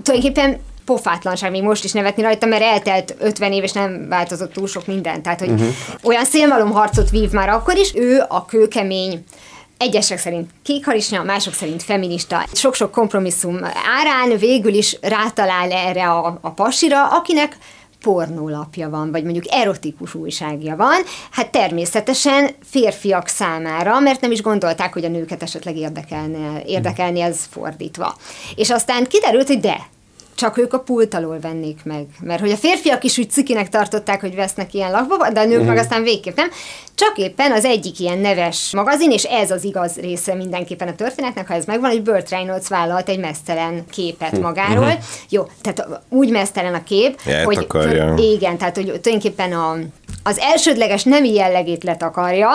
tulajdonképpen 0.03 0.59
pofátlanság 0.87 1.51
még 1.51 1.63
most 1.63 1.83
is 1.83 1.91
nevetni 1.91 2.23
rajta, 2.23 2.45
mert 2.45 2.61
eltelt 2.61 3.15
50 3.19 3.51
év, 3.51 3.63
és 3.63 3.71
nem 3.71 4.05
változott 4.09 4.53
túl 4.53 4.67
sok 4.67 4.87
minden. 4.87 5.21
Tehát, 5.21 5.39
hogy 5.39 5.49
uh-huh. 5.49 5.67
olyan 6.03 6.25
szélmalom 6.25 6.71
harcot 6.71 7.09
vív 7.09 7.31
már 7.31 7.49
akkor 7.49 7.77
is, 7.77 7.91
ő 7.95 8.23
a 8.27 8.45
kőkemény, 8.45 9.23
Egyesek 9.77 10.17
szerint 10.17 10.49
kékharisnya, 10.63 11.23
mások 11.23 11.53
szerint 11.53 11.83
feminista. 11.83 12.45
Sok-sok 12.53 12.91
kompromisszum 12.91 13.59
árán 13.99 14.37
végül 14.37 14.73
is 14.73 14.97
rátalál 15.01 15.71
erre 15.71 16.09
a, 16.09 16.37
a 16.41 16.49
pasira, 16.49 17.07
akinek 17.07 17.57
pornólapja 18.01 18.89
van, 18.89 19.11
vagy 19.11 19.23
mondjuk 19.23 19.45
erotikus 19.49 20.13
újságja 20.13 20.75
van, 20.75 21.01
hát 21.31 21.51
természetesen 21.51 22.49
férfiak 22.63 23.27
számára, 23.27 23.99
mert 23.99 24.21
nem 24.21 24.31
is 24.31 24.41
gondolták, 24.41 24.93
hogy 24.93 25.05
a 25.05 25.09
nőket 25.09 25.43
esetleg 25.43 25.77
érdekelne, 25.77 26.61
érdekelni 26.65 27.19
ez 27.19 27.39
fordítva. 27.49 28.15
És 28.55 28.69
aztán 28.69 29.07
kiderült, 29.07 29.47
hogy 29.47 29.59
de, 29.59 29.87
csak 30.37 30.57
ők 30.57 30.73
a 30.73 30.79
pult 30.79 31.13
alól 31.13 31.39
vennék 31.39 31.79
meg. 31.83 32.05
Mert 32.21 32.39
hogy 32.39 32.51
a 32.51 32.55
férfiak 32.55 33.03
is 33.03 33.17
úgy 33.17 33.29
cikinek 33.29 33.69
tartották, 33.69 34.21
hogy 34.21 34.35
vesznek 34.35 34.73
ilyen 34.73 34.91
lakba, 34.91 35.29
de 35.29 35.39
a 35.39 35.43
nők 35.43 35.53
uh-huh. 35.53 35.67
meg 35.67 35.77
aztán 35.77 36.03
végképp 36.03 36.35
nem. 36.35 36.49
Csak 36.95 37.17
éppen 37.17 37.51
az 37.51 37.65
egyik 37.65 37.99
ilyen 37.99 38.17
neves 38.17 38.71
magazin, 38.73 39.11
és 39.11 39.23
ez 39.23 39.51
az 39.51 39.63
igaz 39.63 39.95
része 39.95 40.33
mindenképpen 40.33 40.87
a 40.87 40.95
történetnek, 40.95 41.47
ha 41.47 41.53
ez 41.53 41.65
megvan, 41.65 41.89
hogy 41.89 42.01
Burt 42.01 42.29
Reynolds 42.29 42.67
vállalt 42.67 43.09
egy 43.09 43.19
mesztelen 43.19 43.85
képet 43.91 44.29
hm. 44.29 44.41
magáról. 44.41 44.85
Uh-huh. 44.85 45.03
Jó, 45.29 45.47
tehát 45.61 46.01
úgy 46.09 46.31
mesztelen 46.31 46.73
a 46.73 46.83
kép, 46.83 47.19
Ját 47.25 47.43
hogy 47.43 47.57
akarja. 47.57 48.13
igen, 48.17 48.57
tehát 48.57 48.75
hogy 48.75 48.85
tulajdonképpen 48.85 49.53
a, 49.53 49.77
az 50.23 50.37
elsődleges 50.39 51.03
nemi 51.03 51.33
jellegét 51.33 51.83
letakarja, 51.83 52.49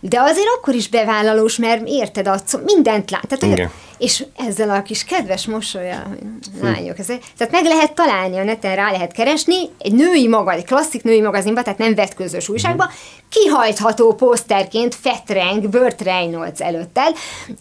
de 0.00 0.20
azért 0.20 0.48
akkor 0.58 0.74
is 0.74 0.88
bevállalós, 0.88 1.56
mert 1.56 1.82
érted, 1.88 2.28
a, 2.28 2.36
mindent 2.64 3.10
lát. 3.10 3.26
Tehát, 3.28 3.58
hogy, 3.58 3.68
és 3.98 4.24
ezzel 4.36 4.70
a 4.70 4.82
kis 4.82 5.04
kedves 5.04 5.46
mosolya, 5.46 6.02
lányok, 6.62 6.98
ez, 6.98 7.06
tehát 7.06 7.52
meg 7.52 7.64
lehet 7.64 7.92
találni 7.92 8.38
a 8.38 8.44
neten, 8.44 8.76
rá 8.76 8.90
lehet 8.90 9.12
keresni, 9.12 9.56
egy 9.78 9.92
női 9.92 10.28
maga, 10.28 10.52
egy 10.52 10.64
klasszik 10.64 11.02
női 11.02 11.20
magazinban, 11.20 11.62
tehát 11.62 11.78
nem 11.78 11.94
vetközös 11.94 12.48
újságban, 12.48 12.90
kihajtható 13.28 14.14
poszterként 14.14 14.94
fetreng 14.94 15.68
Burt 15.68 16.02
Reynolds 16.02 16.60
előttel, 16.60 17.12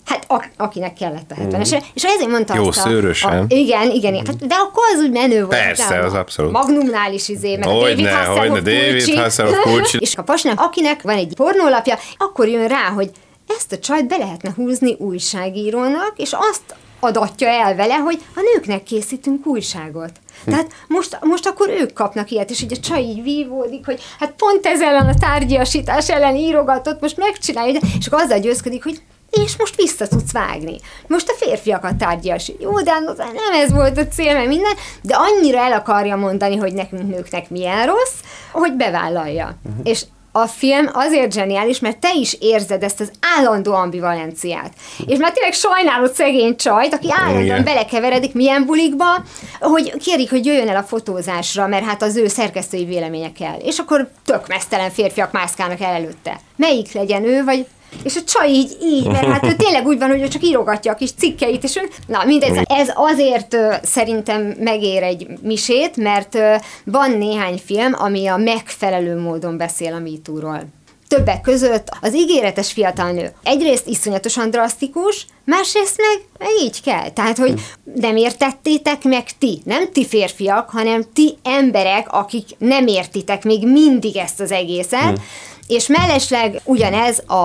hát 0.05 0.23
ak- 0.27 0.51
akinek 0.57 0.93
kellett 0.93 1.31
a 1.31 1.35
70-es. 1.35 1.75
Mm. 1.75 1.79
És 1.93 2.03
ezért 2.03 2.29
mondta 2.29 2.55
Jó, 2.55 2.67
azt 2.67 2.77
a, 2.77 2.81
szőrösen. 2.81 3.37
A, 3.39 3.45
igen, 3.47 3.89
igen, 3.91 4.13
igen. 4.13 4.25
Hát, 4.25 4.47
de 4.47 4.55
akkor 4.55 4.83
az 4.93 5.01
úgy 5.01 5.11
menő 5.11 5.45
volt. 5.45 5.61
Persze, 5.61 5.99
a 5.99 6.05
az 6.05 6.13
abszolút. 6.13 6.51
Magnumnál 6.51 7.13
is 7.13 7.29
izé, 7.29 7.55
meg 7.55 7.69
Hogyne, 7.69 8.17
a 8.17 8.25
David 8.25 8.39
Hasselhoff 8.39 8.61
David. 8.61 9.19
Hasselhoff. 9.19 9.93
És 10.07 10.15
a 10.15 10.21
pasnak, 10.23 10.59
akinek 10.59 11.01
van 11.01 11.15
egy 11.15 11.33
pornólapja, 11.35 11.97
akkor 12.17 12.47
jön 12.47 12.67
rá, 12.67 12.89
hogy 12.89 13.09
ezt 13.47 13.71
a 13.71 13.79
csajt 13.79 14.07
be 14.07 14.17
lehetne 14.17 14.53
húzni 14.55 14.95
újságírónak, 14.99 16.13
és 16.15 16.31
azt 16.51 16.75
adatja 16.99 17.47
el 17.47 17.75
vele, 17.75 17.95
hogy 17.95 18.21
a 18.35 18.39
nőknek 18.53 18.83
készítünk 18.83 19.45
újságot. 19.45 20.11
Tehát 20.45 20.71
most, 20.87 21.17
most 21.21 21.47
akkor 21.47 21.69
ők 21.69 21.93
kapnak 21.93 22.31
ilyet, 22.31 22.49
és 22.49 22.61
így 22.61 22.73
a 22.73 22.79
csaj 22.79 23.01
így 23.01 23.23
vívódik, 23.23 23.85
hogy 23.85 24.01
hát 24.19 24.31
pont 24.31 24.65
ez 24.65 24.81
ellen 24.81 25.07
a 25.07 25.17
tárgyasítás 25.19 26.09
ellen 26.09 26.35
írogatott, 26.35 27.01
most 27.01 27.17
megcsinálja, 27.17 27.79
és 27.99 28.07
akkor 28.07 28.21
azzal 28.21 28.39
győzködik, 28.39 28.83
hogy 28.83 29.01
és 29.29 29.57
most 29.57 29.75
vissza 29.75 30.07
tudsz 30.07 30.31
vágni. 30.31 30.75
Most 31.07 31.29
a 31.29 31.45
férfiakat 31.45 31.95
tárgyas. 31.95 32.51
Jó, 32.59 32.81
de 32.81 32.91
nem 33.17 33.53
ez 33.53 33.71
volt 33.71 33.97
a 33.97 34.07
cél, 34.07 34.33
mert 34.33 34.47
minden, 34.47 34.73
de 35.01 35.15
annyira 35.15 35.57
el 35.59 35.71
akarja 35.71 36.15
mondani, 36.15 36.55
hogy 36.55 36.73
nekünk 36.73 37.07
nőknek 37.07 37.49
milyen 37.49 37.85
rossz, 37.85 38.19
hogy 38.51 38.73
bevállalja. 38.73 39.57
Uh-huh. 39.65 39.81
És 39.83 40.05
a 40.31 40.47
film 40.47 40.89
azért 40.93 41.33
zseniális, 41.33 41.79
mert 41.79 41.97
te 41.97 42.13
is 42.13 42.37
érzed 42.39 42.83
ezt 42.83 42.99
az 42.99 43.11
állandó 43.37 43.73
ambivalenciát. 43.73 44.73
És 45.05 45.17
már 45.17 45.31
tényleg 45.31 45.53
sajnálod 45.53 46.13
szegény 46.13 46.55
csajt, 46.55 46.93
aki 46.93 47.07
állandóan 47.11 47.43
Igen. 47.43 47.63
belekeveredik 47.63 48.33
milyen 48.33 48.65
bulikba, 48.65 49.23
hogy 49.59 49.97
kérik, 49.97 50.29
hogy 50.29 50.45
jöjjön 50.45 50.69
el 50.69 50.75
a 50.75 50.83
fotózásra, 50.83 51.67
mert 51.67 51.85
hát 51.85 52.01
az 52.01 52.15
ő 52.15 52.27
szerkesztői 52.27 52.85
véleménye 52.85 53.31
kell. 53.31 53.57
És 53.57 53.77
akkor 53.77 54.09
tök 54.25 54.47
mesztelen 54.47 54.91
férfiak 54.91 55.31
mászkálnak 55.31 55.81
el 55.81 55.93
előtte. 55.93 56.39
Melyik 56.55 56.91
legyen 56.91 57.23
ő, 57.23 57.43
vagy 57.43 57.65
és 58.03 58.15
a 58.15 58.23
csaj 58.23 58.49
így, 58.49 58.77
így, 58.81 59.07
mert 59.07 59.25
hát 59.25 59.45
ő 59.45 59.55
tényleg 59.55 59.85
úgy 59.85 59.97
van, 59.97 60.09
hogy 60.09 60.21
ő 60.21 60.27
csak 60.27 60.43
írogatja 60.43 60.91
a 60.91 60.95
kis 60.95 61.11
cikkeit, 61.11 61.63
és 61.63 61.75
ő, 61.75 61.89
na 62.07 62.23
mindegy, 62.25 62.65
ez 62.67 62.89
azért 62.95 63.53
ö, 63.53 63.73
szerintem 63.83 64.55
megér 64.59 65.03
egy 65.03 65.27
misét, 65.41 65.95
mert 65.95 66.35
ö, 66.35 66.55
van 66.83 67.11
néhány 67.11 67.61
film, 67.65 67.93
ami 67.97 68.27
a 68.27 68.37
megfelelő 68.37 69.19
módon 69.19 69.57
beszél 69.57 69.93
a 69.93 69.99
MeToo-ról. 69.99 70.63
Többek 71.07 71.41
között 71.41 71.87
az 72.01 72.15
ígéretes 72.15 72.71
fiatal 72.71 73.11
nő. 73.11 73.31
Egyrészt 73.43 73.87
iszonyatosan 73.87 74.49
drasztikus, 74.49 75.25
másrészt 75.43 75.97
meg, 75.97 76.21
meg 76.39 76.63
így 76.63 76.81
kell. 76.81 77.09
Tehát, 77.09 77.37
hogy 77.37 77.53
nem 77.95 78.15
értettétek 78.15 79.03
meg 79.03 79.23
ti, 79.37 79.61
nem 79.65 79.91
ti 79.91 80.05
férfiak, 80.05 80.69
hanem 80.69 81.03
ti 81.13 81.37
emberek, 81.43 82.13
akik 82.13 82.45
nem 82.57 82.87
értitek 82.87 83.43
még 83.43 83.67
mindig 83.67 84.17
ezt 84.17 84.39
az 84.39 84.51
egészet, 84.51 85.19
és 85.67 85.87
mellesleg 85.87 86.61
ugyanez 86.63 87.19
a, 87.25 87.35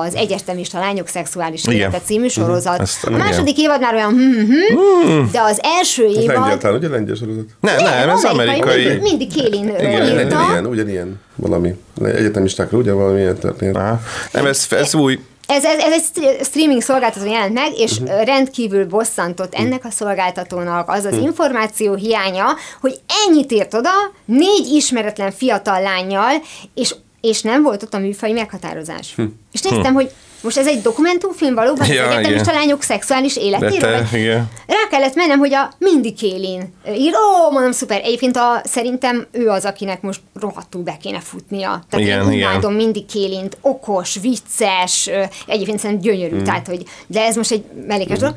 az 0.00 0.14
Egyetemista 0.14 0.78
Lányok 0.78 1.08
Szexuális 1.08 1.64
Igen. 1.64 1.76
Élete 1.76 2.00
című 2.04 2.28
sorozat. 2.28 2.80
Ezt- 2.80 3.04
a 3.04 3.10
igen. 3.10 3.20
második 3.20 3.58
évad 3.58 3.80
már 3.80 3.94
olyan 3.94 4.10
hm, 4.10 5.06
hm, 5.06 5.30
de 5.32 5.40
az 5.40 5.60
első 5.62 6.06
Ez 6.06 6.16
évad... 6.16 6.34
lengyel, 6.34 6.58
talán 6.58 6.76
ugye 6.76 6.88
lengyel 6.88 7.14
sorozat? 7.14 7.44
Nem, 7.60 7.76
nem, 7.76 8.08
ez 8.08 8.24
amerikai. 8.24 8.84
Mindig, 8.84 9.02
mindig 9.02 9.32
Kélin 9.32 9.68
Igen, 9.68 10.02
írta. 10.02 10.24
ugyanilyen, 10.24 10.66
ugyanilyen 10.66 11.20
valami. 11.36 11.74
Egyetemistákra 12.04 12.78
ugye 12.78 12.92
valami 12.92 13.20
ilyen 13.20 13.38
történet. 13.38 13.76
Aha. 13.76 14.00
Nem, 14.32 14.46
ez, 14.46 14.66
ez 14.70 14.94
új. 14.94 15.18
Ez, 15.46 15.64
ez, 15.64 15.78
ez 15.78 15.92
egy 15.92 16.02
stre- 16.02 16.44
streaming 16.44 16.82
szolgáltató 16.82 17.26
jelent 17.26 17.52
meg, 17.54 17.78
és 17.78 17.98
uh-huh. 17.98 18.24
rendkívül 18.24 18.86
bosszantott 18.86 19.54
ennek 19.54 19.84
a 19.84 19.90
szolgáltatónak 19.90 20.88
az 20.88 21.04
az 21.04 21.16
információ 21.16 21.94
hiánya, 21.94 22.46
hogy 22.80 23.00
ennyit 23.26 23.52
ért 23.52 23.74
oda 23.74 23.90
négy 24.24 24.66
ismeretlen 24.72 25.30
fiatal 25.30 25.82
lányjal, 25.82 26.32
és, 26.74 26.94
és 27.20 27.42
nem 27.42 27.62
volt 27.62 27.82
ott 27.82 27.94
a 27.94 27.98
műfai 27.98 28.32
meghatározás. 28.32 29.14
És 29.52 29.62
néztem, 29.62 29.94
hogy 29.94 30.10
most 30.42 30.56
ez 30.56 30.66
egy 30.66 30.80
dokumentumfilm 30.82 31.54
valóban, 31.54 31.86
Ja, 31.86 32.02
az 32.06 32.10
egyetemista 32.14 32.50
igen. 32.50 32.54
lányok 32.54 32.82
szexuális 32.82 33.36
életéről? 33.36 34.06
te, 34.10 34.18
igen. 34.18 34.48
Rá 34.66 34.88
kellett 34.90 35.14
mennem, 35.14 35.38
hogy 35.38 35.54
a 35.54 35.72
Mindy 35.78 36.12
Kélin 36.12 36.72
ír, 36.96 37.12
ó, 37.14 37.50
mondom, 37.50 37.72
szuper, 37.72 38.00
egyébként 38.04 38.36
a, 38.36 38.60
szerintem 38.64 39.26
ő 39.30 39.48
az, 39.48 39.64
akinek 39.64 40.02
most 40.02 40.20
rohadtul 40.40 40.82
be 40.82 40.96
kéne 41.02 41.20
futnia. 41.20 41.84
Tehát 41.90 42.06
Igen, 42.06 42.32
én 42.32 42.38
imádom 42.38 42.74
Mindy 42.74 43.04
Kélint, 43.04 43.56
okos, 43.60 44.16
vicces, 44.22 45.10
egyébként 45.46 45.78
szerintem 45.78 46.12
gyönyörű, 46.12 46.34
Hmm. 46.34 46.44
tehát, 46.44 46.66
hogy, 46.66 46.82
de 47.06 47.20
ez 47.24 47.36
most 47.36 47.50
egy 47.50 47.64
mellékes 47.86 48.18
dolog. 48.18 48.34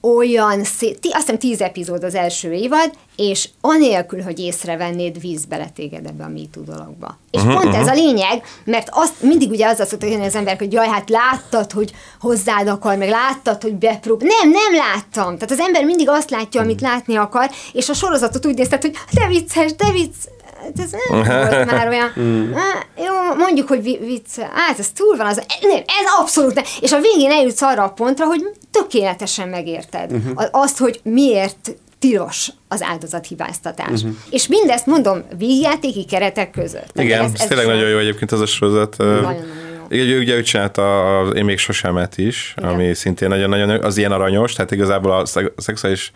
Olyan 0.00 0.64
szép, 0.64 0.98
azt 1.02 1.16
hiszem 1.20 1.38
tíz 1.38 1.60
epizód 1.60 2.04
az 2.04 2.14
első 2.14 2.52
évad, 2.52 2.90
és 3.16 3.48
anélkül, 3.60 4.22
hogy 4.22 4.38
észrevennéd, 4.38 5.20
víz 5.20 5.44
bele 5.44 5.68
téged 5.74 6.06
ebbe 6.06 6.24
a 6.24 6.28
MeToo 6.28 6.62
dologba. 6.62 7.18
És 7.30 7.40
Mhm, 7.40 7.48
uh-huh, 7.50 7.62
pont 7.62 7.74
ez 7.76 7.86
a 7.86 7.92
lényeg, 7.94 8.42
mert 8.64 8.88
azt 8.90 9.22
mindig 9.22 9.50
ugye 9.50 9.66
azzal 9.66 9.86
szoktak 9.86 10.10
jönni 10.10 10.24
az 10.26 10.34
emberek, 10.34 10.58
hogy 10.58 10.72
jaj, 10.72 10.88
hát 10.88 11.10
láttad, 11.10 11.72
hogy 11.72 11.92
hozzád 12.20 12.68
akar, 12.68 12.96
meg 12.96 13.08
láttad, 13.08 13.62
hogy 13.62 13.74
beprób. 13.74 14.22
Nem, 14.22 14.50
nem 14.50 14.74
láttam. 14.74 15.34
Tehát 15.38 15.50
az 15.50 15.58
ember 15.60 15.84
mindig 15.84 16.08
azt 16.08 16.30
látja, 16.30 16.60
amit 16.60 16.80
látni 16.80 17.16
akar, 17.16 17.50
és 17.72 17.88
a 17.88 17.94
sorozatot 17.94 18.46
úgy 18.46 18.54
nézted, 18.56 18.80
hogy 18.82 18.94
de 19.12 19.26
vicces, 19.26 19.74
de 19.74 19.90
vicc, 19.92 20.14
Hát 20.62 20.72
ez 20.84 20.90
nem 21.08 21.22
volt 21.50 21.70
már 21.70 21.88
olyan, 21.88 22.12
Á, 22.54 22.84
jó, 23.02 23.34
mondjuk, 23.36 23.68
hogy 23.68 23.82
vi- 23.82 23.98
vicc, 23.98 24.38
hát 24.52 24.78
ez 24.78 24.88
túl 24.94 25.16
van, 25.16 25.26
az, 25.26 25.42
nem, 25.60 25.76
ez 25.76 26.06
abszolút 26.20 26.54
nem. 26.54 26.64
És 26.80 26.92
a 26.92 27.00
végén 27.00 27.30
eljutsz 27.30 27.62
arra 27.62 27.82
a 27.84 27.88
pontra, 27.88 28.26
hogy 28.26 28.46
tökéletesen 28.70 29.48
megérted 29.48 30.12
uh-huh. 30.12 30.44
azt, 30.50 30.78
hogy 30.78 31.00
miért 31.02 31.76
tilos 31.98 32.48
az 32.68 32.82
áldozathibáztatás. 32.82 34.02
Uh-huh. 34.02 34.16
És 34.30 34.46
mindezt 34.46 34.86
mondom, 34.86 35.22
vígjátéki 35.38 36.04
keretek 36.04 36.50
között. 36.50 36.90
Igen, 37.00 37.24
ez, 37.24 37.32
tényleg 37.32 37.66
nagyon 37.66 37.88
jó 37.88 37.98
egyébként 37.98 38.32
az 38.32 38.40
a 38.40 38.46
sorozat. 38.46 38.96
Nagyon-nagyon 38.96 39.42
jó. 39.76 39.86
Igen, 39.88 40.18
ugye, 40.18 40.34
ő 40.34 40.42
csinálta 40.42 41.18
az 41.18 41.34
Én 41.34 41.44
még 41.44 41.58
sosemet 41.58 42.18
is, 42.18 42.54
Igen. 42.56 42.70
ami 42.70 42.94
szintén 42.94 43.28
nagyon-nagyon, 43.28 43.82
az 43.82 43.96
ilyen 43.96 44.12
aranyos, 44.12 44.52
tehát 44.52 44.70
igazából 44.70 45.12
a 45.12 45.26
szexuális 45.56 46.12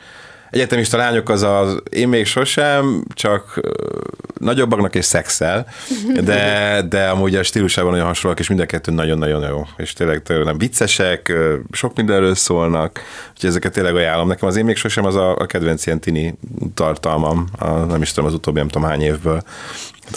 egyetemista 0.53 0.97
lányok 0.97 1.29
az 1.29 1.43
az 1.43 1.83
én 1.91 2.09
még 2.09 2.27
sosem, 2.27 3.05
csak 3.15 3.61
nagyobbaknak 4.39 4.95
és 4.95 5.05
szexel, 5.05 5.67
de, 6.25 6.83
de 6.89 7.09
amúgy 7.09 7.35
a 7.35 7.43
stílusában 7.43 7.91
nagyon 7.91 8.07
hasonlóak, 8.07 8.41
és 8.41 8.49
mind 8.49 8.61
a 8.61 8.67
kettő 8.67 8.93
nagyon-nagyon 8.93 9.49
jó. 9.49 9.67
És 9.77 9.93
tényleg 9.93 10.23
tényleg 10.23 10.59
viccesek, 10.59 11.29
ö, 11.29 11.57
sok 11.71 11.97
mindenről 11.97 12.35
szólnak, 12.35 13.01
úgyhogy 13.33 13.51
ezeket 13.51 13.73
tényleg 13.73 13.95
ajánlom. 13.95 14.29
Nekem 14.29 14.49
az 14.49 14.57
én 14.57 14.65
még 14.65 14.77
sosem 14.77 15.05
az 15.05 15.17
a, 15.17 15.37
a 15.37 15.47
kedvenc 15.47 15.87
ilyen 15.87 16.01
tini 16.01 16.35
tartalmam, 16.75 17.47
a, 17.59 17.69
nem 17.69 18.03
is 18.03 18.13
tudom, 18.13 18.29
az 18.29 18.35
utóbbi 18.35 18.59
nem 18.59 18.69
tudom 18.69 18.89
hány 18.89 19.03
évből, 19.03 19.43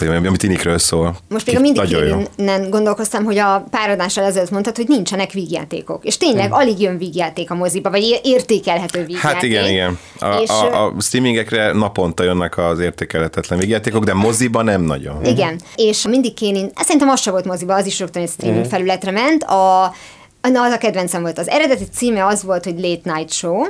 ami, 0.00 0.36
tinikről 0.36 0.78
szól. 0.78 1.16
Most 1.28 1.46
még 1.46 1.56
a 1.56 1.60
mindig. 1.60 1.82
Kélinen 1.82 2.70
gondolkoztam, 2.70 3.24
hogy 3.24 3.38
a 3.38 3.66
pár 3.70 3.90
adással 3.90 4.24
ezelőtt 4.24 4.50
mondtad, 4.50 4.76
hogy 4.76 4.88
nincsenek 4.88 5.32
vígjátékok. 5.32 6.04
És 6.04 6.16
tényleg 6.16 6.52
alig 6.52 6.80
jön 6.80 6.98
vígjáték 6.98 7.50
a 7.50 7.54
moziba, 7.54 7.90
vagy 7.90 8.20
értékelhető 8.24 9.04
vígjáték. 9.04 9.30
Hát 9.30 9.42
igen, 9.42 9.68
igen. 9.68 9.98
A, 10.18 10.34
és, 10.42 10.48
a, 10.48 10.84
a 10.84 10.94
streamingekre 11.00 11.72
naponta 11.72 12.22
jönnek 12.22 12.58
az 12.58 12.78
értékelhetetlen 12.78 13.58
végjátékok, 13.58 14.04
de 14.04 14.14
moziba 14.14 14.62
nem 14.62 14.82
nagyon. 14.82 15.24
Igen, 15.24 15.60
és 15.74 16.06
mindig 16.06 16.34
Kénin, 16.34 16.70
szerintem 16.80 17.08
az 17.08 17.20
sem 17.20 17.32
volt 17.32 17.44
moziba, 17.44 17.74
az 17.74 17.86
is 17.86 17.98
rögtön 17.98 18.22
egy 18.22 18.30
streaming 18.30 18.60
Mhm. 18.64 18.70
felületre 18.70 19.10
ment. 19.10 19.44
A, 19.44 19.94
na, 20.52 20.62
az 20.62 20.72
a 20.72 20.78
kedvencem 20.78 21.22
volt. 21.22 21.38
Az 21.38 21.48
eredeti 21.48 21.84
címe 21.92 22.26
az 22.26 22.42
volt, 22.42 22.64
hogy 22.64 22.80
Late 22.80 23.14
Night 23.14 23.32
Show, 23.32 23.62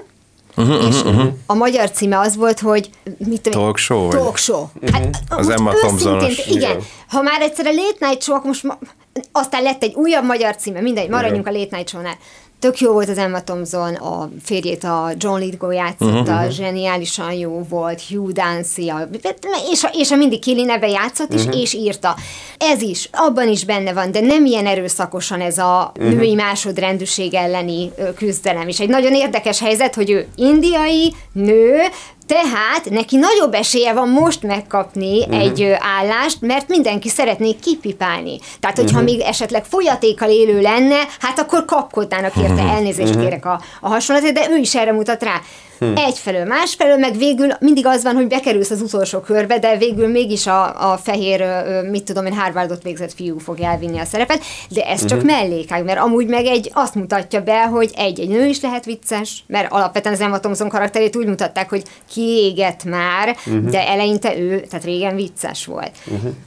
uh-huh, 0.56 0.86
és 0.88 1.02
uh-huh. 1.02 1.32
a 1.46 1.54
magyar 1.54 1.90
címe 1.90 2.18
az 2.18 2.36
volt, 2.36 2.60
hogy 2.60 2.90
mit 3.18 3.40
tudom, 3.40 3.62
Talk 3.62 3.76
show? 3.76 4.08
Talk 4.08 4.36
show. 4.36 4.66
Hát, 4.92 5.18
Az 5.28 5.48
Emma 5.48 5.72
Thompson-os. 5.72 6.46
Igen. 6.46 6.78
Ha 7.08 7.22
már 7.22 7.40
egyszer 7.40 7.66
a 7.66 7.72
Late 7.72 8.06
Night 8.06 8.22
Show, 8.22 8.34
akkor 8.34 8.46
most 8.48 8.62
ma, 8.62 8.78
aztán 9.32 9.62
lett 9.62 9.82
egy 9.82 9.94
újabb 9.94 10.24
magyar 10.24 10.56
címe, 10.56 10.80
mindegy, 10.80 11.08
maradjunk 11.08 11.46
a 11.46 11.50
Late 11.50 11.76
Night 11.76 11.88
Show-nál. 11.88 12.16
Tök 12.58 12.80
jó 12.80 12.92
volt 12.92 13.08
az 13.08 13.18
Emma 13.18 13.42
Thompson, 13.42 13.94
a 13.94 14.30
férjét 14.42 14.84
a 14.84 15.10
John 15.16 15.38
Lithgow 15.38 15.70
játszotta, 15.70 16.32
uh-huh. 16.32 16.50
zseniálisan 16.50 17.32
jó 17.32 17.66
volt, 17.68 18.02
Hugh 18.08 18.32
Dancy, 18.32 18.88
a, 18.88 19.08
és, 19.70 19.84
a, 19.84 19.90
és 19.92 20.10
a 20.10 20.16
mindig 20.16 20.40
Killing 20.40 20.68
ebbe 20.68 20.88
játszott 20.88 21.32
is, 21.32 21.44
uh-huh. 21.44 21.60
és 21.60 21.74
írta. 21.74 22.16
Ez 22.58 22.82
is, 22.82 23.08
abban 23.12 23.48
is 23.48 23.64
benne 23.64 23.92
van, 23.92 24.10
de 24.10 24.20
nem 24.20 24.44
ilyen 24.44 24.66
erőszakosan 24.66 25.40
ez 25.40 25.58
a 25.58 25.92
uh-huh. 25.98 26.14
női 26.14 26.34
másodrendűség 26.34 27.34
elleni 27.34 27.90
küzdelem. 28.14 28.68
És 28.68 28.80
egy 28.80 28.88
nagyon 28.88 29.14
érdekes 29.14 29.60
helyzet, 29.60 29.94
hogy 29.94 30.10
ő 30.10 30.26
indiai, 30.34 31.14
nő, 31.32 31.78
tehát 32.26 32.90
neki 32.90 33.16
nagyobb 33.16 33.54
esélye 33.54 33.92
van 33.92 34.08
most 34.08 34.42
megkapni 34.42 35.18
uh-huh. 35.18 35.40
egy 35.40 35.62
ö, 35.62 35.72
állást, 35.78 36.40
mert 36.40 36.68
mindenki 36.68 37.08
szeretné 37.08 37.52
kipipálni. 37.52 38.38
Tehát, 38.60 38.76
hogyha 38.76 39.00
uh-huh. 39.00 39.12
még 39.12 39.20
esetleg 39.20 39.64
folyatékkal 39.64 40.30
élő 40.30 40.60
lenne, 40.60 40.98
hát 41.20 41.38
akkor 41.38 41.64
kapkodnának 41.64 42.36
érte, 42.36 42.62
elnézést 42.62 43.08
uh-huh. 43.08 43.22
kérek 43.22 43.46
a, 43.46 43.60
a 43.80 43.88
hasonlatért, 43.88 44.34
de 44.34 44.50
ő 44.50 44.56
is 44.56 44.74
erre 44.74 44.92
mutat 44.92 45.22
rá. 45.22 45.40
Hmm. 45.78 45.92
Egyfelől, 45.96 46.44
másfelől, 46.44 46.96
meg 46.96 47.16
végül 47.16 47.48
mindig 47.60 47.86
az 47.86 48.02
van, 48.02 48.14
hogy 48.14 48.26
bekerülsz 48.26 48.70
az 48.70 48.80
utolsó 48.80 49.20
körbe, 49.20 49.58
de 49.58 49.76
végül 49.76 50.08
mégis 50.08 50.46
a, 50.46 50.92
a 50.92 50.96
fehér, 50.96 51.44
mit 51.90 52.04
tudom 52.04 52.26
én, 52.26 52.32
Harvardot 52.32 52.82
végzett 52.82 53.12
fiú 53.12 53.38
fog 53.38 53.60
elvinni 53.60 53.98
a 53.98 54.04
szerepet, 54.04 54.42
de 54.68 54.82
ez 54.82 55.04
csak 55.04 55.22
mellékág, 55.22 55.84
mert 55.84 55.98
amúgy 55.98 56.26
meg 56.26 56.44
egy 56.46 56.70
azt 56.74 56.94
mutatja 56.94 57.42
be, 57.42 57.64
hogy 57.64 57.90
egy, 57.96 58.20
egy 58.20 58.28
nő 58.28 58.46
is 58.46 58.60
lehet 58.60 58.84
vicces, 58.84 59.44
mert 59.46 59.72
alapvetően 59.72 60.14
az 60.14 60.20
Emma 60.20 60.40
Thompson 60.40 60.68
karakterét 60.68 61.16
úgy 61.16 61.26
mutatták, 61.26 61.68
hogy 61.68 61.82
kiégett 62.10 62.84
már, 62.84 63.36
de 63.70 63.88
eleinte 63.88 64.38
ő, 64.38 64.60
tehát 64.60 64.84
régen 64.84 65.16
vicces 65.16 65.66
volt. 65.66 65.90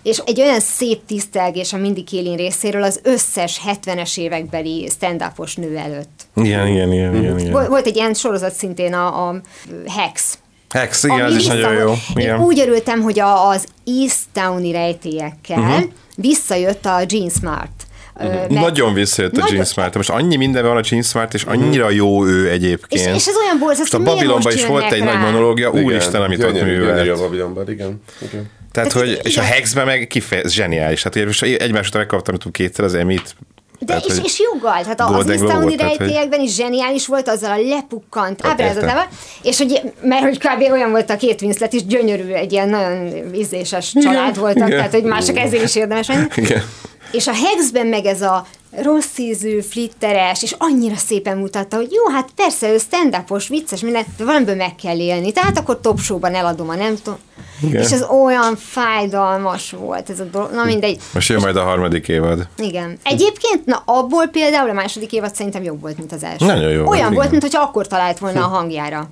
És 0.03 0.21
egy 0.25 0.41
olyan 0.41 0.59
szép 0.59 1.05
tisztelgés 1.05 1.73
a 1.73 1.77
Mindy 1.77 2.03
Kaling 2.03 2.37
részéről 2.37 2.83
az 2.83 2.99
összes 3.03 3.61
70-es 3.67 4.17
évekbeli 4.17 4.87
stand-upos 4.89 5.55
nő 5.55 5.77
előtt. 5.77 6.27
Igen, 6.35 6.67
igen, 6.67 6.93
igen, 6.93 7.15
igen, 7.15 7.39
igen. 7.39 7.67
Volt 7.67 7.85
egy 7.85 7.95
ilyen 7.95 8.13
sorozat 8.13 8.53
szintén, 8.53 8.93
a, 8.93 9.18
a 9.27 9.41
Hex. 9.87 10.37
Hex, 10.69 11.03
igen, 11.03 11.15
Ami 11.19 11.25
ez 11.25 11.35
is 11.35 11.45
nagyon 11.45 11.73
jó. 11.73 11.89
vissza- 11.89 12.19
Én 12.19 12.25
Igen. 12.25 12.39
úgy 12.39 12.59
örültem, 12.59 13.01
hogy 13.01 13.19
a, 13.19 13.47
az 13.47 13.65
East 13.85 14.19
Towni 14.33 14.71
rejtélyekkel 14.71 15.59
uh-huh. 15.59 15.83
visszajött 16.15 16.85
a 16.85 17.03
Gene 17.07 17.29
Smart. 17.29 17.71
Mert- 18.19 18.49
Nagyon 18.49 18.93
visszajött 18.93 19.31
a 19.33 19.39
Nagyon- 19.39 19.51
Gene 19.53 19.65
Smart. 19.65 19.95
Most 19.95 20.09
annyi 20.09 20.35
minden 20.35 20.63
van 20.65 20.77
a 20.77 20.81
Gene 20.89 21.01
Smart, 21.01 21.33
és 21.33 21.43
annyira 21.43 21.89
jó 21.89 22.25
ő 22.25 22.49
egyébként. 22.49 23.01
És, 23.07 23.15
és 23.15 23.27
ez 23.27 23.35
olyan 23.35 23.57
a 23.93 23.97
hogy 23.97 24.05
miért 24.05 24.15
Babilonban 24.19 24.53
is 24.53 24.65
volt 24.65 24.91
egy 24.91 25.03
nagy 25.03 25.13
rá? 25.13 25.19
monológia, 25.19 25.69
Igen. 25.69 25.83
úristen, 25.83 26.21
amit 26.21 26.43
ott 26.43 26.51
Gyönyörű, 26.51 26.69
gyönyörű 26.71 26.91
a 26.91 26.93
művelt. 27.01 27.19
Babylonban, 27.19 27.69
igen. 27.71 28.01
igen. 28.21 28.49
Tehát, 28.71 28.91
Hát 28.91 29.01
hogy, 29.01 29.11
igen. 29.11 29.21
és 29.25 29.37
a 29.37 29.41
Hexben 29.41 29.85
meg 29.85 30.07
kifejez, 30.07 30.51
zseniális. 30.51 31.03
Hát 31.03 31.15
ugye 31.15 31.25
most 31.25 31.43
egymás 31.43 31.87
után 31.87 32.01
megkaptam 32.01 32.35
tudom, 32.35 32.51
kétszer 32.51 32.85
az 32.85 32.93
Emmy-t. 32.93 33.35
De 33.79 33.85
Tehát, 33.85 34.05
és, 34.05 34.13
és 34.23 34.39
joggal, 34.39 34.81
tehát 34.81 35.01
az 35.01 35.09
volt, 35.09 35.45
tehát, 35.45 35.63
hogy- 35.63 35.79
rejtélyekben 35.79 36.39
is 36.39 36.55
zseniális 36.55 37.07
volt 37.07 37.27
azzal 37.29 37.51
a 37.51 37.57
lepukkant 37.69 38.45
ábrázatával, 38.45 39.07
és 39.41 39.57
hogy, 39.57 39.81
mert 40.01 40.21
hogy 40.23 40.37
kb. 40.37 40.71
olyan 40.71 40.89
volt 40.91 41.09
a 41.09 41.15
két 41.15 41.41
Winslet 41.41 41.73
is, 41.73 41.85
gyönyörű, 41.85 42.31
egy 42.31 42.51
ilyen 42.51 42.69
nagyon 42.69 43.11
ízléses 43.35 43.93
család 44.01 44.37
voltak, 44.39 44.67
igen. 44.67 44.77
tehát 44.77 44.93
hogy 44.93 45.03
mások 45.03 45.37
ezért 45.37 45.63
is 45.63 45.75
érdemes 45.75 46.07
menni. 46.13 46.27
Igen. 46.35 46.63
És 47.11 47.27
a 47.27 47.33
Hexben 47.33 47.87
meg 47.87 48.05
ez 48.05 48.21
a 48.21 48.45
rossz 48.71 49.17
ízű, 49.17 49.59
flitteres, 49.61 50.43
és 50.43 50.55
annyira 50.57 50.95
szépen 50.95 51.37
mutatta, 51.37 51.75
hogy 51.75 51.91
jó, 51.91 52.13
hát 52.13 52.29
persze 52.35 52.71
ő 52.73 52.77
stand 52.77 53.17
vicces, 53.47 53.81
minden, 53.81 54.05
de 54.17 54.23
valamiből 54.23 54.55
meg 54.55 54.75
kell 54.75 54.99
élni. 54.99 55.31
Tehát 55.31 55.57
akkor 55.57 55.79
top 55.79 55.99
show-ban 55.99 56.35
eladom 56.35 56.69
a 56.69 56.75
nem 56.75 56.95
tudom. 57.03 57.19
Igen. 57.61 57.81
És 57.81 57.91
ez 57.91 58.03
olyan 58.03 58.55
fájdalmas 58.55 59.71
volt 59.71 60.09
ez 60.09 60.19
a 60.19 60.23
dolog. 60.23 60.51
Na 60.51 60.63
mindegy. 60.63 60.99
Most 61.13 61.29
jön 61.29 61.39
majd 61.41 61.55
a 61.55 61.63
harmadik 61.63 62.07
évad. 62.07 62.47
Igen. 62.57 62.97
Egyébként, 63.03 63.65
na 63.65 63.81
abból 63.85 64.27
például 64.27 64.69
a 64.69 64.73
második 64.73 65.11
évad 65.13 65.35
szerintem 65.35 65.63
jobb 65.63 65.81
volt, 65.81 65.97
mint 65.97 66.11
az 66.11 66.23
első. 66.23 66.45
Nagyon 66.45 66.71
jó 66.71 66.83
volt, 66.83 66.89
Olyan 66.89 67.13
volt, 67.13 67.17
igen. 67.17 67.29
mint 67.29 67.41
hogyha 67.41 67.61
akkor 67.61 67.87
talált 67.87 68.17
volna 68.17 68.43
a 68.43 68.47
hangjára. 68.57 69.09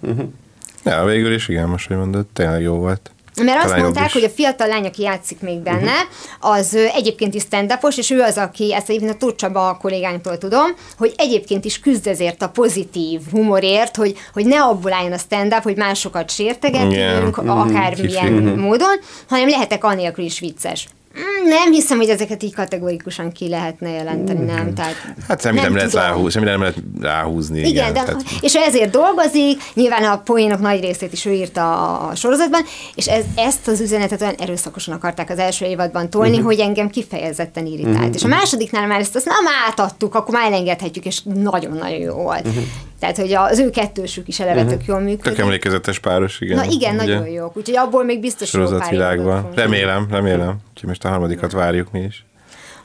Ja, 0.84 1.06
végül 1.06 1.34
is 1.34 1.48
igen, 1.48 1.70
most, 1.70 1.88
hogy 1.88 1.98
mondod, 1.98 2.26
tényleg 2.34 2.62
jó 2.62 2.74
volt. 2.74 3.12
Mert 3.44 3.64
azt 3.64 3.78
mondták, 3.78 4.14
hogy 4.14 4.24
a 4.24 4.30
fiatal 4.30 4.68
lány, 4.68 4.86
aki 4.86 5.02
játszik 5.02 5.42
még 5.42 5.60
benne, 5.60 5.94
az 6.40 6.74
ö, 6.74 6.86
egyébként 6.94 7.34
is 7.34 7.42
stand 7.42 7.78
és 7.96 8.10
ő 8.10 8.22
az, 8.22 8.38
aki, 8.38 8.74
ezt 8.74 8.90
egyébként 8.90 9.14
a 9.14 9.18
Tóth 9.18 9.36
Csaba 9.36 9.70
a 9.70 9.78
kollégánktól 9.78 10.38
tudom, 10.38 10.76
hogy 10.98 11.14
egyébként 11.18 11.66
is 11.66 11.80
küzd 11.80 12.08
ezért 12.08 12.42
a 12.42 12.50
pozitív 12.50 13.22
humorért, 13.32 13.96
hogy, 13.96 14.16
hogy 14.34 14.46
ne 14.46 14.62
abból 14.62 14.94
álljon 14.94 15.12
a 15.12 15.18
stand-up, 15.18 15.64
hogy 15.64 15.78
másokat 15.78 16.32
sértegetünk, 16.32 16.92
Igen. 16.92 17.34
akármilyen 17.34 18.44
Kicsi. 18.44 18.56
módon, 18.56 19.00
hanem 19.30 19.50
lehetek 19.50 19.84
anélkül 19.84 20.24
is 20.24 20.40
vicces. 20.40 20.88
Mm, 21.20 21.48
Nem 21.48 21.72
hiszem, 21.72 21.98
hogy 21.98 22.10
ezeket 22.10 22.44
így 22.44 22.54
kategorikusan 22.56 23.32
ki 23.32 23.50
lehetne 23.50 23.90
jelenteni, 23.90 24.46
nem? 24.46 24.74
Tehát 24.74 24.96
Hát 25.28 25.42
semmi 25.42 25.60
nem, 25.60 25.76
lehet 25.76 25.90
tudom. 25.92 26.06
ráhúzni, 26.06 26.30
semmi 26.32 26.46
nem 26.46 26.60
lehet 26.60 26.76
ráhúzni. 27.02 27.58
Igen, 27.60 27.70
igen 27.72 27.94
de, 27.94 28.04
tehát- 28.04 28.24
és 28.42 28.56
ő 28.56 28.60
ezért 28.60 28.90
dolgozik, 28.92 29.62
nyilván 29.74 30.04
a 30.04 30.18
poénok 30.18 30.60
nagy 30.60 30.80
részét 30.82 31.14
is 31.14 31.26
ő 31.26 31.32
írta 31.32 31.98
a, 32.00 32.16
sorozatban, 32.16 32.62
és 32.96 33.08
ez, 33.08 33.24
ezt 33.36 33.68
az 33.68 33.82
üzenetet 33.82 34.22
olyan 34.22 34.36
erőszakosan 34.40 34.94
akarták 34.94 35.30
az 35.30 35.40
első 35.40 35.66
évadban 35.66 36.10
tolni, 36.10 36.28
Mhm. 36.30 36.38
uh-huh. 36.38 36.52
hogy 36.56 36.66
engem 36.66 36.90
kifejezetten 36.90 37.66
irritált. 37.66 37.96
Uh-huh. 37.98 38.16
És 38.16 38.24
a 38.24 38.28
másodiknál 38.28 38.88
már 38.88 39.00
ezt 39.00 39.16
azt 39.16 39.26
nem 39.26 39.54
átadtuk, 39.68 40.16
akkor 40.16 40.34
már 40.34 40.46
elengedhetjük, 40.52 41.06
és 41.06 41.22
nagyon-nagyon 41.24 42.00
jó 42.00 42.14
volt. 42.14 42.48
Uh-huh. 42.48 42.64
Tehát, 43.00 43.18
hogy 43.18 43.34
az 43.34 43.60
ő 43.60 43.70
kettősük 43.70 44.28
is 44.28 44.40
eleve 44.40 44.62
uh-huh. 44.62 44.78
tök 44.78 44.86
jól 44.86 45.00
működik. 45.00 45.22
Tök 45.22 45.38
emlékezetes 45.38 46.00
páros, 46.00 46.42
igen. 46.42 46.58
Na 46.58 46.64
igen, 46.70 46.96
ugye? 46.96 47.06
nagyon 47.06 47.28
jók, 47.28 47.58
úgyhogy 47.58 47.78
abból 47.78 48.04
még 48.04 48.20
biztos 48.20 48.54
jó 48.54 48.60
pár 48.64 48.70
fogunk 48.70 49.56
Remélem, 49.56 50.08
remélem. 50.10 50.56
Úgyhogy 50.78 50.92
most 50.92 51.06
a 51.06 51.10
harmadikat 51.10 51.52
várjuk 51.52 51.92
mi 51.92 52.00
is. 52.00 52.26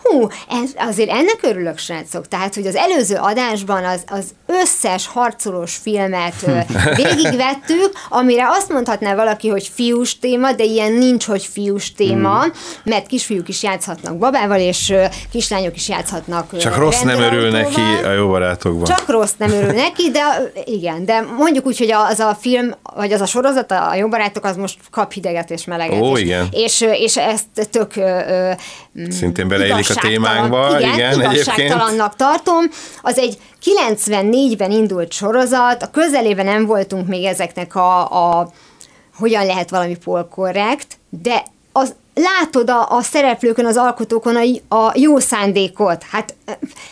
Hú, 0.02 0.26
ez, 0.48 0.70
azért 0.76 1.10
ennek 1.10 1.38
örülök, 1.42 1.78
srácok. 1.78 2.28
Tehát, 2.28 2.54
hogy 2.54 2.66
az 2.66 2.76
előző 2.76 3.16
adásban 3.16 3.84
az, 3.84 4.02
az 4.06 4.24
összes 4.46 5.06
harcolós 5.06 5.74
filmet 5.82 6.34
végigvettük, 7.02 7.92
amire 8.08 8.48
azt 8.48 8.68
mondhatná 8.68 9.14
valaki, 9.14 9.48
hogy 9.48 9.70
fiús 9.74 10.18
téma, 10.18 10.52
de 10.52 10.64
ilyen 10.64 10.92
nincs, 10.92 11.24
hogy 11.24 11.48
fiús 11.52 11.92
téma, 11.92 12.40
Hmm. 12.42 12.52
mert 12.84 13.06
kisfiúk 13.06 13.48
is 13.48 13.62
játszhatnak 13.62 14.18
babával, 14.18 14.58
és 14.58 14.94
kislányok 15.30 15.76
is 15.76 15.88
játszhatnak 15.88 16.58
Csak 16.58 16.76
rossz 16.76 17.00
nem 17.00 17.20
örül 17.20 17.50
neki 17.50 17.80
a 18.04 18.12
jó 18.12 18.28
barátokban. 18.28 18.84
Csak 18.84 19.08
rossz 19.08 19.32
nem 19.36 19.50
örül 19.50 19.72
neki, 19.72 20.10
de 20.10 20.52
igen, 20.64 21.04
de 21.04 21.20
mondjuk 21.38 21.66
úgy, 21.66 21.78
hogy 21.78 21.90
az 21.90 22.18
a 22.18 22.36
film, 22.40 22.70
vagy 22.94 23.12
az 23.12 23.20
a 23.20 23.26
sorozat, 23.26 23.70
a 23.70 23.94
jó 23.94 24.08
barátok, 24.08 24.44
az 24.44 24.56
most 24.56 24.78
kap 24.90 25.12
hideget 25.12 25.50
és 25.50 25.64
meleget. 25.64 26.00
Ó, 26.00 26.16
és, 26.16 26.22
igen. 26.22 26.48
És, 26.50 26.80
és 26.80 27.16
ezt 27.16 27.68
tök 27.70 27.96
ö, 27.96 28.50
Szintén 29.08 29.48
beleillik 29.48 29.84
a 29.96 30.00
témánkba, 30.00 30.80
igen, 30.80 30.92
igen 30.94 31.20
igazságtalannak 31.20 32.16
tartom. 32.16 32.64
Az 33.02 33.18
egy 33.18 33.38
94-ben 33.64 34.70
indult 34.70 35.12
sorozat, 35.12 35.82
a 35.82 35.90
közelében 35.90 36.44
nem 36.44 36.66
voltunk 36.66 37.08
még 37.08 37.24
ezeknek 37.24 37.74
a, 37.74 38.00
a 38.38 38.50
hogyan 39.18 39.46
lehet 39.46 39.70
valami 39.70 39.96
polkorrekt, 40.04 40.98
de 41.22 41.42
az, 41.72 41.94
látod 42.14 42.70
a, 42.70 42.96
a 42.96 43.02
szereplőkön, 43.02 43.66
az 43.66 43.76
alkotókon 43.76 44.36
a, 44.36 44.76
a 44.76 44.92
jó 44.94 45.18
szándékot. 45.18 46.02
Hát, 46.10 46.34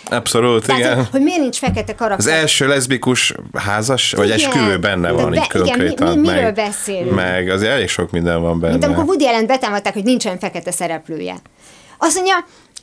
Abszolút, 0.05 0.67
tehát, 0.67 0.81
igen. 0.81 0.97
hogy, 0.97 1.09
hogy 1.11 1.23
miért 1.23 1.41
nincs 1.41 1.59
fekete 1.59 1.93
Az 1.93 1.99
karakter? 1.99 2.39
első 2.39 2.67
leszbikus 2.67 3.35
házas, 3.55 4.13
vagy 4.13 4.27
Igen. 4.27 4.39
esküvő 4.39 4.79
benne 4.79 5.11
van, 5.11 5.31
be- 5.31 5.37
így 5.37 5.49
konkrétan. 5.51 6.07
igen, 6.07 6.09
mi- 6.09 6.21
mi- 6.21 6.27
miről 6.27 6.43
meg, 6.43 6.55
beszélünk? 6.55 7.15
Meg 7.15 7.49
azért 7.49 7.73
elég 7.73 7.89
sok 7.89 8.11
minden 8.11 8.43
van 8.43 8.61
benne. 8.61 8.73
Mint 8.73 8.85
amikor 8.85 9.05
Woody 9.05 9.27
Allen 9.27 9.47
betámadták, 9.47 9.93
hogy 9.93 10.05
nincsen 10.05 10.39
fekete 10.39 10.71
szereplője. 10.71 11.37
Azt 11.99 12.15
mondja, 12.15 12.35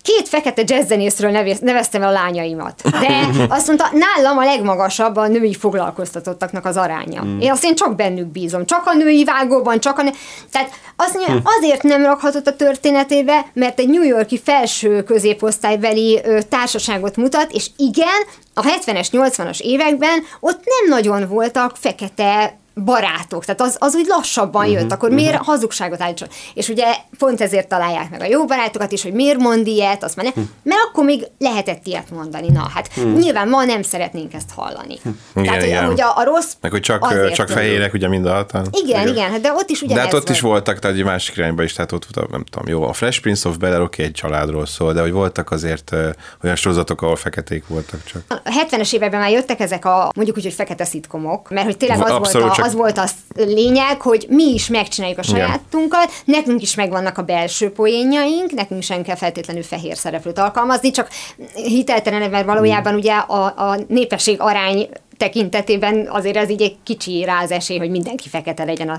két 0.01 0.27
fekete 0.27 0.61
jazzzenészről 0.65 1.31
neveztem 1.61 2.01
el 2.01 2.07
a 2.07 2.11
lányaimat. 2.11 2.81
De 2.83 3.45
azt 3.49 3.67
mondta, 3.67 3.89
nálam 3.93 4.37
a 4.37 4.43
legmagasabb 4.43 5.15
a 5.15 5.27
női 5.27 5.53
foglalkoztatottaknak 5.53 6.65
az 6.65 6.77
aránya. 6.77 7.23
Mm. 7.23 7.39
Én 7.39 7.51
azt 7.51 7.63
én 7.63 7.75
csak 7.75 7.95
bennük 7.95 8.27
bízom. 8.27 8.65
Csak 8.65 8.85
a 8.85 8.93
női 8.93 9.23
vágóban, 9.23 9.79
csak 9.79 9.97
a 9.99 10.03
nő... 10.03 10.11
Tehát 10.51 10.69
azt 10.95 11.13
mondja, 11.13 11.33
Hm. 11.33 11.39
azért 11.57 11.83
nem 11.83 12.03
rakhatott 12.03 12.47
a 12.47 12.55
történetébe, 12.55 13.45
mert 13.53 13.79
egy 13.79 13.89
New 13.89 14.03
Yorki 14.03 14.39
felső 14.43 15.03
középosztálybeli 15.03 16.19
ö, 16.23 16.41
társaságot 16.41 17.15
mutat, 17.15 17.51
és 17.51 17.67
igen, 17.77 18.23
a 18.53 18.61
70-es, 18.61 19.07
80-as 19.11 19.59
években 19.59 20.23
ott 20.39 20.61
nem 20.63 20.89
nagyon 20.89 21.27
voltak 21.27 21.75
fekete 21.75 22.57
barátok, 22.85 23.45
tehát 23.45 23.61
az, 23.61 23.75
az 23.79 23.95
úgy 23.95 24.05
lassabban 24.07 24.65
Mhm, 24.65 24.71
jött, 24.73 24.91
akkor 24.91 25.09
miért 25.09 25.35
hazugságot 25.43 26.01
állítson? 26.01 26.27
És 26.53 26.69
ugye 26.69 26.85
pont 27.17 27.41
ezért 27.41 27.67
találják 27.67 28.09
meg 28.09 28.21
a 28.21 28.25
jó 28.25 28.45
barátokat 28.45 28.91
is, 28.91 29.03
hogy 29.03 29.13
miért 29.13 29.37
mond 29.37 29.67
ilyet, 29.67 30.03
azt 30.03 30.15
már 30.15 30.25
ne, 30.25 30.31
Hm. 30.31 30.47
mert 30.63 30.79
akkor 30.89 31.03
még 31.05 31.27
lehetett 31.39 31.85
ilyet 31.87 32.09
mondani. 32.11 32.47
Na, 32.49 32.69
hát 32.73 32.89
nyilván 32.95 33.49
ma 33.49 33.63
nem 33.63 33.81
szeretnénk 33.81 34.33
ezt 34.33 34.49
hallani. 34.55 34.97
Tehát, 34.97 35.13
hogy, 35.33 35.47
Hm. 35.61 35.65
igen. 35.65 35.85
hogy 35.85 36.01
a, 36.01 36.17
a 36.17 36.23
rossz 36.23 36.53
Meg 36.61 36.71
hogy 36.71 36.81
csak, 36.81 37.31
csak 37.31 37.49
fehérek 37.49 37.93
ugye 37.93 38.07
mind 38.07 38.25
a 38.25 38.33
hatan. 38.33 38.67
Igen, 38.71 39.07
igen, 39.07 39.31
hát 39.31 39.41
de 39.41 39.51
ott 39.51 39.69
is 39.69 39.79
De 39.79 39.85
ugyanez 39.85 40.03
hát 40.03 40.13
ott 40.13 40.29
is 40.29 40.39
volt. 40.39 40.53
voltak, 40.53 40.79
tehát 40.79 40.97
egy 40.97 41.03
másik 41.03 41.35
irányba 41.37 41.63
is, 41.63 41.73
tehát 41.73 41.91
ott 41.91 42.29
nem 42.31 42.43
tudom, 42.43 42.67
jó, 42.67 42.83
a 42.83 42.93
Fresh 42.93 43.21
Prince 43.21 43.49
of 43.49 43.57
Bel-Air 43.57 43.81
oké, 43.81 44.03
egy 44.03 44.11
családról 44.11 44.65
szól, 44.65 44.93
de 44.93 45.01
hogy 45.01 45.11
voltak 45.11 45.51
azért 45.51 45.91
ö, 45.91 46.09
olyan 46.43 46.55
sorozatok, 46.55 47.01
ahol 47.01 47.15
feketék 47.15 47.67
voltak 47.67 48.03
csak. 48.03 48.21
A 48.27 48.65
70-es 48.69 48.93
években 48.93 49.19
már 49.19 49.31
jöttek 49.31 49.59
ezek 49.59 49.85
a 49.85 50.11
mondjuk 50.15 50.37
úgy, 50.37 50.43
hogy 50.43 50.53
fekete 50.53 50.85
szitkomok, 50.85 51.49
mert 51.49 51.65
hogy 51.65 51.77
tényleg 51.77 52.01
az, 52.01 52.09
Abszolút, 52.11 52.47
volt, 52.47 52.59
a, 52.59 52.63
az 52.67 52.73
volt 52.73 52.97
a 52.97 53.07
lényeg, 53.35 54.01
hogy 54.01 54.25
mi 54.29 54.43
is 54.53 54.67
megcsináljuk 54.67 55.19
a 55.19 55.23
sajátunkat, 55.23 56.11
nekünk 56.25 56.61
is 56.61 56.75
megvannak 56.75 57.17
a 57.17 57.21
belső 57.21 57.71
poénjaink, 57.71 58.51
nekünk 58.51 58.81
sem 58.81 59.01
kell 59.01 59.15
feltétlenül 59.15 59.63
fehér 59.63 59.97
szereplőt 59.97 60.39
alkalmazni, 60.39 60.91
csak 60.91 61.09
hiteltelen, 61.53 62.29
mert 62.29 62.45
valójában 62.45 62.95
ugye 62.95 63.13
a, 63.13 63.45
a 63.45 63.77
népesség 63.87 64.41
arány 64.41 64.89
tekintetében 65.17 66.07
azért 66.09 66.37
ez 66.37 66.49
így 66.49 66.61
egy 66.61 66.75
kicsi 66.83 67.23
rá 67.23 67.41
az 67.43 67.51
esély, 67.51 67.77
hogy 67.77 67.89
mindenki 67.89 68.29
fekete 68.29 68.63
legyen 68.63 68.89
a 68.89 68.97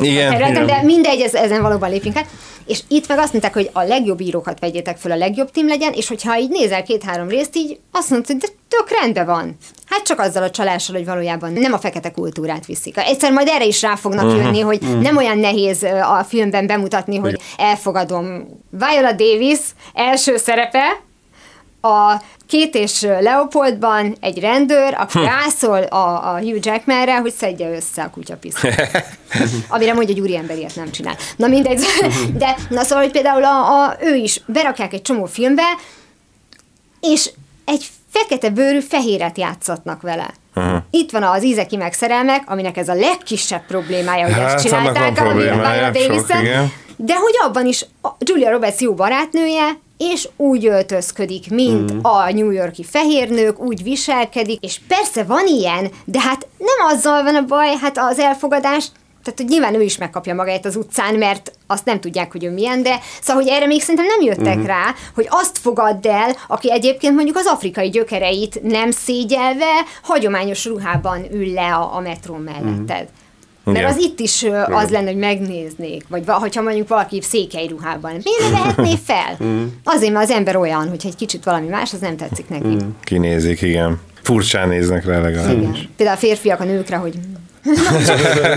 Igen, 0.00 0.30
területen, 0.30 0.52
igen. 0.64 0.66
de 0.66 0.82
mindegy, 0.82 1.20
ez, 1.20 1.34
ezen 1.34 1.62
valóban 1.62 1.90
lépjünk 1.90 2.16
át. 2.16 2.26
És 2.66 2.80
itt 2.88 3.08
meg 3.08 3.18
azt 3.18 3.32
mondták, 3.32 3.52
hogy 3.54 3.70
a 3.72 3.82
legjobb 3.82 4.20
írókat 4.20 4.58
vegyétek 4.58 4.96
föl, 4.96 5.12
a 5.12 5.16
legjobb 5.16 5.50
tím 5.50 5.66
legyen, 5.66 5.92
és 5.92 6.08
hogyha 6.08 6.38
így 6.38 6.48
nézel 6.50 6.82
két-három 6.82 7.28
részt, 7.28 7.56
így 7.56 7.78
azt 7.92 8.10
mondod, 8.10 8.26
hogy 8.28 8.36
de 8.36 8.46
tök 8.68 8.90
rendben 9.00 9.26
van. 9.26 9.56
Hát 9.86 10.02
csak 10.02 10.18
azzal 10.20 10.42
a 10.42 10.50
csalással, 10.50 10.96
hogy 10.96 11.04
valójában 11.04 11.52
nem 11.52 11.72
a 11.72 11.78
fekete 11.78 12.10
kultúrát 12.10 12.66
viszik. 12.66 12.96
Egyszer 12.96 13.32
majd 13.32 13.48
erre 13.48 13.64
is 13.64 13.82
rá 13.82 13.94
fognak 13.96 14.24
Mhm. 14.26 14.36
jönni, 14.36 14.60
hogy 14.60 14.80
nem 15.00 15.16
olyan 15.16 15.38
nehéz 15.38 15.82
a 15.82 16.24
filmben 16.28 16.66
bemutatni, 16.66 17.16
hogy 17.16 17.40
elfogadom. 17.56 18.46
Viola 18.70 19.12
Davis 19.12 19.58
első 19.94 20.36
szerepe, 20.36 21.00
a 21.82 22.22
két 22.46 22.74
és 22.74 23.00
Leopoldban 23.00 24.16
egy 24.20 24.40
rendőr, 24.40 24.94
aki 24.98 25.18
Hm. 25.18 25.24
rászól 25.24 25.82
a, 25.82 26.34
a 26.34 26.38
Hugh 26.38 26.58
Jackmanre, 26.60 27.18
hogy 27.18 27.32
szedje 27.32 27.74
össze 27.74 28.02
a 28.02 28.10
kutyapisztot. 28.10 28.74
Amire 29.68 29.94
mondja, 29.94 30.14
hogy 30.14 30.22
úriember 30.22 30.56
ilyet 30.56 30.76
nem 30.76 30.90
csinál. 30.90 31.16
Na 31.36 31.46
mindegy, 31.46 31.80
de 32.42 32.56
na 32.68 32.82
szóval, 32.82 33.02
hogy 33.04 33.12
például 33.12 33.44
a, 33.44 33.84
a, 33.84 33.96
ő 34.00 34.14
is 34.14 34.40
berakják 34.46 34.92
egy 34.92 35.02
csomó 35.02 35.24
filmbe, 35.24 35.62
és 37.00 37.30
egy 37.64 37.86
fekete 38.10 38.50
bőrű 38.50 38.80
fehéret 38.80 39.38
játszatnak 39.38 40.02
vele. 40.02 40.30
Uh-huh. 40.54 40.82
Itt 40.90 41.10
van 41.10 41.22
az 41.22 41.44
ízeki 41.44 41.76
megszerelmek, 41.76 42.50
aminek 42.50 42.76
ez 42.76 42.88
a 42.88 42.94
legkisebb 42.94 43.66
problémája, 43.66 44.24
hogy 44.24 44.34
Hát, 44.34 44.54
ezt 44.54 44.64
csinálták 44.64 45.18
a 45.18 45.32
Viola 45.32 45.90
Davis-en. 45.90 46.72
De 46.96 47.14
hogy 47.14 47.34
abban 47.44 47.66
is 47.66 47.86
a 48.02 48.08
Julia 48.18 48.50
Roberts 48.50 48.80
jó 48.80 48.94
barátnője, 48.94 49.78
és 50.12 50.28
úgy 50.36 50.66
öltözködik, 50.66 51.50
mint 51.50 51.92
Mm. 51.92 51.98
a 52.02 52.32
New 52.32 52.50
Yorki 52.50 52.84
fehérnők, 52.84 53.60
úgy 53.60 53.82
viselkedik, 53.82 54.64
és 54.64 54.80
persze 54.88 55.24
van 55.24 55.46
ilyen, 55.46 55.90
de 56.04 56.20
hát 56.20 56.46
nem 56.58 56.86
azzal 56.96 57.22
van 57.22 57.34
a 57.34 57.44
baj, 57.44 57.76
hát 57.80 57.98
az 57.98 58.18
elfogadás, 58.18 58.86
tehát 59.24 59.38
hogy 59.40 59.48
nyilván 59.48 59.74
ő 59.74 59.82
is 59.82 59.98
megkapja 59.98 60.34
magát 60.34 60.64
az 60.66 60.76
utcán, 60.76 61.14
mert 61.14 61.52
azt 61.66 61.84
nem 61.84 62.00
tudják, 62.00 62.32
hogy 62.32 62.44
ő 62.44 62.50
milyen, 62.50 62.82
de 62.82 62.98
szóval, 63.20 63.42
hogy 63.42 63.52
erre 63.52 63.66
még 63.66 63.80
szerintem 63.80 64.06
nem 64.06 64.20
jöttek 64.22 64.56
Mhm. 64.56 64.66
rá, 64.66 64.94
hogy 65.14 65.26
azt 65.30 65.58
fogadd 65.58 66.06
el, 66.08 66.36
aki 66.48 66.72
egyébként 66.72 67.14
mondjuk 67.14 67.36
az 67.36 67.46
afrikai 67.46 67.88
gyökereit 67.88 68.62
nem 68.62 68.90
szégyelve, 68.90 69.70
hagyományos 70.02 70.64
ruhában 70.64 71.26
ül 71.32 71.52
le 71.52 71.74
a, 71.74 71.96
a 71.96 72.00
metrón 72.00 72.40
melletted. 72.40 73.08
Mert 73.64 73.90
az 73.90 73.96
itt 73.98 74.20
is 74.20 74.44
az 74.66 74.90
lenne, 74.90 75.06
hogy 75.10 75.16
megnéznék, 75.18 76.04
vagy 76.08 76.24
va- 76.24 76.38
hogyha 76.40 76.62
mondjuk 76.62 76.88
valaki 76.88 77.20
székely 77.22 77.66
ruhában. 77.66 78.10
Miért 78.10 78.50
vehetné 78.52 78.94
fel? 79.04 79.36
Azért, 79.84 80.12
mert 80.12 80.24
az 80.24 80.30
ember 80.36 80.56
olyan, 80.56 80.88
hogyha 80.88 81.08
egy 81.08 81.16
kicsit 81.16 81.44
valami 81.44 81.66
más, 81.68 81.92
az 81.92 82.00
nem 82.00 82.16
tetszik 82.16 82.48
neki. 82.48 82.76
Kinézik, 83.04 83.60
igen. 83.62 84.00
Furcsán 84.22 84.68
néznek 84.68 85.04
rá 85.06 85.20
legalábbis. 85.20 85.68
Igen. 85.68 85.88
Például 85.96 86.16
a 86.16 86.20
férfiak 86.20 86.60
a 86.60 86.64
nőkre, 86.64 86.96
hogy 86.96 87.14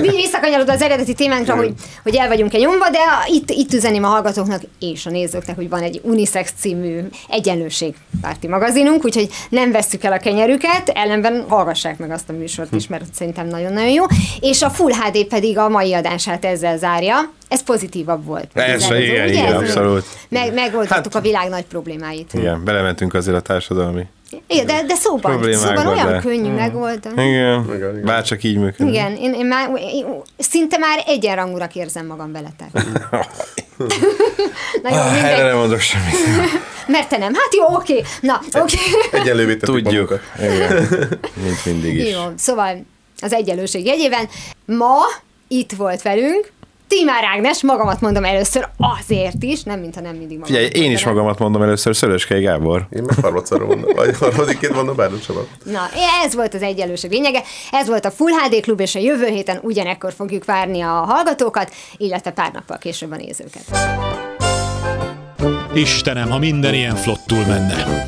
mi 0.02 0.10
visszakanyarodva 0.16 0.72
az 0.72 0.82
eredeti 0.82 1.14
témánkra, 1.14 1.56
hogy, 1.56 1.74
hogy 2.04 2.16
el 2.16 2.28
vagyunk-e 2.28 2.58
nyomva, 2.58 2.90
de 2.90 3.00
itt, 3.28 3.50
itt 3.50 3.74
üzeném 3.74 4.04
a 4.04 4.08
hallgatóknak 4.08 4.62
és 4.80 5.06
a 5.06 5.10
nézőknek, 5.10 5.56
hogy 5.56 5.70
van 5.70 5.82
egy 5.82 6.02
Unisex 6.04 6.54
című 6.60 7.00
egyenlőségpárti 7.30 8.48
magazinunk, 8.48 9.06
úgyhogy 9.06 9.30
nem 9.50 9.72
vesszük 9.72 10.04
el 10.04 10.12
a 10.14 10.18
kenyerüket, 10.18 10.90
ellenben 10.90 11.46
hallgassák 11.48 11.98
meg 11.98 12.12
azt 12.12 12.30
a 12.30 12.34
műsort 12.34 12.74
is, 12.74 12.88
mert 12.88 13.14
szerintem 13.14 13.48
nagyon-nagyon 13.48 13.90
jó. 13.90 14.04
És 14.40 14.62
a 14.62 14.70
Full 14.70 14.92
HD 14.92 15.26
pedig 15.26 15.58
a 15.58 15.70
mai 15.70 15.94
adását 15.94 16.46
ezzel 16.46 16.78
zárja. 16.78 17.32
Ez 17.48 17.64
pozitívabb 17.64 18.26
volt. 18.26 18.48
előző, 18.54 19.04
igen, 19.04 19.28
igen, 19.28 19.46
Ez- 19.46 19.54
abszolút. 19.54 20.06
Meg, 20.30 20.54
megoldottuk 20.54 21.16
a 21.16 21.22
világ 21.22 21.50
nagy 21.50 21.66
problémáit. 21.66 22.34
Igen, 22.34 22.64
belementünk 22.64 23.14
azért 23.14 23.38
a 23.38 23.42
társadalmi. 23.42 24.06
Igen, 24.48 24.66
de, 24.66 24.84
de 24.88 24.96
szóban, 24.96 25.54
szóban 25.54 25.88
olyan 25.88 26.12
de- 26.12 26.20
könnyű 26.20 26.50
megoldani. 26.52 27.28
Igen, 27.28 27.64
Igen, 27.64 27.76
igen. 27.76 28.02
bár 28.06 28.24
csak 28.24 28.44
így 28.44 28.58
működik. 28.58 28.94
Igen, 28.94 29.16
én, 29.16 29.34
én 29.34 29.46
már 29.46 29.70
én 29.80 30.06
szinte 30.38 30.78
már 30.78 31.04
egyenrangúnak 31.08 31.76
érzem 31.76 32.06
magam 32.06 32.32
veletek. 32.32 32.70
Na 34.84 34.90
jó, 34.90 34.96
Ah, 34.96 35.24
Erre 35.24 35.44
nem 35.44 35.58
mondok 35.58 35.80
semmit. 35.80 36.16
Mert 36.88 37.10
te 37.10 37.18
nem. 37.18 37.34
Hát 37.34 37.56
jó, 37.58 37.76
oké. 37.76 38.04
Na, 38.22 38.42
oké. 38.54 38.78
Egyenlővé 39.12 39.56
tettük 39.56 39.76
Tudjuk. 39.84 40.20
Igen. 40.40 40.88
Mint 41.44 41.66
mindig 41.66 41.96
is. 41.96 42.12
Jó, 42.14 42.22
szóval 42.38 42.86
az 43.22 43.34
egyenlőség 43.34 43.86
jegyében 43.86 44.28
ma 44.66 44.98
itt 45.48 45.72
volt 45.72 46.02
velünk 46.02 46.52
Timár 46.98 47.24
Ágnes, 47.24 47.64
magamat 47.64 48.02
mondom 48.02 48.24
először 48.24 48.68
azért 48.78 49.44
is, 49.44 49.64
nem 49.64 49.80
mintha 49.80 50.02
nem 50.02 50.16
mindig 50.16 50.38
magam. 50.38 50.54
Figyelj, 50.54 50.86
én 50.86 50.92
is 50.92 51.06
magamat 51.06 51.40
mondom 51.40 51.62
először, 51.62 51.96
Szöröskei 51.96 52.42
Gábor. 52.42 52.88
Én 52.90 53.04
meg 53.04 53.16
harmadszor 53.22 53.66
mondom, 53.66 53.92
vagy 53.96 54.18
harmadikként 54.18 54.76
mondom, 54.76 54.96
bár. 54.96 55.10
Na, 55.64 55.82
ez 56.26 56.36
volt 56.36 56.54
az 56.54 56.62
egyenlőség 56.62 57.12
lényege. 57.12 57.44
Ez 57.72 57.88
volt 57.88 58.06
a 58.06 58.12
Full 58.12 58.32
HD 58.32 58.62
Klub, 58.62 58.80
és 58.80 58.96
a 58.96 59.00
jövő 59.00 59.26
héten 59.26 59.60
ugyanekkor 59.62 60.14
fogjuk 60.14 60.46
várni 60.46 60.82
a 60.82 60.88
hallgatókat, 60.90 61.72
illetve 61.98 62.32
pár 62.32 62.52
nappal 62.52 62.78
később 62.78 63.12
a 63.12 63.16
nézőket. 63.16 63.66
Istenem, 65.74 66.30
ha 66.30 66.40
minden 66.40 66.74
ilyen 66.74 66.96
flottul 66.96 67.46
menne. 67.48 68.08